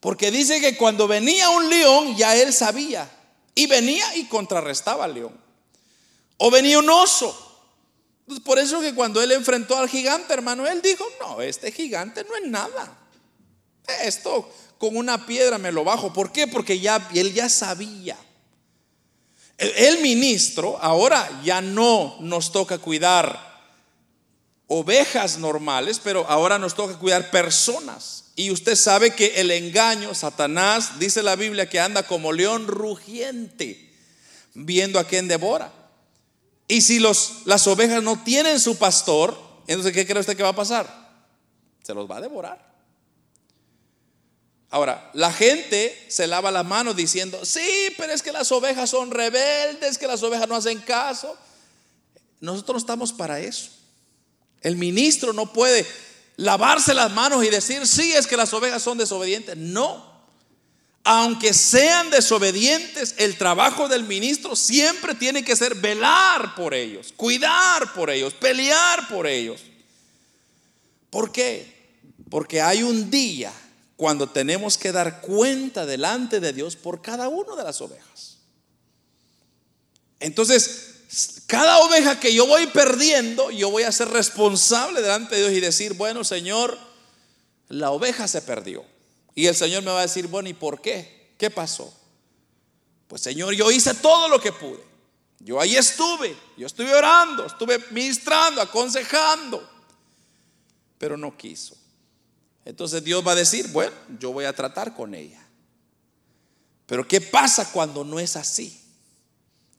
Porque 0.00 0.30
dice 0.30 0.60
que 0.60 0.76
cuando 0.76 1.06
venía 1.06 1.50
un 1.50 1.68
león, 1.70 2.16
ya 2.16 2.36
él 2.36 2.52
sabía, 2.52 3.10
y 3.54 3.66
venía 3.66 4.16
y 4.16 4.26
contrarrestaba 4.26 5.04
al 5.04 5.14
león. 5.14 5.47
O 6.38 6.50
venía 6.50 6.78
un 6.78 6.88
oso, 6.88 7.48
por 8.44 8.58
eso 8.58 8.80
que 8.80 8.94
cuando 8.94 9.22
él 9.22 9.32
enfrentó 9.32 9.76
al 9.76 9.88
gigante, 9.88 10.34
hermano, 10.34 10.66
él 10.66 10.82
dijo, 10.82 11.04
no, 11.20 11.40
este 11.40 11.72
gigante 11.72 12.24
no 12.24 12.36
es 12.36 12.50
nada. 12.50 12.96
Esto 14.02 14.50
con 14.76 14.96
una 14.96 15.26
piedra 15.26 15.58
me 15.58 15.72
lo 15.72 15.82
bajo. 15.82 16.12
¿Por 16.12 16.30
qué? 16.30 16.46
Porque 16.46 16.78
ya 16.78 17.08
él 17.14 17.32
ya 17.32 17.48
sabía. 17.48 18.16
El, 19.56 20.00
ministro 20.02 20.78
ahora 20.80 21.40
ya 21.42 21.60
no 21.60 22.16
nos 22.20 22.52
toca 22.52 22.78
cuidar 22.78 23.48
ovejas 24.68 25.38
normales, 25.38 26.00
pero 26.02 26.24
ahora 26.28 26.58
nos 26.58 26.74
toca 26.74 26.98
cuidar 26.98 27.30
personas. 27.30 28.26
Y 28.36 28.52
usted 28.52 28.76
sabe 28.76 29.16
que 29.16 29.40
el 29.40 29.50
engaño, 29.50 30.14
Satanás, 30.14 31.00
dice 31.00 31.24
la 31.24 31.34
Biblia 31.34 31.68
que 31.68 31.80
anda 31.80 32.04
como 32.04 32.32
león 32.32 32.68
rugiente, 32.68 33.92
viendo 34.54 35.00
a 35.00 35.04
quien 35.04 35.26
devora. 35.26 35.72
Y 36.68 36.82
si 36.82 36.98
los, 36.98 37.46
las 37.46 37.66
ovejas 37.66 38.02
no 38.02 38.22
tienen 38.22 38.60
su 38.60 38.76
pastor, 38.76 39.36
entonces 39.66 39.92
¿qué 39.92 40.06
cree 40.06 40.20
usted 40.20 40.36
que 40.36 40.42
va 40.42 40.50
a 40.50 40.56
pasar? 40.56 41.08
Se 41.82 41.94
los 41.94 42.08
va 42.08 42.18
a 42.18 42.20
devorar. 42.20 42.68
Ahora, 44.70 45.10
la 45.14 45.32
gente 45.32 46.06
se 46.08 46.26
lava 46.26 46.50
las 46.50 46.66
manos 46.66 46.94
diciendo, 46.94 47.42
sí, 47.46 47.94
pero 47.96 48.12
es 48.12 48.22
que 48.22 48.32
las 48.32 48.52
ovejas 48.52 48.90
son 48.90 49.10
rebeldes, 49.10 49.96
que 49.96 50.06
las 50.06 50.22
ovejas 50.22 50.46
no 50.46 50.56
hacen 50.56 50.78
caso. 50.80 51.34
Nosotros 52.40 52.74
no 52.74 52.78
estamos 52.78 53.12
para 53.14 53.40
eso. 53.40 53.70
El 54.60 54.76
ministro 54.76 55.32
no 55.32 55.52
puede 55.54 55.86
lavarse 56.36 56.92
las 56.92 57.10
manos 57.12 57.42
y 57.44 57.48
decir, 57.48 57.86
sí, 57.86 58.12
es 58.12 58.26
que 58.26 58.36
las 58.36 58.52
ovejas 58.52 58.82
son 58.82 58.98
desobedientes. 58.98 59.56
No 59.56 60.07
aunque 61.10 61.54
sean 61.54 62.10
desobedientes, 62.10 63.14
el 63.16 63.38
trabajo 63.38 63.88
del 63.88 64.04
ministro 64.04 64.54
siempre 64.54 65.14
tiene 65.14 65.42
que 65.42 65.56
ser 65.56 65.74
velar 65.76 66.54
por 66.54 66.74
ellos, 66.74 67.14
cuidar 67.16 67.94
por 67.94 68.10
ellos, 68.10 68.34
pelear 68.34 69.08
por 69.08 69.26
ellos. 69.26 69.62
¿Por 71.08 71.32
qué? 71.32 71.96
Porque 72.28 72.60
hay 72.60 72.82
un 72.82 73.10
día 73.10 73.50
cuando 73.96 74.28
tenemos 74.28 74.76
que 74.76 74.92
dar 74.92 75.22
cuenta 75.22 75.86
delante 75.86 76.40
de 76.40 76.52
Dios 76.52 76.76
por 76.76 77.00
cada 77.00 77.28
una 77.28 77.56
de 77.56 77.64
las 77.64 77.80
ovejas. 77.80 78.36
Entonces, 80.20 80.90
cada 81.46 81.78
oveja 81.78 82.20
que 82.20 82.34
yo 82.34 82.46
voy 82.46 82.66
perdiendo, 82.66 83.50
yo 83.50 83.70
voy 83.70 83.84
a 83.84 83.92
ser 83.92 84.08
responsable 84.08 85.00
delante 85.00 85.36
de 85.36 85.40
Dios 85.40 85.52
y 85.54 85.60
decir, 85.60 85.94
bueno, 85.94 86.22
Señor, 86.22 86.78
la 87.70 87.92
oveja 87.92 88.28
se 88.28 88.42
perdió. 88.42 88.84
Y 89.38 89.46
el 89.46 89.54
Señor 89.54 89.84
me 89.84 89.92
va 89.92 90.00
a 90.00 90.02
decir, 90.02 90.26
bueno, 90.26 90.48
¿y 90.48 90.52
por 90.52 90.80
qué? 90.80 91.30
¿Qué 91.38 91.48
pasó? 91.48 91.96
Pues 93.06 93.22
Señor, 93.22 93.54
yo 93.54 93.70
hice 93.70 93.94
todo 93.94 94.26
lo 94.26 94.40
que 94.40 94.50
pude. 94.50 94.82
Yo 95.38 95.60
ahí 95.60 95.76
estuve, 95.76 96.36
yo 96.56 96.66
estuve 96.66 96.92
orando, 96.92 97.46
estuve 97.46 97.78
ministrando, 97.92 98.60
aconsejando, 98.60 99.64
pero 100.98 101.16
no 101.16 101.36
quiso. 101.36 101.76
Entonces 102.64 103.04
Dios 103.04 103.24
va 103.24 103.30
a 103.30 103.36
decir, 103.36 103.68
bueno, 103.68 103.94
yo 104.18 104.32
voy 104.32 104.44
a 104.44 104.52
tratar 104.52 104.96
con 104.96 105.14
ella. 105.14 105.46
Pero 106.86 107.06
¿qué 107.06 107.20
pasa 107.20 107.70
cuando 107.70 108.02
no 108.02 108.18
es 108.18 108.34
así? 108.34 108.76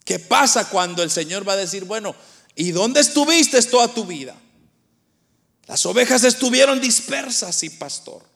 ¿Qué 0.05 0.19
pasa 0.19 0.69
cuando 0.69 1.03
el 1.03 1.11
Señor 1.11 1.45
va 1.45 1.51
a 1.51 1.57
decir, 1.57 1.83
bueno, 1.83 2.15
¿y 2.55 2.71
dónde 2.71 3.01
estuviste 3.01 3.61
toda 3.63 3.89
tu 3.89 4.05
vida? 4.05 4.37
Las 5.67 5.85
ovejas 5.85 6.23
estuvieron 6.23 6.79
dispersas 6.79 7.57
sin 7.57 7.77
pastor. 7.77 8.28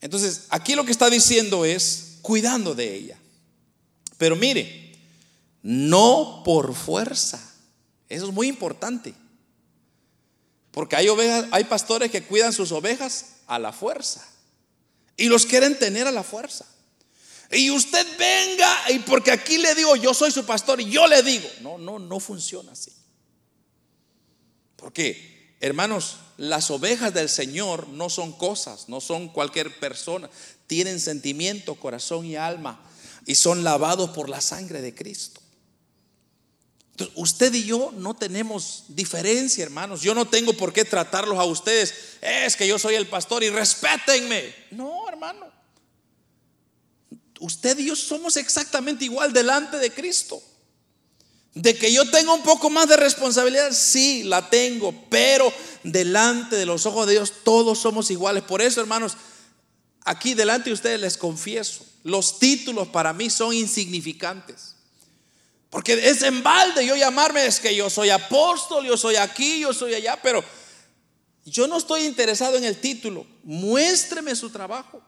Entonces, 0.00 0.46
aquí 0.50 0.74
lo 0.74 0.84
que 0.84 0.92
está 0.92 1.10
diciendo 1.10 1.64
es 1.64 2.18
cuidando 2.22 2.74
de 2.74 2.94
ella. 2.94 3.18
Pero 4.16 4.36
mire, 4.36 4.96
no 5.62 6.42
por 6.44 6.74
fuerza. 6.74 7.40
Eso 8.08 8.26
es 8.26 8.32
muy 8.32 8.48
importante. 8.48 9.14
Porque 10.70 10.96
hay 10.96 11.08
ovejas, 11.08 11.46
hay 11.50 11.64
pastores 11.64 12.10
que 12.10 12.22
cuidan 12.22 12.52
sus 12.52 12.72
ovejas 12.72 13.36
a 13.46 13.58
la 13.58 13.72
fuerza. 13.72 14.26
Y 15.16 15.28
los 15.28 15.46
quieren 15.46 15.78
tener 15.78 16.06
a 16.06 16.12
la 16.12 16.22
fuerza. 16.22 16.64
Y 17.50 17.70
usted 17.70 18.06
venga 18.18 18.90
y 18.90 18.98
porque 19.00 19.30
aquí 19.30 19.58
le 19.58 19.74
digo, 19.74 19.96
yo 19.96 20.12
soy 20.12 20.30
su 20.30 20.44
pastor 20.44 20.80
y 20.80 20.90
yo 20.90 21.06
le 21.06 21.22
digo, 21.22 21.48
no, 21.62 21.78
no, 21.78 21.98
no 21.98 22.20
funciona 22.20 22.72
así. 22.72 22.92
Porque 24.76 25.38
Hermanos, 25.60 26.18
las 26.38 26.70
ovejas 26.70 27.12
del 27.12 27.28
Señor 27.28 27.88
no 27.88 28.08
son 28.08 28.32
cosas, 28.32 28.88
no 28.88 29.00
son 29.00 29.28
cualquier 29.28 29.78
persona. 29.78 30.30
Tienen 30.68 31.00
sentimiento, 31.00 31.74
corazón 31.74 32.24
y 32.24 32.36
alma 32.36 32.80
y 33.26 33.34
son 33.34 33.64
lavados 33.64 34.10
por 34.10 34.28
la 34.28 34.40
sangre 34.40 34.80
de 34.80 34.94
Cristo. 34.94 35.40
Entonces, 36.92 37.16
usted 37.16 37.52
y 37.54 37.64
yo 37.64 37.92
no 37.96 38.14
tenemos 38.14 38.84
diferencia, 38.88 39.64
hermanos. 39.64 40.00
Yo 40.00 40.14
no 40.14 40.28
tengo 40.28 40.52
por 40.52 40.72
qué 40.72 40.84
tratarlos 40.84 41.38
a 41.38 41.44
ustedes. 41.44 41.92
Es 42.20 42.56
que 42.56 42.66
yo 42.66 42.78
soy 42.78 42.94
el 42.94 43.08
pastor 43.08 43.42
y 43.42 43.50
respétenme. 43.50 44.54
No, 44.70 45.08
hermano. 45.08 45.46
Usted 47.40 47.78
y 47.78 47.86
yo 47.86 47.96
somos 47.96 48.36
exactamente 48.36 49.04
igual 49.04 49.32
delante 49.32 49.76
de 49.78 49.92
Cristo. 49.92 50.42
De 51.54 51.76
que 51.76 51.92
yo 51.92 52.08
tengo 52.10 52.34
un 52.34 52.42
poco 52.42 52.70
más 52.70 52.88
de 52.88 52.96
responsabilidad, 52.96 53.72
sí, 53.72 54.22
la 54.22 54.48
tengo, 54.48 54.94
pero 55.10 55.52
delante 55.82 56.56
de 56.56 56.66
los 56.66 56.86
ojos 56.86 57.06
de 57.06 57.14
Dios 57.14 57.32
todos 57.44 57.78
somos 57.78 58.10
iguales. 58.10 58.42
Por 58.42 58.62
eso, 58.62 58.80
hermanos, 58.80 59.16
aquí 60.04 60.34
delante 60.34 60.70
de 60.70 60.74
ustedes 60.74 61.00
les 61.00 61.16
confieso, 61.16 61.84
los 62.04 62.38
títulos 62.38 62.88
para 62.88 63.12
mí 63.12 63.30
son 63.30 63.54
insignificantes. 63.54 64.76
Porque 65.70 65.92
es 65.92 66.22
en 66.22 66.42
balde 66.42 66.86
yo 66.86 66.96
llamarme, 66.96 67.46
es 67.46 67.60
que 67.60 67.74
yo 67.74 67.90
soy 67.90 68.10
apóstol, 68.10 68.86
yo 68.86 68.96
soy 68.96 69.16
aquí, 69.16 69.60
yo 69.60 69.74
soy 69.74 69.94
allá, 69.94 70.18
pero 70.22 70.42
yo 71.44 71.66
no 71.66 71.76
estoy 71.76 72.04
interesado 72.04 72.56
en 72.56 72.64
el 72.64 72.80
título. 72.80 73.26
Muéstreme 73.42 74.34
su 74.34 74.50
trabajo. 74.50 75.02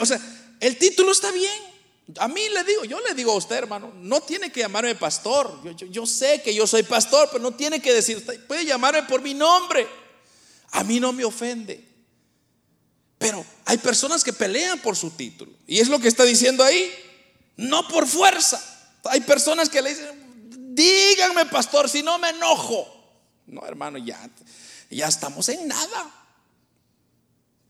O 0.00 0.06
sea, 0.06 0.20
el 0.60 0.76
título 0.76 1.12
está 1.12 1.30
bien. 1.30 1.69
A 2.18 2.28
mí 2.28 2.40
le 2.48 2.64
digo, 2.64 2.84
yo 2.84 3.00
le 3.00 3.14
digo 3.14 3.32
a 3.32 3.36
usted, 3.36 3.56
hermano, 3.56 3.92
no 3.96 4.20
tiene 4.20 4.50
que 4.50 4.60
llamarme 4.60 4.94
pastor. 4.94 5.60
Yo, 5.90 6.06
sé 6.06 6.42
que 6.42 6.54
yo 6.54 6.66
soy 6.66 6.82
pastor, 6.82 7.28
pero 7.30 7.42
no 7.42 7.52
tiene 7.52 7.80
que 7.80 7.92
decir, 7.92 8.24
puede 8.46 8.64
llamarme 8.64 9.02
por 9.04 9.20
mi 9.22 9.34
nombre. 9.34 9.86
A 10.72 10.84
mí 10.84 11.00
no 11.00 11.12
me 11.12 11.24
ofende. 11.24 11.86
Pero 13.18 13.44
hay 13.66 13.76
personas 13.78 14.24
que 14.24 14.32
pelean 14.32 14.78
por 14.78 14.96
su 14.96 15.10
título. 15.10 15.52
Y 15.66 15.78
es 15.80 15.88
lo 15.88 15.98
que 15.98 16.08
está 16.08 16.24
diciendo 16.24 16.64
ahí. 16.64 16.90
No 17.56 17.86
por 17.88 18.06
fuerza. 18.06 18.62
Hay 19.04 19.20
personas 19.20 19.68
que 19.68 19.82
le 19.82 19.90
dicen, 19.90 20.74
díganme 20.74 21.46
pastor, 21.46 21.88
si 21.88 22.02
no 22.02 22.18
me 22.18 22.30
enojo. 22.30 22.86
No, 23.46 23.66
hermano, 23.66 23.98
ya, 23.98 24.18
ya 24.90 25.06
estamos 25.06 25.48
en 25.48 25.68
nada. 25.68 26.19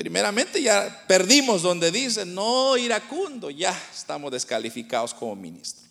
Primeramente 0.00 0.62
ya 0.62 1.04
perdimos 1.06 1.60
donde 1.60 1.90
dice 1.90 2.24
no 2.24 2.78
iracundo, 2.78 3.50
ya 3.50 3.78
estamos 3.94 4.32
descalificados 4.32 5.12
como 5.12 5.36
ministro. 5.36 5.86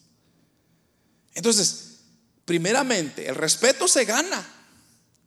Entonces, 1.36 2.00
primeramente, 2.44 3.30
el 3.30 3.36
respeto 3.36 3.88
se 3.88 4.06
gana. 4.06 4.44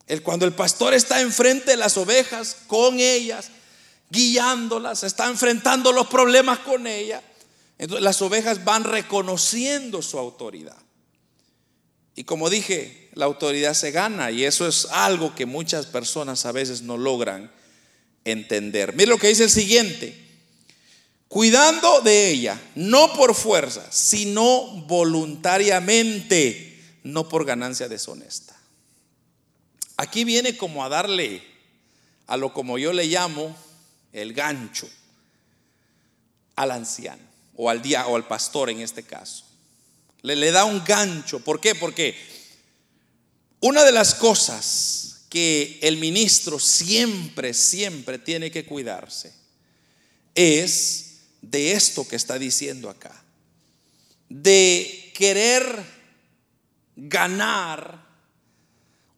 El, 0.08 0.24
cuando 0.24 0.46
el 0.46 0.52
pastor 0.52 0.94
está 0.94 1.20
enfrente 1.20 1.70
de 1.70 1.76
las 1.76 1.96
ovejas, 1.96 2.56
con 2.66 2.98
ellas, 2.98 3.50
guiándolas, 4.10 5.04
está 5.04 5.28
enfrentando 5.28 5.92
los 5.92 6.08
problemas 6.08 6.58
con 6.58 6.88
ellas, 6.88 7.22
entonces 7.78 8.02
las 8.02 8.20
ovejas 8.20 8.64
van 8.64 8.82
reconociendo 8.82 10.02
su 10.02 10.18
autoridad. 10.18 10.82
Y 12.16 12.24
como 12.24 12.50
dije, 12.50 13.10
la 13.14 13.26
autoridad 13.26 13.74
se 13.74 13.92
gana 13.92 14.32
y 14.32 14.44
eso 14.44 14.66
es 14.66 14.86
algo 14.86 15.36
que 15.36 15.46
muchas 15.46 15.86
personas 15.86 16.46
a 16.46 16.50
veces 16.50 16.82
no 16.82 16.98
logran 16.98 17.61
entender. 18.24 18.94
Mire 18.94 19.10
lo 19.10 19.18
que 19.18 19.28
dice 19.28 19.44
el 19.44 19.50
siguiente. 19.50 20.18
Cuidando 21.28 22.02
de 22.02 22.30
ella, 22.30 22.60
no 22.74 23.14
por 23.14 23.34
fuerza, 23.34 23.86
sino 23.90 24.84
voluntariamente, 24.86 26.78
no 27.04 27.28
por 27.28 27.46
ganancia 27.46 27.88
deshonesta. 27.88 28.54
Aquí 29.96 30.24
viene 30.24 30.56
como 30.56 30.84
a 30.84 30.88
darle 30.90 31.42
a 32.26 32.36
lo 32.36 32.52
como 32.52 32.76
yo 32.78 32.92
le 32.92 33.06
llamo 33.06 33.56
el 34.12 34.34
gancho 34.34 34.88
al 36.56 36.70
anciano 36.70 37.22
o 37.56 37.70
al 37.70 37.80
día 37.80 38.06
o 38.06 38.16
al 38.16 38.26
pastor 38.26 38.68
en 38.70 38.80
este 38.80 39.02
caso. 39.02 39.44
Le, 40.22 40.36
le 40.36 40.50
da 40.50 40.64
un 40.64 40.84
gancho. 40.84 41.40
¿Por 41.40 41.60
qué? 41.60 41.74
Porque 41.74 42.14
una 43.60 43.84
de 43.84 43.92
las 43.92 44.14
cosas 44.14 45.01
que 45.32 45.78
el 45.80 45.96
ministro 45.96 46.58
siempre, 46.58 47.54
siempre 47.54 48.18
tiene 48.18 48.50
que 48.50 48.66
cuidarse 48.66 49.32
es 50.34 51.20
de 51.40 51.72
esto 51.72 52.06
que 52.06 52.16
está 52.16 52.38
diciendo 52.38 52.90
acá. 52.90 53.24
De 54.28 55.10
querer 55.14 55.84
ganar 56.96 58.06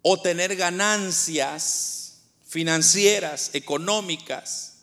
o 0.03 0.23
tener 0.23 0.55
ganancias 0.55 2.19
financieras, 2.47 3.51
económicas, 3.53 4.75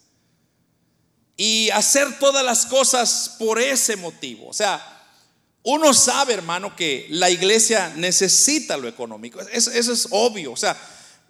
y 1.37 1.69
hacer 1.69 2.19
todas 2.19 2.43
las 2.43 2.65
cosas 2.65 3.37
por 3.39 3.57
ese 3.57 3.95
motivo. 3.95 4.49
O 4.49 4.53
sea, 4.53 4.85
uno 5.63 5.93
sabe, 5.93 6.33
hermano, 6.33 6.75
que 6.75 7.07
la 7.09 7.29
iglesia 7.29 7.93
necesita 7.95 8.75
lo 8.75 8.89
económico. 8.89 9.39
Eso, 9.39 9.71
es 9.71 10.07
obvio. 10.11 10.51
O 10.51 10.57
sea, 10.57 10.77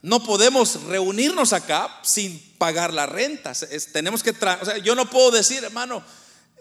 no 0.02 0.24
podemos 0.24 0.84
reunirnos 0.84 1.54
acá 1.54 1.99
sin 2.04 2.39
pagar 2.58 2.93
la 2.93 3.06
renta. 3.06 3.54
tenemos 3.91 4.24
que, 4.24 4.32
o 4.32 4.66
sea, 4.66 4.78
yo 4.80 4.95
no 4.95 5.10
puedo 5.10 5.32
decir, 5.32 5.64
hermano, 5.64 6.04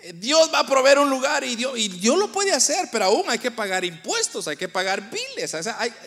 eh, 0.03 0.13
Dios 0.15 0.51
va 0.53 0.61
a 0.61 0.67
proveer 0.67 0.99
un 0.99 1.09
lugar 1.09 1.45
y 1.45 1.57
Dios, 1.57 1.79
y 1.79 1.89
Dios 1.89 2.19
lo 2.19 2.31
puede 2.31 2.53
hacer, 2.53 2.89
pero 2.93 3.07
aún 3.07 3.25
hay 3.29 3.39
que 3.39 3.51
pagar 3.51 3.85
impuestos, 3.85 4.47
hay 4.47 4.57
que 4.57 4.69
pagar 4.69 5.11
biles. 5.11 5.55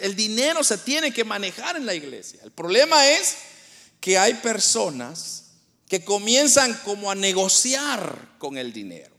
El 0.02 0.16
dinero 0.16 0.64
se 0.64 0.78
tiene 0.78 1.12
que 1.12 1.24
manejar 1.24 1.76
en 1.76 1.86
la 1.86 1.96
iglesia. 1.96 2.40
El 2.44 2.52
problema 2.52 3.10
es 3.10 3.36
que 4.00 4.18
hay 4.18 4.36
personas 4.36 5.44
que 5.88 6.04
comienzan 6.04 6.74
como 6.86 7.10
a 7.10 7.16
negociar 7.16 8.36
con 8.38 8.58
el 8.58 8.74
dinero. 8.74 9.14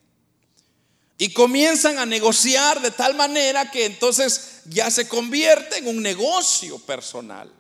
Y 1.19 1.33
comienzan 1.33 1.99
a 1.99 2.07
negociar 2.07 2.81
de 2.81 2.91
tal 2.91 3.15
manera 3.15 3.71
que 3.71 3.87
entonces 3.87 4.63
ya 4.67 4.91
se 4.91 5.07
convierte 5.09 5.79
en 5.79 5.87
un 5.87 6.03
negocio 6.03 6.79
personal. 6.81 7.53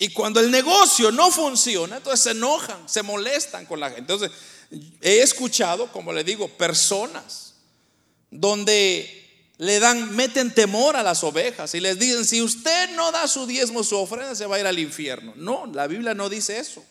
Y 0.00 0.08
cuando 0.08 0.40
el 0.40 0.50
negocio 0.50 1.12
no 1.12 1.30
funciona, 1.30 1.98
entonces 1.98 2.24
se 2.24 2.30
enojan, 2.30 2.88
se 2.88 3.04
molestan 3.04 3.66
con 3.66 3.78
la 3.78 3.90
gente. 3.90 4.00
Entonces, 4.00 4.32
he 5.00 5.20
escuchado, 5.20 5.92
como 5.92 6.12
le 6.12 6.24
digo, 6.24 6.48
personas 6.48 7.54
donde 8.32 9.52
le 9.58 9.78
dan, 9.78 10.16
meten 10.16 10.52
temor 10.52 10.96
a 10.96 11.04
las 11.04 11.22
ovejas 11.22 11.72
y 11.76 11.80
les 11.80 11.98
dicen, 11.98 12.24
si 12.24 12.42
usted 12.42 12.90
no 12.96 13.12
da 13.12 13.28
su 13.28 13.46
diezmo, 13.46 13.84
su 13.84 13.96
ofrenda, 13.96 14.34
se 14.34 14.46
va 14.46 14.56
a 14.56 14.60
ir 14.60 14.66
al 14.66 14.80
infierno. 14.80 15.34
No, 15.36 15.66
la 15.66 15.86
Biblia 15.86 16.14
no 16.14 16.28
dice 16.28 16.58
eso. 16.58 16.82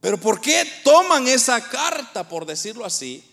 Pero 0.00 0.20
¿por 0.20 0.40
qué 0.40 0.64
toman 0.84 1.26
esa 1.26 1.68
carta, 1.68 2.28
por 2.28 2.46
decirlo 2.46 2.84
así? 2.84 3.24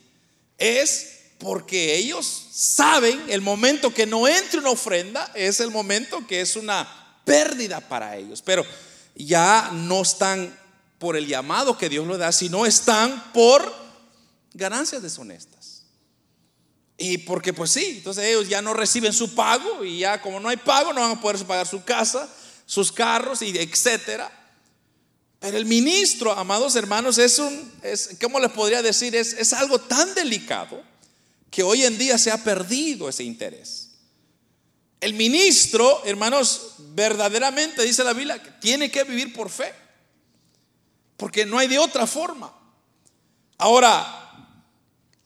es 0.57 1.13
porque 1.37 1.95
ellos 1.95 2.47
saben 2.51 3.21
el 3.27 3.41
momento 3.41 3.93
que 3.93 4.05
no 4.05 4.27
entre 4.27 4.59
una 4.59 4.71
ofrenda 4.71 5.31
es 5.35 5.59
el 5.59 5.69
momento 5.69 6.25
que 6.25 6.41
es 6.41 6.55
una 6.55 6.96
pérdida 7.27 7.81
para 7.81 8.15
ellos. 8.15 8.41
Pero 8.41 8.65
ya 9.13 9.69
no 9.73 10.01
están 10.01 10.57
por 10.97 11.17
el 11.17 11.27
llamado 11.27 11.77
que 11.77 11.89
Dios 11.89 12.07
les 12.07 12.17
da, 12.17 12.31
sino 12.31 12.65
están 12.65 13.31
por 13.33 13.75
ganancias 14.53 15.03
deshonestas. 15.03 15.83
Y 16.97 17.19
porque 17.19 17.53
pues 17.53 17.71
sí, 17.71 17.97
entonces 17.97 18.23
ellos 18.23 18.47
ya 18.49 18.61
no 18.61 18.73
reciben 18.73 19.13
su 19.13 19.35
pago 19.35 19.83
y 19.83 19.99
ya 19.99 20.19
como 20.19 20.39
no 20.39 20.49
hay 20.49 20.57
pago 20.57 20.93
no 20.93 21.01
van 21.01 21.11
a 21.11 21.21
poder 21.21 21.45
pagar 21.45 21.67
su 21.67 21.83
casa, 21.83 22.27
sus 22.65 22.91
carros 22.91 23.43
y 23.43 23.55
etcétera. 23.55 24.31
Pero 25.39 25.57
el 25.57 25.65
ministro, 25.65 26.31
amados 26.31 26.75
hermanos, 26.75 27.19
es 27.19 27.37
un, 27.37 27.71
es, 27.83 28.17
¿cómo 28.19 28.39
les 28.39 28.51
podría 28.51 28.81
decir? 28.81 29.15
Es, 29.15 29.33
es 29.33 29.53
algo 29.53 29.79
tan 29.79 30.15
delicado 30.15 30.81
que 31.51 31.61
hoy 31.61 31.83
en 31.83 31.99
día 31.99 32.17
se 32.17 32.31
ha 32.31 32.43
perdido 32.43 33.07
ese 33.07 33.23
interés. 33.23 33.86
El 34.99 35.13
ministro, 35.13 36.03
hermanos, 36.05 36.73
verdaderamente 36.77 37.83
dice 37.83 38.03
la 38.03 38.13
Biblia, 38.13 38.41
que 38.41 38.51
tiene 38.51 38.89
que 38.89 39.03
vivir 39.03 39.33
por 39.33 39.49
fe, 39.49 39.73
porque 41.17 41.45
no 41.45 41.59
hay 41.59 41.67
de 41.67 41.79
otra 41.79 42.07
forma. 42.07 42.51
Ahora, 43.57 44.17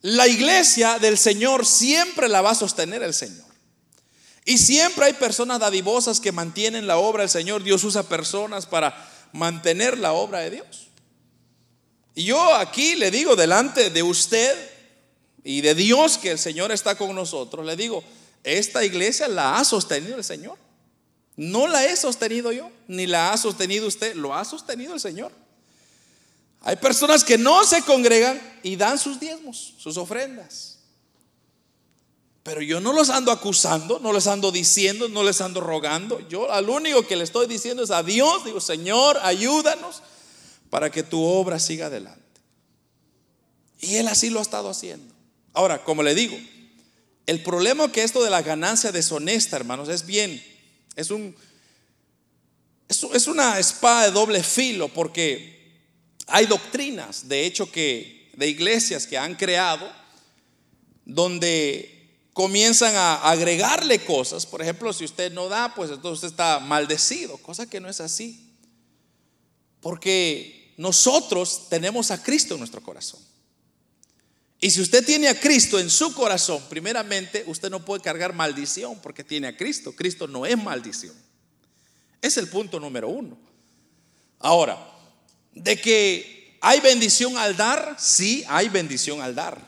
la 0.02 0.26
iglesia 0.26 0.98
del 0.98 1.16
Señor 1.16 1.64
siempre 1.64 2.28
la 2.28 2.42
va 2.42 2.50
a 2.50 2.54
sostener 2.54 3.02
el 3.02 3.14
Señor. 3.14 3.46
Y 4.44 4.58
siempre 4.58 5.06
hay 5.06 5.12
personas 5.12 5.60
dadivosas 5.60 6.20
que 6.20 6.32
mantienen 6.32 6.86
la 6.86 6.98
obra 6.98 7.22
del 7.22 7.30
Señor. 7.30 7.62
Dios 7.62 7.84
usa 7.84 8.02
personas 8.02 8.66
para 8.66 9.08
mantener 9.32 9.96
la 9.98 10.12
obra 10.12 10.40
de 10.40 10.50
Dios. 10.50 10.88
Y 12.14 12.24
yo 12.24 12.54
aquí 12.56 12.96
le 12.96 13.10
digo 13.10 13.36
delante 13.36 13.90
de 13.90 14.02
usted 14.02 14.70
y 15.44 15.60
de 15.60 15.74
Dios 15.74 16.18
que 16.18 16.32
el 16.32 16.38
Señor 16.38 16.72
está 16.72 16.96
con 16.96 17.14
nosotros, 17.14 17.64
le 17.64 17.76
digo, 17.76 18.04
esta 18.44 18.84
iglesia 18.84 19.28
la 19.28 19.58
ha 19.58 19.64
sostenido 19.64 20.16
el 20.16 20.24
Señor. 20.24 20.58
No 21.36 21.66
la 21.66 21.84
he 21.86 21.96
sostenido 21.96 22.52
yo, 22.52 22.70
ni 22.88 23.06
la 23.06 23.32
ha 23.32 23.36
sostenido 23.36 23.86
usted, 23.86 24.14
lo 24.14 24.34
ha 24.34 24.44
sostenido 24.44 24.94
el 24.94 25.00
Señor. 25.00 25.32
Hay 26.60 26.76
personas 26.76 27.24
que 27.24 27.38
no 27.38 27.64
se 27.64 27.82
congregan 27.82 28.40
y 28.62 28.76
dan 28.76 28.98
sus 28.98 29.18
diezmos, 29.18 29.74
sus 29.78 29.96
ofrendas. 29.96 30.78
Pero 32.42 32.60
yo 32.60 32.80
no 32.80 32.92
los 32.92 33.10
ando 33.10 33.30
acusando, 33.30 34.00
no 34.00 34.12
les 34.12 34.26
ando 34.26 34.50
diciendo, 34.50 35.08
no 35.08 35.22
les 35.22 35.40
ando 35.40 35.60
rogando. 35.60 36.20
Yo 36.28 36.50
al 36.50 36.68
único 36.68 37.06
que 37.06 37.16
le 37.16 37.24
estoy 37.24 37.46
diciendo 37.46 37.84
es 37.84 37.90
a 37.90 38.02
Dios, 38.02 38.44
digo, 38.44 38.60
Señor, 38.60 39.18
ayúdanos 39.22 40.02
para 40.70 40.90
que 40.90 41.02
tu 41.02 41.22
obra 41.22 41.58
siga 41.60 41.86
adelante. 41.86 42.20
Y 43.80 43.96
Él 43.96 44.08
así 44.08 44.30
lo 44.30 44.38
ha 44.38 44.42
estado 44.42 44.68
haciendo. 44.68 45.12
Ahora, 45.52 45.84
como 45.84 46.02
le 46.02 46.14
digo, 46.14 46.36
el 47.26 47.42
problema 47.42 47.90
que 47.92 48.02
esto 48.02 48.22
de 48.22 48.30
la 48.30 48.42
ganancia 48.42 48.92
deshonesta, 48.92 49.56
hermanos, 49.56 49.88
es 49.88 50.06
bien, 50.06 50.42
es 50.96 51.10
un, 51.10 51.34
es 52.88 53.26
una 53.26 53.58
espada 53.58 54.06
de 54.06 54.10
doble 54.10 54.42
filo 54.42 54.88
porque 54.88 55.52
hay 56.26 56.46
doctrinas, 56.46 57.28
de 57.28 57.46
hecho, 57.46 57.70
que 57.70 58.30
de 58.34 58.48
iglesias 58.48 59.06
que 59.06 59.18
han 59.18 59.34
creado 59.34 59.90
donde 61.04 62.02
comienzan 62.32 62.94
a 62.96 63.30
agregarle 63.30 64.04
cosas. 64.04 64.46
Por 64.46 64.62
ejemplo, 64.62 64.92
si 64.92 65.04
usted 65.04 65.32
no 65.32 65.48
da, 65.48 65.74
pues 65.74 65.90
entonces 65.90 66.24
usted 66.24 66.28
está 66.28 66.60
maldecido, 66.60 67.36
cosa 67.38 67.68
que 67.68 67.80
no 67.80 67.88
es 67.88 68.00
así. 68.00 68.50
Porque 69.80 70.72
nosotros 70.76 71.68
tenemos 71.68 72.10
a 72.10 72.22
Cristo 72.22 72.54
en 72.54 72.60
nuestro 72.60 72.82
corazón. 72.82 73.20
Y 74.64 74.70
si 74.70 74.80
usted 74.80 75.04
tiene 75.04 75.26
a 75.26 75.38
Cristo 75.38 75.80
en 75.80 75.90
su 75.90 76.14
corazón, 76.14 76.62
primeramente 76.70 77.42
usted 77.48 77.68
no 77.68 77.84
puede 77.84 78.00
cargar 78.00 78.32
maldición 78.32 78.96
porque 79.02 79.24
tiene 79.24 79.48
a 79.48 79.56
Cristo. 79.56 79.90
Cristo 79.90 80.28
no 80.28 80.46
es 80.46 80.56
maldición. 80.56 81.16
Es 82.20 82.36
el 82.36 82.46
punto 82.46 82.78
número 82.78 83.08
uno. 83.08 83.36
Ahora, 84.38 84.78
de 85.52 85.80
que 85.80 86.58
hay 86.60 86.78
bendición 86.78 87.36
al 87.36 87.56
dar, 87.56 87.96
sí 87.98 88.44
hay 88.46 88.68
bendición 88.68 89.20
al 89.20 89.34
dar. 89.34 89.60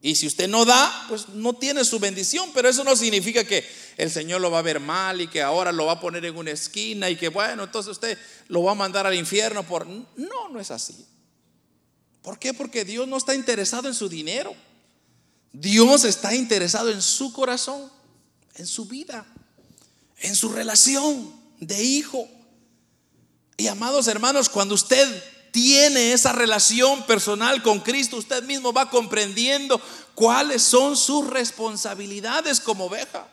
Y 0.00 0.14
si 0.14 0.28
usted 0.28 0.46
no 0.46 0.64
da, 0.64 1.06
pues 1.08 1.30
no 1.30 1.54
tiene 1.54 1.84
su 1.84 1.98
bendición, 1.98 2.50
pero 2.54 2.68
eso 2.68 2.84
no 2.84 2.94
significa 2.94 3.42
que 3.42 3.68
el 3.96 4.12
Señor 4.12 4.40
lo 4.40 4.52
va 4.52 4.60
a 4.60 4.62
ver 4.62 4.78
mal 4.78 5.20
y 5.20 5.26
que 5.26 5.42
ahora 5.42 5.72
lo 5.72 5.86
va 5.86 5.94
a 5.94 6.00
poner 6.00 6.24
en 6.24 6.36
una 6.36 6.52
esquina 6.52 7.10
y 7.10 7.16
que 7.16 7.30
bueno, 7.30 7.64
entonces 7.64 7.90
usted 7.90 8.16
lo 8.46 8.62
va 8.62 8.72
a 8.72 8.76
mandar 8.76 9.08
al 9.08 9.14
infierno 9.16 9.64
por... 9.64 9.88
No, 9.88 10.48
no 10.52 10.60
es 10.60 10.70
así. 10.70 11.04
¿Por 12.22 12.38
qué? 12.38 12.52
Porque 12.52 12.84
Dios 12.84 13.08
no 13.08 13.16
está 13.16 13.34
interesado 13.34 13.88
en 13.88 13.94
su 13.94 14.08
dinero. 14.08 14.54
Dios 15.52 16.04
está 16.04 16.34
interesado 16.34 16.90
en 16.90 17.02
su 17.02 17.32
corazón, 17.32 17.90
en 18.54 18.66
su 18.66 18.84
vida, 18.84 19.26
en 20.18 20.36
su 20.36 20.50
relación 20.50 21.34
de 21.58 21.82
hijo. 21.82 22.28
Y 23.56 23.66
amados 23.66 24.06
hermanos, 24.06 24.48
cuando 24.48 24.74
usted 24.74 25.22
tiene 25.50 26.12
esa 26.12 26.32
relación 26.32 27.04
personal 27.06 27.62
con 27.62 27.80
Cristo, 27.80 28.16
usted 28.16 28.42
mismo 28.44 28.72
va 28.72 28.90
comprendiendo 28.90 29.80
cuáles 30.14 30.62
son 30.62 30.96
sus 30.96 31.26
responsabilidades 31.26 32.60
como 32.60 32.84
oveja. 32.84 33.26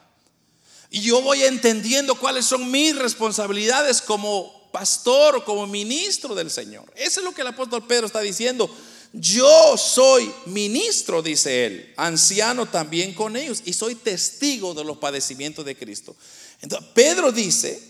Y 0.89 1.01
yo 1.01 1.21
voy 1.21 1.43
entendiendo 1.43 2.15
cuáles 2.15 2.45
son 2.45 2.71
mis 2.71 2.95
responsabilidades 2.95 4.01
como 4.01 4.56
pastor 4.71 5.37
o 5.37 5.45
como 5.45 5.67
ministro 5.67 6.35
del 6.35 6.51
Señor. 6.51 6.91
Eso 6.95 7.19
es 7.19 7.23
lo 7.23 7.33
que 7.33 7.41
el 7.41 7.47
apóstol 7.47 7.85
Pedro 7.85 8.07
está 8.07 8.21
diciendo. 8.21 8.69
Yo 9.13 9.77
soy 9.77 10.31
ministro, 10.47 11.21
dice 11.21 11.65
él, 11.65 11.93
anciano 11.97 12.65
también 12.65 13.13
con 13.13 13.35
ellos, 13.35 13.61
y 13.65 13.73
soy 13.73 13.95
testigo 13.95 14.73
de 14.73 14.83
los 14.83 14.97
padecimientos 14.97 15.65
de 15.65 15.75
Cristo. 15.77 16.15
Entonces, 16.61 16.89
Pedro 16.93 17.31
dice 17.31 17.81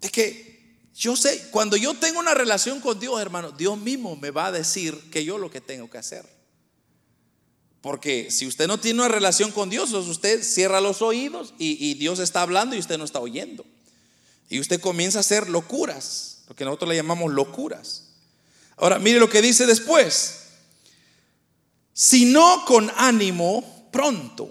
de 0.00 0.08
que 0.08 0.48
yo 0.94 1.14
sé, 1.14 1.50
cuando 1.52 1.76
yo 1.76 1.94
tengo 1.94 2.18
una 2.18 2.34
relación 2.34 2.80
con 2.80 2.98
Dios, 2.98 3.20
hermano, 3.20 3.52
Dios 3.52 3.78
mismo 3.78 4.16
me 4.16 4.32
va 4.32 4.46
a 4.46 4.52
decir 4.52 4.98
que 5.12 5.24
yo 5.24 5.38
lo 5.38 5.48
que 5.48 5.60
tengo 5.60 5.88
que 5.88 5.98
hacer. 5.98 6.26
Porque 7.80 8.32
si 8.32 8.48
usted 8.48 8.66
no 8.66 8.78
tiene 8.78 8.98
una 8.98 9.08
relación 9.08 9.52
con 9.52 9.70
Dios, 9.70 9.92
usted 9.92 10.42
cierra 10.42 10.80
los 10.80 11.00
oídos 11.00 11.54
y, 11.56 11.94
Dios 11.94 12.18
está 12.18 12.42
hablando 12.42 12.74
y 12.74 12.80
usted 12.80 12.98
no 12.98 13.04
está 13.04 13.20
oyendo. 13.20 13.64
Y 14.48 14.60
usted 14.60 14.80
comienza 14.80 15.18
a 15.18 15.20
hacer 15.20 15.48
locuras, 15.48 16.38
lo 16.48 16.56
que 16.56 16.64
nosotros 16.64 16.88
le 16.88 16.96
llamamos 16.96 17.32
locuras. 17.32 18.04
Ahora, 18.76 18.98
mire 18.98 19.18
lo 19.18 19.28
que 19.28 19.42
dice 19.42 19.66
después. 19.66 20.38
Si 21.92 22.26
no 22.26 22.64
con 22.64 22.90
ánimo 22.96 23.88
pronto. 23.90 24.50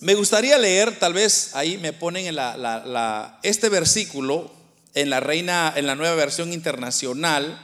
Me 0.00 0.14
gustaría 0.14 0.56
leer, 0.58 0.98
tal 0.98 1.12
vez 1.12 1.54
ahí 1.54 1.76
me 1.76 1.92
ponen 1.92 2.26
en 2.26 2.36
la, 2.36 3.38
este 3.42 3.68
versículo 3.68 4.50
en 4.94 5.10
la 5.10 5.20
reina, 5.20 5.72
en 5.76 5.86
la 5.86 5.94
nueva 5.94 6.14
versión 6.14 6.52
internacional, 6.52 7.60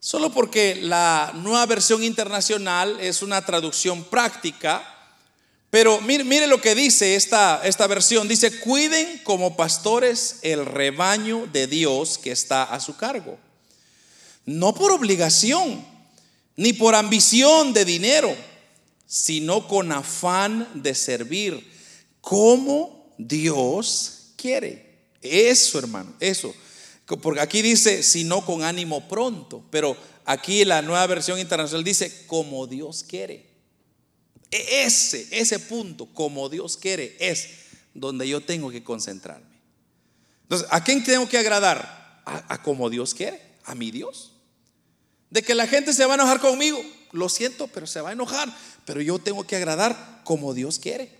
solo 0.00 0.30
porque 0.30 0.76
la 0.76 1.32
nueva 1.34 1.66
versión 1.66 2.02
internacional 2.02 2.98
es 3.00 3.22
una 3.22 3.44
traducción 3.44 4.04
práctica, 4.04 4.93
pero 5.74 6.00
mire, 6.00 6.46
lo 6.46 6.60
que 6.60 6.76
dice 6.76 7.16
esta, 7.16 7.60
esta 7.64 7.88
versión, 7.88 8.28
dice, 8.28 8.60
cuiden 8.60 9.20
como 9.24 9.56
pastores 9.56 10.36
el 10.42 10.64
rebaño 10.64 11.48
de 11.52 11.66
Dios 11.66 12.16
que 12.16 12.30
está 12.30 12.62
a 12.62 12.78
su 12.78 12.96
cargo 12.96 13.36
no 14.46 14.72
por 14.72 14.92
obligación, 14.92 15.84
ni 16.54 16.72
por 16.72 16.94
ambición 16.94 17.72
de 17.72 17.84
dinero, 17.84 18.36
sino 19.04 19.66
con 19.66 19.90
afán 19.90 20.68
de 20.74 20.94
servir, 20.94 21.72
como 22.20 23.12
Dios 23.18 24.32
quiere. 24.36 25.08
Eso, 25.22 25.78
hermano, 25.78 26.14
eso. 26.20 26.54
Porque 27.20 27.40
aquí 27.40 27.62
dice, 27.62 28.02
sino 28.02 28.44
con 28.44 28.62
ánimo 28.62 29.08
pronto, 29.08 29.64
pero 29.70 29.96
aquí 30.24 30.64
la 30.64 30.82
nueva 30.82 31.06
versión 31.06 31.38
internacional 31.38 31.82
dice, 31.82 32.26
como 32.26 32.66
Dios 32.66 33.02
quiere. 33.02 33.53
E-, 34.54 34.84
ese, 34.84 35.26
ese 35.30 35.58
punto, 35.58 36.06
como 36.06 36.48
Dios 36.48 36.76
quiere, 36.76 37.16
es 37.18 37.48
donde 37.92 38.28
yo 38.28 38.40
tengo 38.40 38.70
que 38.70 38.84
concentrarme. 38.84 39.54
Entonces, 40.42 40.68
¿a 40.70 40.84
quién 40.84 41.02
tengo 41.02 41.28
que 41.28 41.38
agradar? 41.38 42.22
A, 42.26 42.54
a 42.54 42.62
como 42.62 42.88
Dios 42.88 43.14
quiere, 43.14 43.40
a 43.64 43.74
mi 43.74 43.90
Dios 43.90 44.34
de 45.34 45.42
que 45.42 45.56
la 45.56 45.66
gente 45.66 45.92
se 45.92 46.06
va 46.06 46.12
a 46.12 46.14
enojar 46.14 46.38
conmigo. 46.38 46.80
Lo 47.10 47.28
siento, 47.28 47.66
pero 47.66 47.88
se 47.88 48.00
va 48.00 48.10
a 48.10 48.12
enojar. 48.12 48.48
Pero 48.84 49.00
yo 49.00 49.18
tengo 49.18 49.44
que 49.44 49.56
agradar 49.56 50.20
como 50.22 50.54
Dios 50.54 50.78
quiere. 50.78 51.10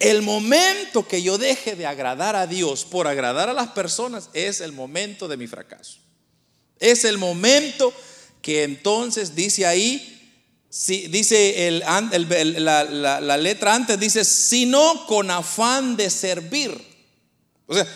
El 0.00 0.22
momento 0.22 1.06
que 1.06 1.22
yo 1.22 1.38
deje 1.38 1.76
de 1.76 1.86
agradar 1.86 2.34
a 2.34 2.48
Dios 2.48 2.84
por 2.84 3.06
agradar 3.06 3.48
a 3.48 3.52
las 3.52 3.68
personas 3.68 4.28
es 4.32 4.60
el 4.60 4.72
momento 4.72 5.28
de 5.28 5.36
mi 5.36 5.46
fracaso. 5.46 6.00
Es 6.80 7.04
el 7.04 7.16
momento 7.16 7.94
que 8.42 8.64
entonces 8.64 9.36
dice 9.36 9.66
ahí, 9.66 10.19
si, 10.70 11.08
dice 11.08 11.66
el, 11.66 11.80
la, 11.80 12.84
la 13.20 13.36
letra 13.36 13.74
antes, 13.74 13.98
dice, 13.98 14.24
sino 14.24 15.04
con 15.06 15.30
afán 15.30 15.96
de 15.96 16.08
servir. 16.08 16.72
O 17.66 17.74
sea, 17.74 17.86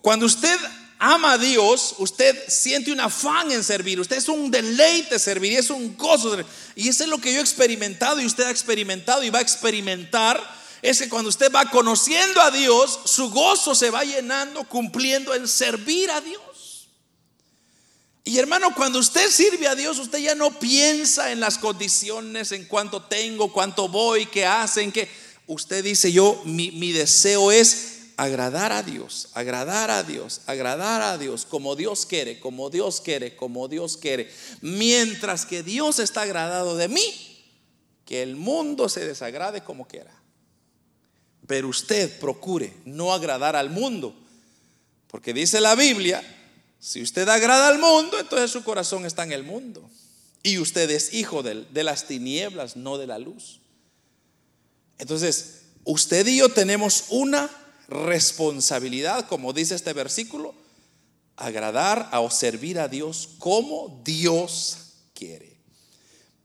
cuando 0.00 0.26
usted 0.26 0.56
ama 0.98 1.32
a 1.32 1.38
Dios, 1.38 1.96
usted 1.98 2.36
siente 2.48 2.92
un 2.92 3.00
afán 3.00 3.50
en 3.50 3.64
servir, 3.64 3.98
usted 4.00 4.16
es 4.16 4.28
un 4.28 4.50
deleite 4.50 5.18
servir 5.18 5.52
y 5.52 5.56
es 5.56 5.70
un 5.70 5.96
gozo. 5.96 6.38
Y 6.76 6.88
eso 6.88 7.02
es 7.02 7.10
lo 7.10 7.18
que 7.18 7.32
yo 7.32 7.40
he 7.40 7.42
experimentado 7.42 8.20
y 8.20 8.26
usted 8.26 8.44
ha 8.44 8.50
experimentado 8.50 9.22
y 9.24 9.30
va 9.30 9.40
a 9.40 9.42
experimentar. 9.42 10.40
Es 10.82 11.00
que 11.00 11.08
cuando 11.08 11.30
usted 11.30 11.50
va 11.52 11.68
conociendo 11.70 12.40
a 12.40 12.50
Dios, 12.50 13.00
su 13.06 13.30
gozo 13.30 13.74
se 13.74 13.90
va 13.90 14.04
llenando 14.04 14.64
cumpliendo 14.64 15.34
en 15.34 15.48
servir 15.48 16.10
a 16.10 16.20
Dios. 16.20 16.40
Y 18.24 18.38
hermano, 18.38 18.74
cuando 18.74 18.98
usted 18.98 19.28
sirve 19.30 19.68
a 19.68 19.74
Dios, 19.74 19.98
usted 19.98 20.18
ya 20.18 20.34
no 20.34 20.58
piensa 20.58 21.30
en 21.30 21.40
las 21.40 21.58
condiciones, 21.58 22.52
en 22.52 22.64
cuánto 22.64 23.02
tengo, 23.02 23.52
cuánto 23.52 23.86
voy, 23.88 24.24
qué 24.24 24.46
hacen, 24.46 24.90
que 24.90 25.08
usted 25.46 25.84
dice, 25.84 26.10
yo, 26.10 26.40
mi, 26.46 26.70
mi 26.70 26.92
deseo 26.92 27.52
es 27.52 27.94
agradar 28.16 28.72
a 28.72 28.82
Dios, 28.82 29.28
agradar 29.34 29.90
a 29.90 30.02
Dios, 30.02 30.40
agradar 30.46 31.02
a 31.02 31.18
Dios, 31.18 31.44
como 31.44 31.76
Dios 31.76 32.06
quiere, 32.06 32.40
como 32.40 32.70
Dios 32.70 33.02
quiere, 33.02 33.36
como 33.36 33.68
Dios 33.68 33.98
quiere. 33.98 34.32
Mientras 34.62 35.44
que 35.44 35.62
Dios 35.62 35.98
está 35.98 36.22
agradado 36.22 36.76
de 36.76 36.88
mí, 36.88 37.44
que 38.06 38.22
el 38.22 38.36
mundo 38.36 38.88
se 38.88 39.06
desagrade 39.06 39.62
como 39.62 39.86
quiera. 39.86 40.14
Pero 41.46 41.68
usted 41.68 42.18
procure 42.18 42.72
no 42.86 43.12
agradar 43.12 43.54
al 43.54 43.68
mundo, 43.68 44.14
porque 45.08 45.34
dice 45.34 45.60
la 45.60 45.74
Biblia, 45.74 46.22
si 46.84 47.00
usted 47.00 47.26
agrada 47.30 47.68
al 47.68 47.78
mundo, 47.78 48.20
entonces 48.20 48.50
su 48.50 48.62
corazón 48.62 49.06
está 49.06 49.22
en 49.22 49.32
el 49.32 49.42
mundo. 49.42 49.88
Y 50.42 50.58
usted 50.58 50.90
es 50.90 51.14
hijo 51.14 51.42
de, 51.42 51.64
de 51.72 51.82
las 51.82 52.06
tinieblas, 52.06 52.76
no 52.76 52.98
de 52.98 53.06
la 53.06 53.18
luz. 53.18 53.62
Entonces, 54.98 55.62
usted 55.84 56.26
y 56.26 56.36
yo 56.36 56.50
tenemos 56.50 57.06
una 57.08 57.50
responsabilidad, 57.88 59.26
como 59.28 59.54
dice 59.54 59.74
este 59.74 59.94
versículo, 59.94 60.54
agradar 61.36 62.10
o 62.12 62.30
servir 62.30 62.78
a 62.78 62.86
Dios 62.86 63.30
como 63.38 64.02
Dios 64.04 64.76
quiere. 65.14 65.56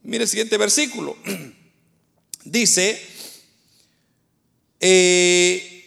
Mire 0.02 0.24
el 0.24 0.30
siguiente 0.30 0.56
versículo. 0.56 1.18
Dice, 2.44 2.98
eh, 4.80 5.79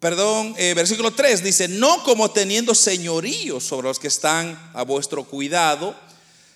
perdón, 0.00 0.54
eh, 0.58 0.74
versículo 0.74 1.12
3 1.12 1.42
dice, 1.42 1.68
no 1.68 2.02
como 2.04 2.30
teniendo 2.30 2.74
señorío 2.74 3.60
sobre 3.60 3.88
los 3.88 3.98
que 3.98 4.08
están 4.08 4.70
a 4.74 4.82
vuestro 4.82 5.24
cuidado, 5.24 5.96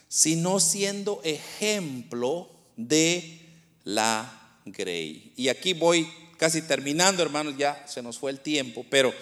sino 0.08 0.60
siendo 0.60 1.20
ejemplo 1.24 2.50
de 2.76 3.40
la 3.84 4.60
grey. 4.64 5.32
Y 5.36 5.48
aquí 5.48 5.72
voy 5.72 6.08
casi 6.36 6.62
terminando, 6.62 7.22
hermanos, 7.22 7.54
ya 7.56 7.84
se 7.86 8.02
nos 8.02 8.18
fue 8.18 8.30
el 8.30 8.40
tiempo, 8.40 8.84
pero 8.90 9.14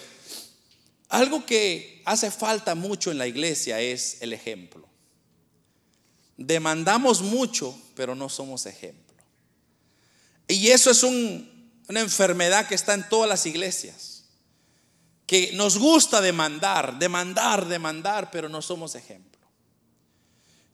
algo 1.09 1.45
que 1.45 2.01
hace 2.05 2.31
falta 2.31 2.75
mucho 2.75 3.11
en 3.11 3.17
la 3.17 3.27
iglesia 3.27 3.79
es 3.79 4.17
el 4.21 4.33
ejemplo. 4.33 4.87
Demandamos 6.37 7.21
mucho, 7.21 7.79
pero 7.95 8.15
no 8.15 8.29
somos 8.29 8.65
ejemplo. 8.65 9.15
Y 10.47 10.69
eso 10.69 10.91
es 10.91 11.03
una 11.03 11.99
enfermedad 11.99 12.67
que 12.67 12.75
está 12.75 12.93
en 12.93 13.07
todas 13.07 13.29
las 13.29 13.45
iglesias. 13.45 14.10
Que 15.31 15.53
nos 15.53 15.77
gusta 15.77 16.19
demandar, 16.19 16.99
demandar, 16.99 17.65
demandar, 17.65 18.29
pero 18.29 18.49
no 18.49 18.61
somos 18.61 18.95
ejemplo. 18.95 19.39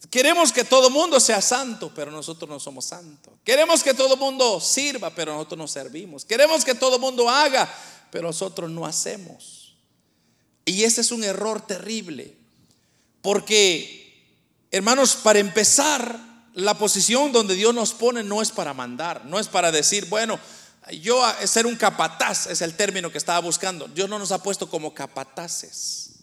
Queremos 0.09 0.51
que 0.51 0.63
todo 0.63 0.89
mundo 0.89 1.19
sea 1.19 1.43
santo, 1.43 1.91
pero 1.93 2.09
nosotros 2.09 2.49
no 2.49 2.59
somos 2.59 2.85
santos. 2.85 3.35
Queremos 3.43 3.83
que 3.83 3.93
todo 3.93 4.17
mundo 4.17 4.59
sirva, 4.59 5.11
pero 5.11 5.33
nosotros 5.33 5.59
no 5.59 5.67
servimos. 5.67 6.25
Queremos 6.25 6.65
que 6.65 6.73
todo 6.73 6.97
mundo 6.97 7.29
haga, 7.29 7.71
pero 8.09 8.29
nosotros 8.29 8.67
no 8.71 8.87
hacemos. 8.87 9.75
Y 10.65 10.85
ese 10.85 11.01
es 11.01 11.11
un 11.11 11.23
error 11.23 11.61
terrible. 11.61 12.35
Porque, 13.21 14.25
hermanos, 14.71 15.17
para 15.17 15.37
empezar, 15.37 16.19
la 16.55 16.79
posición 16.79 17.31
donde 17.31 17.53
Dios 17.53 17.75
nos 17.75 17.93
pone 17.93 18.23
no 18.23 18.41
es 18.41 18.49
para 18.49 18.73
mandar, 18.73 19.23
no 19.25 19.37
es 19.37 19.49
para 19.49 19.71
decir, 19.71 20.05
bueno, 20.05 20.39
yo 20.91 21.21
ser 21.45 21.65
un 21.65 21.75
capataz 21.75 22.47
es 22.47 22.61
el 22.61 22.75
término 22.75 23.11
que 23.11 23.17
estaba 23.17 23.39
buscando. 23.39 23.87
Dios 23.87 24.09
no 24.09 24.19
nos 24.19 24.31
ha 24.31 24.41
puesto 24.41 24.69
como 24.69 24.93
capataces. 24.93 26.13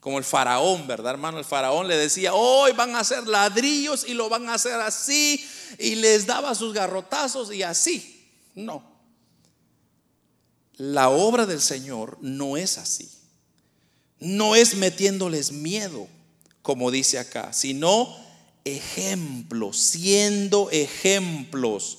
Como 0.00 0.18
el 0.18 0.24
faraón, 0.24 0.86
¿verdad, 0.86 1.14
hermano? 1.14 1.38
El 1.38 1.44
faraón 1.44 1.88
le 1.88 1.96
decía, 1.96 2.32
hoy 2.32 2.72
van 2.72 2.94
a 2.94 3.00
hacer 3.00 3.26
ladrillos 3.26 4.04
y 4.06 4.14
lo 4.14 4.28
van 4.28 4.48
a 4.48 4.54
hacer 4.54 4.74
así. 4.74 5.44
Y 5.78 5.96
les 5.96 6.26
daba 6.26 6.54
sus 6.54 6.72
garrotazos 6.72 7.52
y 7.52 7.62
así. 7.62 8.30
No. 8.54 8.82
La 10.76 11.08
obra 11.08 11.44
del 11.44 11.60
Señor 11.60 12.18
no 12.20 12.56
es 12.56 12.78
así. 12.78 13.10
No 14.20 14.54
es 14.54 14.76
metiéndoles 14.76 15.52
miedo, 15.52 16.06
como 16.62 16.90
dice 16.90 17.18
acá, 17.18 17.52
sino 17.52 18.16
ejemplos, 18.64 19.78
siendo 19.78 20.70
ejemplos 20.70 21.98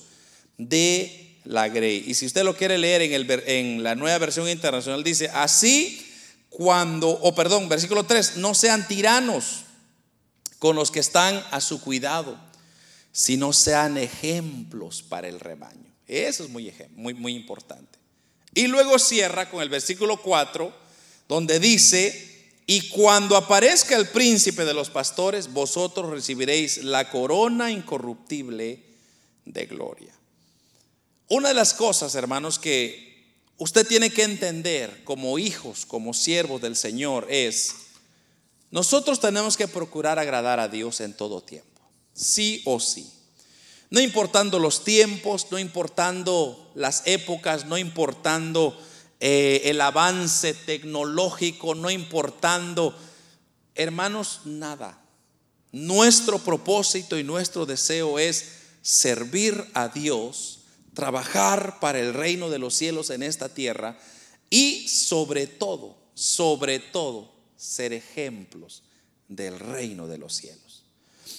de 0.56 1.29
la 1.44 1.68
grey. 1.68 2.04
Y 2.06 2.14
si 2.14 2.26
usted 2.26 2.44
lo 2.44 2.56
quiere 2.56 2.78
leer 2.78 3.02
en, 3.02 3.12
el, 3.12 3.42
en 3.46 3.82
la 3.82 3.94
nueva 3.94 4.18
versión 4.18 4.48
internacional, 4.48 5.02
dice, 5.02 5.28
así 5.28 6.06
cuando, 6.48 7.08
o 7.08 7.34
perdón, 7.34 7.68
versículo 7.68 8.04
3, 8.04 8.36
no 8.36 8.54
sean 8.54 8.86
tiranos 8.86 9.64
con 10.58 10.76
los 10.76 10.90
que 10.90 11.00
están 11.00 11.42
a 11.50 11.60
su 11.60 11.80
cuidado, 11.80 12.38
sino 13.12 13.52
sean 13.52 13.96
ejemplos 13.96 15.02
para 15.02 15.28
el 15.28 15.40
rebaño. 15.40 15.94
Eso 16.06 16.44
es 16.44 16.50
muy, 16.50 16.72
muy, 16.96 17.14
muy 17.14 17.34
importante. 17.34 17.98
Y 18.54 18.66
luego 18.66 18.98
cierra 18.98 19.48
con 19.48 19.62
el 19.62 19.68
versículo 19.68 20.20
4, 20.20 20.72
donde 21.28 21.60
dice, 21.60 22.30
y 22.66 22.88
cuando 22.88 23.36
aparezca 23.36 23.96
el 23.96 24.08
príncipe 24.08 24.64
de 24.64 24.74
los 24.74 24.90
pastores, 24.90 25.52
vosotros 25.52 26.10
recibiréis 26.10 26.84
la 26.84 27.10
corona 27.10 27.70
incorruptible 27.70 28.82
de 29.44 29.66
gloria. 29.66 30.12
Una 31.30 31.50
de 31.50 31.54
las 31.54 31.74
cosas, 31.74 32.16
hermanos, 32.16 32.58
que 32.58 33.38
usted 33.56 33.86
tiene 33.86 34.10
que 34.10 34.24
entender 34.24 35.04
como 35.04 35.38
hijos, 35.38 35.86
como 35.86 36.12
siervos 36.12 36.60
del 36.60 36.74
Señor, 36.74 37.28
es, 37.30 37.76
nosotros 38.72 39.20
tenemos 39.20 39.56
que 39.56 39.68
procurar 39.68 40.18
agradar 40.18 40.58
a 40.58 40.66
Dios 40.66 41.00
en 41.00 41.14
todo 41.14 41.40
tiempo, 41.40 41.80
sí 42.12 42.62
o 42.64 42.80
sí. 42.80 43.08
No 43.90 44.00
importando 44.00 44.58
los 44.58 44.82
tiempos, 44.82 45.46
no 45.52 45.60
importando 45.60 46.72
las 46.74 47.04
épocas, 47.06 47.64
no 47.64 47.78
importando 47.78 48.76
eh, 49.20 49.62
el 49.66 49.80
avance 49.82 50.52
tecnológico, 50.52 51.76
no 51.76 51.92
importando, 51.92 52.92
hermanos, 53.76 54.40
nada. 54.46 55.00
Nuestro 55.70 56.40
propósito 56.40 57.16
y 57.16 57.22
nuestro 57.22 57.66
deseo 57.66 58.18
es 58.18 58.46
servir 58.82 59.64
a 59.74 59.86
Dios 59.86 60.59
trabajar 61.00 61.80
para 61.80 61.98
el 61.98 62.12
reino 62.12 62.50
de 62.50 62.58
los 62.58 62.74
cielos 62.74 63.08
en 63.08 63.22
esta 63.22 63.48
tierra 63.48 63.98
y 64.50 64.86
sobre 64.86 65.46
todo, 65.46 65.96
sobre 66.12 66.78
todo, 66.78 67.32
ser 67.56 67.94
ejemplos 67.94 68.82
del 69.26 69.58
reino 69.58 70.06
de 70.06 70.18
los 70.18 70.34
cielos. 70.34 70.84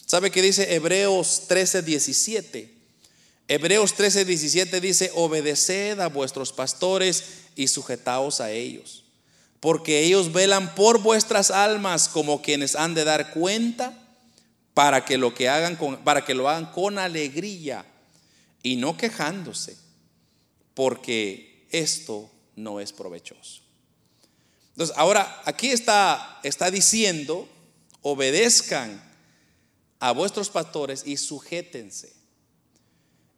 ¿Sabe 0.08 0.32
qué 0.32 0.42
dice 0.42 0.74
Hebreos 0.74 1.44
13, 1.48 1.84
17? 1.84 2.74
Hebreos 3.48 3.94
13, 3.94 4.26
17 4.26 4.82
dice, 4.82 5.12
obedeced 5.14 6.00
a 6.00 6.08
vuestros 6.08 6.52
pastores 6.52 7.24
y 7.56 7.68
sujetaos 7.68 8.42
a 8.42 8.50
ellos, 8.50 9.04
porque 9.60 10.00
ellos 10.00 10.34
velan 10.34 10.74
por 10.74 11.04
vuestras 11.04 11.52
almas 11.52 12.10
como 12.10 12.42
quienes 12.42 12.76
han 12.76 12.96
de 12.96 13.04
dar 13.04 13.32
cuenta 13.32 13.96
para 14.74 15.06
que 15.06 15.20
lo 15.20 15.36
que 15.36 15.50
hagan 15.50 15.76
con, 15.76 15.98
para 15.98 16.26
que 16.26 16.34
lo 16.34 16.50
hagan 16.50 16.72
con 16.72 16.98
alegría 16.98 17.86
y 18.64 18.76
no 18.76 18.98
quejándose, 18.98 19.78
porque 20.74 21.68
esto 21.72 22.30
no 22.56 22.80
es 22.80 22.94
provechoso. 22.94 23.62
Entonces, 24.70 24.96
ahora 24.98 25.42
aquí 25.46 25.70
está, 25.70 26.40
está 26.44 26.72
diciendo, 26.72 27.48
obedezcan 28.02 29.02
a 30.00 30.12
vuestros 30.12 30.50
pastores 30.50 31.04
y 31.06 31.18
sujétense. 31.18 32.14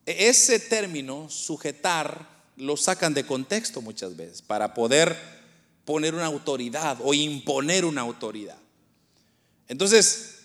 E-, 0.06 0.30
ese 0.30 0.60
término, 0.60 1.30
sujetar, 1.30 2.32
lo 2.56 2.78
sacan 2.78 3.14
de 3.14 3.26
contexto 3.26 3.82
muchas 3.82 4.16
veces 4.16 4.42
para 4.42 4.74
poder 4.74 5.18
poner 5.86 6.14
una 6.14 6.26
autoridad 6.26 7.00
o 7.02 7.14
imponer 7.14 7.84
una 7.84 8.02
autoridad. 8.02 8.58
Entonces, 9.68 10.36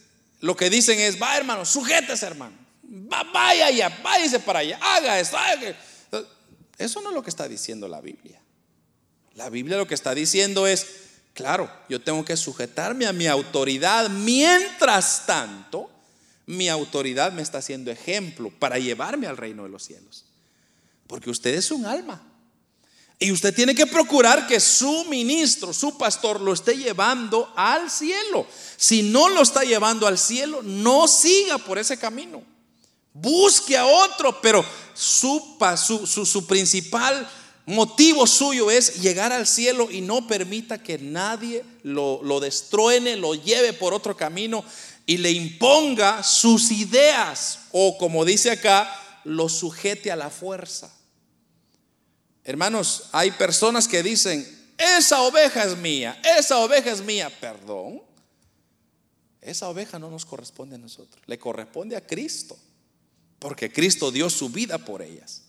lo 0.41 0.57
que 0.57 0.71
dicen 0.71 0.99
es, 1.01 1.21
va 1.21 1.37
hermano, 1.37 1.65
sujétese 1.65 2.25
hermano 2.25 2.68
vaya 2.89 3.67
allá, 3.67 4.01
váyase 4.03 4.41
para 4.41 4.61
allá, 4.61 4.79
haga 4.81 5.21
esto, 5.21 5.37
Eso 6.79 7.01
no 7.03 7.11
es 7.11 7.15
lo 7.15 7.23
que 7.23 7.31
está 7.31 7.47
diciendo 7.47 7.87
la 7.87 8.01
Biblia. 8.01 8.41
La 9.35 9.51
Biblia 9.51 9.77
lo 9.77 9.87
que 9.87 9.95
está 9.95 10.15
diciendo 10.15 10.67
es, 10.67 10.87
claro, 11.35 11.71
yo 11.89 12.01
tengo 12.01 12.25
que 12.25 12.37
sujetarme 12.37 13.07
a 13.07 13.13
mi 13.13 13.27
autoridad, 13.27 14.09
mientras 14.09 15.27
tanto, 15.27 15.91
mi 16.47 16.69
autoridad 16.69 17.33
me 17.33 17.43
está 17.43 17.59
haciendo 17.59 17.91
ejemplo 17.91 18.51
para 18.59 18.79
llevarme 18.79 19.27
al 19.27 19.37
reino 19.37 19.65
de 19.65 19.69
los 19.69 19.85
cielos. 19.85 20.25
Porque 21.07 21.31
usted 21.31 21.55
es 21.55 21.71
un 21.71 21.85
alma. 21.85 22.23
Y 23.19 23.33
usted 23.33 23.55
tiene 23.55 23.75
que 23.75 23.87
procurar 23.87 24.47
que 24.47 24.61
su 24.61 25.05
ministro, 25.07 25.73
su 25.73 25.99
pastor, 25.99 26.41
lo 26.41 26.53
esté 26.53 26.77
llevando 26.77 27.53
al 27.57 27.91
cielo. 27.91 28.47
Si 28.77 29.03
no 29.03 29.29
lo 29.29 29.43
está 29.43 29.65
llevando 29.65 30.07
al 30.07 30.19
cielo, 30.19 30.63
no 30.63 31.07
siga 31.07 31.59
por 31.59 31.79
ese 31.79 31.99
camino. 31.99 32.43
Busque 33.13 33.77
a 33.77 33.87
otro, 33.87 34.41
pero 34.41 34.65
su, 34.95 35.57
su, 36.07 36.27
su, 36.27 36.47
principal 36.47 37.29
motivo 37.67 38.27
suyo 38.27 38.71
es 38.71 39.01
llegar 39.01 39.33
al 39.33 39.47
cielo 39.47 39.91
y 39.91 40.01
no 40.01 40.27
permita 40.27 40.83
que 40.83 40.99
nadie 40.99 41.65
lo, 41.83 42.21
lo 42.23 42.41
destruene, 42.41 43.17
lo 43.17 43.35
lleve 43.35 43.73
por 43.73 43.95
otro 43.95 44.17
camino 44.17 44.65
y 45.07 45.19
le 45.19 45.31
imponga 45.31 46.23
sus 46.23 46.71
ideas 46.71 47.61
o 47.73 47.97
como 47.99 48.25
dice 48.25 48.51
acá, 48.51 48.93
lo 49.25 49.49
sujete 49.49 50.11
a 50.11 50.17
la 50.17 50.31
fuerza. 50.31 50.93
Hermanos, 52.45 53.05
hay 53.13 53.31
personas 53.33 53.89
que 53.89 54.03
dicen, 54.03 54.47
esa 54.79 55.23
oveja 55.23 55.65
es 55.65 55.77
mía, 55.77 56.21
esa 56.39 56.59
oveja 56.59 56.91
es 56.91 57.01
mía, 57.03 57.31
perdón. 57.41 58.03
Esa 59.41 59.69
oveja 59.69 59.99
no 59.99 60.11
nos 60.11 60.27
corresponde 60.27 60.77
a 60.77 60.79
nosotros, 60.79 61.23
le 61.27 61.39
corresponde 61.39 61.97
a 61.97 62.07
Cristo 62.07 62.59
porque 63.39 63.73
Cristo 63.73 64.11
dio 64.11 64.29
su 64.31 64.49
vida 64.49 64.79
por 64.79 65.03
ellas. 65.03 65.43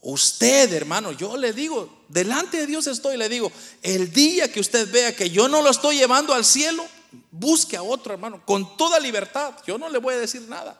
Usted, 0.00 0.72
hermano, 0.72 1.12
yo 1.12 1.36
le 1.36 1.52
digo, 1.52 2.04
delante 2.08 2.56
de 2.56 2.66
Dios 2.66 2.86
estoy, 2.88 3.16
le 3.16 3.28
digo, 3.28 3.52
el 3.82 4.12
día 4.12 4.50
que 4.50 4.60
usted 4.60 4.90
vea 4.90 5.14
que 5.14 5.30
yo 5.30 5.48
no 5.48 5.62
lo 5.62 5.70
estoy 5.70 5.96
llevando 5.96 6.34
al 6.34 6.44
cielo, 6.44 6.84
busque 7.30 7.76
a 7.76 7.82
otro 7.82 8.12
hermano 8.12 8.44
con 8.44 8.76
toda 8.76 8.98
libertad. 8.98 9.54
Yo 9.66 9.78
no 9.78 9.88
le 9.88 9.98
voy 9.98 10.14
a 10.14 10.18
decir 10.18 10.42
nada. 10.42 10.78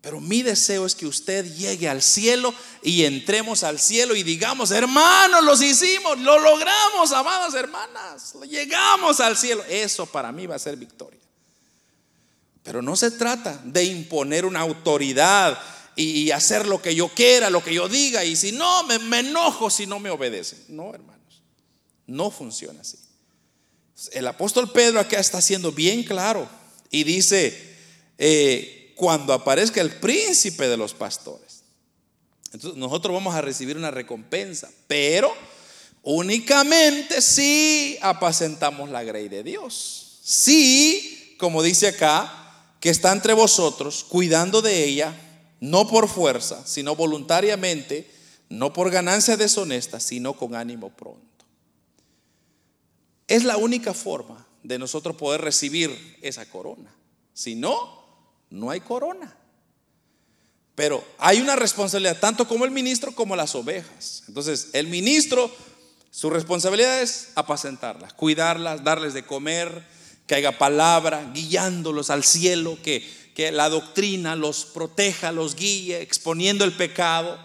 Pero 0.00 0.20
mi 0.20 0.42
deseo 0.42 0.84
es 0.84 0.96
que 0.96 1.06
usted 1.06 1.44
llegue 1.56 1.88
al 1.88 2.02
cielo 2.02 2.52
y 2.82 3.04
entremos 3.04 3.62
al 3.62 3.78
cielo 3.78 4.16
y 4.16 4.24
digamos, 4.24 4.72
hermanos, 4.72 5.44
los 5.44 5.62
hicimos, 5.62 6.18
lo 6.18 6.40
logramos, 6.40 7.12
amadas 7.12 7.54
hermanas, 7.54 8.34
llegamos 8.48 9.20
al 9.20 9.36
cielo. 9.36 9.62
Eso 9.68 10.06
para 10.06 10.32
mí 10.32 10.46
va 10.46 10.56
a 10.56 10.58
ser 10.58 10.76
victoria. 10.76 11.21
Pero 12.62 12.82
no 12.82 12.96
se 12.96 13.10
trata 13.10 13.60
de 13.64 13.84
imponer 13.84 14.44
una 14.44 14.60
autoridad 14.60 15.58
y 15.94 16.30
hacer 16.30 16.66
lo 16.66 16.80
que 16.80 16.94
yo 16.94 17.08
quiera, 17.08 17.50
lo 17.50 17.62
que 17.62 17.74
yo 17.74 17.88
diga, 17.88 18.24
y 18.24 18.36
si 18.36 18.52
no, 18.52 18.84
me, 18.84 19.18
enojo 19.18 19.68
si 19.68 19.86
no 19.86 19.98
me 19.98 20.10
obedecen. 20.10 20.64
No, 20.68 20.94
hermanos, 20.94 21.42
no 22.06 22.30
funciona 22.30 22.80
así. 22.80 22.98
El 24.12 24.26
apóstol 24.26 24.70
Pedro 24.72 25.00
acá 25.00 25.20
está 25.20 25.40
siendo 25.40 25.70
bien 25.70 26.02
claro 26.02 26.48
y 26.90 27.04
dice, 27.04 27.76
eh, 28.18 28.94
cuando 28.96 29.32
aparezca 29.32 29.80
el 29.80 29.90
príncipe 29.90 30.66
de 30.66 30.76
los 30.76 30.94
pastores, 30.94 31.62
entonces 32.52 32.78
nosotros 32.78 33.14
vamos 33.14 33.34
a 33.34 33.40
recibir 33.40 33.76
una 33.76 33.90
recompensa, 33.90 34.70
pero 34.86 35.34
únicamente 36.02 37.20
si 37.20 37.98
apacentamos 38.00 38.90
la 38.90 39.04
grey 39.04 39.28
de 39.28 39.42
Dios. 39.42 40.18
Si, 40.22 41.36
como 41.38 41.62
dice 41.62 41.88
acá, 41.88 42.41
que 42.82 42.90
está 42.90 43.12
entre 43.12 43.32
vosotros, 43.32 44.04
cuidando 44.08 44.60
de 44.60 44.84
ella, 44.84 45.14
no 45.60 45.86
por 45.86 46.08
fuerza, 46.08 46.66
sino 46.66 46.96
voluntariamente, 46.96 48.10
no 48.48 48.72
por 48.72 48.90
ganancia 48.90 49.36
deshonesta, 49.36 50.00
sino 50.00 50.32
con 50.32 50.56
ánimo 50.56 50.90
pronto. 50.90 51.44
Es 53.28 53.44
la 53.44 53.56
única 53.56 53.94
forma 53.94 54.44
de 54.64 54.80
nosotros 54.80 55.14
poder 55.14 55.42
recibir 55.42 56.18
esa 56.22 56.44
corona. 56.50 56.92
Si 57.32 57.54
no, 57.54 58.04
no 58.50 58.68
hay 58.70 58.80
corona. 58.80 59.32
Pero 60.74 61.04
hay 61.18 61.40
una 61.40 61.54
responsabilidad, 61.54 62.18
tanto 62.18 62.48
como 62.48 62.64
el 62.64 62.72
ministro 62.72 63.14
como 63.14 63.36
las 63.36 63.54
ovejas. 63.54 64.24
Entonces, 64.26 64.70
el 64.72 64.88
ministro, 64.88 65.54
su 66.10 66.30
responsabilidad 66.30 67.00
es 67.00 67.28
apacentarlas, 67.36 68.12
cuidarlas, 68.12 68.82
darles 68.82 69.14
de 69.14 69.24
comer, 69.24 69.86
que 70.32 70.36
haya 70.36 70.56
palabra 70.56 71.30
guiándolos 71.34 72.08
al 72.08 72.24
cielo, 72.24 72.78
que, 72.82 73.06
que 73.34 73.52
la 73.52 73.68
doctrina 73.68 74.34
los 74.34 74.64
proteja, 74.64 75.30
los 75.30 75.54
guíe, 75.54 76.00
exponiendo 76.00 76.64
el 76.64 76.72
pecado. 76.72 77.38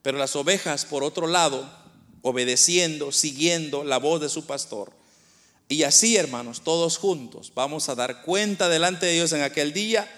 Pero 0.00 0.18
las 0.18 0.36
ovejas, 0.36 0.84
por 0.84 1.02
otro 1.02 1.26
lado, 1.26 1.68
obedeciendo, 2.22 3.10
siguiendo 3.10 3.82
la 3.82 3.98
voz 3.98 4.20
de 4.20 4.28
su 4.28 4.46
pastor. 4.46 4.92
Y 5.68 5.82
así, 5.82 6.16
hermanos, 6.16 6.60
todos 6.62 6.98
juntos 6.98 7.50
vamos 7.52 7.88
a 7.88 7.96
dar 7.96 8.22
cuenta 8.22 8.68
delante 8.68 9.06
de 9.06 9.14
Dios 9.14 9.32
en 9.32 9.42
aquel 9.42 9.72
día 9.72 10.08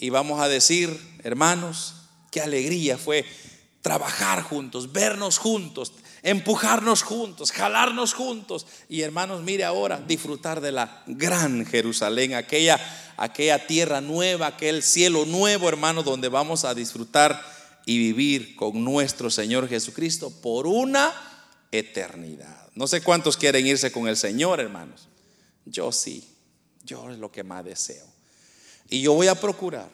y 0.00 0.10
vamos 0.10 0.40
a 0.40 0.48
decir, 0.48 0.98
hermanos, 1.22 1.94
qué 2.32 2.40
alegría 2.40 2.98
fue 2.98 3.24
trabajar 3.80 4.42
juntos, 4.42 4.90
vernos 4.90 5.38
juntos, 5.38 5.92
empujarnos 6.30 7.02
juntos, 7.02 7.52
jalarnos 7.52 8.12
juntos. 8.12 8.66
Y 8.88 9.00
hermanos, 9.00 9.42
mire 9.42 9.64
ahora, 9.64 9.98
disfrutar 10.06 10.60
de 10.60 10.72
la 10.72 11.02
gran 11.06 11.64
Jerusalén, 11.64 12.34
aquella, 12.34 12.78
aquella 13.16 13.66
tierra 13.66 14.00
nueva, 14.00 14.48
aquel 14.48 14.82
cielo 14.82 15.24
nuevo, 15.24 15.68
hermano, 15.68 16.02
donde 16.02 16.28
vamos 16.28 16.64
a 16.64 16.74
disfrutar 16.74 17.42
y 17.86 17.98
vivir 17.98 18.56
con 18.56 18.84
nuestro 18.84 19.30
Señor 19.30 19.68
Jesucristo 19.68 20.30
por 20.42 20.66
una 20.66 21.12
eternidad. 21.72 22.68
No 22.74 22.86
sé 22.86 23.00
cuántos 23.00 23.36
quieren 23.36 23.66
irse 23.66 23.90
con 23.90 24.06
el 24.06 24.16
Señor, 24.16 24.60
hermanos. 24.60 25.08
Yo 25.64 25.92
sí, 25.92 26.28
yo 26.84 27.10
es 27.10 27.18
lo 27.18 27.32
que 27.32 27.42
más 27.42 27.64
deseo. 27.64 28.06
Y 28.90 29.00
yo 29.00 29.14
voy 29.14 29.28
a 29.28 29.34
procurar 29.34 29.88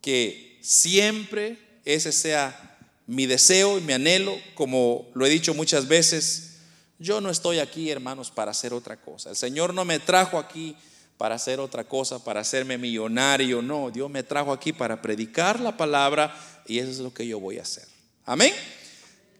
que 0.00 0.58
siempre 0.62 1.58
ese 1.84 2.12
sea 2.12 2.75
mi 3.06 3.26
deseo 3.26 3.78
y 3.78 3.80
mi 3.80 3.92
anhelo, 3.92 4.36
como 4.54 5.08
lo 5.14 5.26
he 5.26 5.30
dicho 5.30 5.54
muchas 5.54 5.88
veces. 5.88 6.56
Yo 6.98 7.20
no 7.20 7.30
estoy 7.30 7.58
aquí, 7.58 7.90
hermanos, 7.90 8.30
para 8.30 8.50
hacer 8.50 8.72
otra 8.72 8.96
cosa. 8.96 9.30
El 9.30 9.36
Señor 9.36 9.74
no 9.74 9.84
me 9.84 9.98
trajo 9.98 10.38
aquí 10.38 10.76
para 11.18 11.34
hacer 11.34 11.60
otra 11.60 11.84
cosa, 11.84 12.22
para 12.22 12.40
hacerme 12.40 12.78
millonario. 12.78 13.62
No, 13.62 13.90
Dios 13.90 14.10
me 14.10 14.22
trajo 14.22 14.52
aquí 14.52 14.72
para 14.72 15.00
predicar 15.00 15.60
la 15.60 15.76
palabra 15.76 16.34
y 16.66 16.78
eso 16.78 16.90
es 16.90 16.98
lo 16.98 17.12
que 17.12 17.26
yo 17.26 17.38
voy 17.40 17.58
a 17.58 17.62
hacer. 17.62 17.86
Amén. 18.24 18.52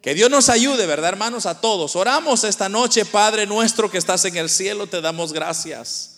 Que 0.01 0.15
Dios 0.15 0.31
nos 0.31 0.49
ayude, 0.49 0.87
¿verdad, 0.87 1.09
hermanos? 1.09 1.47
A 1.47 1.61
todos. 1.61 1.97
Oramos 1.97 2.45
esta 2.45 2.69
noche, 2.69 3.05
Padre 3.05 3.47
nuestro 3.47 3.91
que 3.91 3.99
estás 3.99 4.25
en 4.25 4.37
el 4.37 4.49
cielo, 4.49 4.87
te 4.87 5.01
damos 5.01 5.33
gracias. 5.33 6.16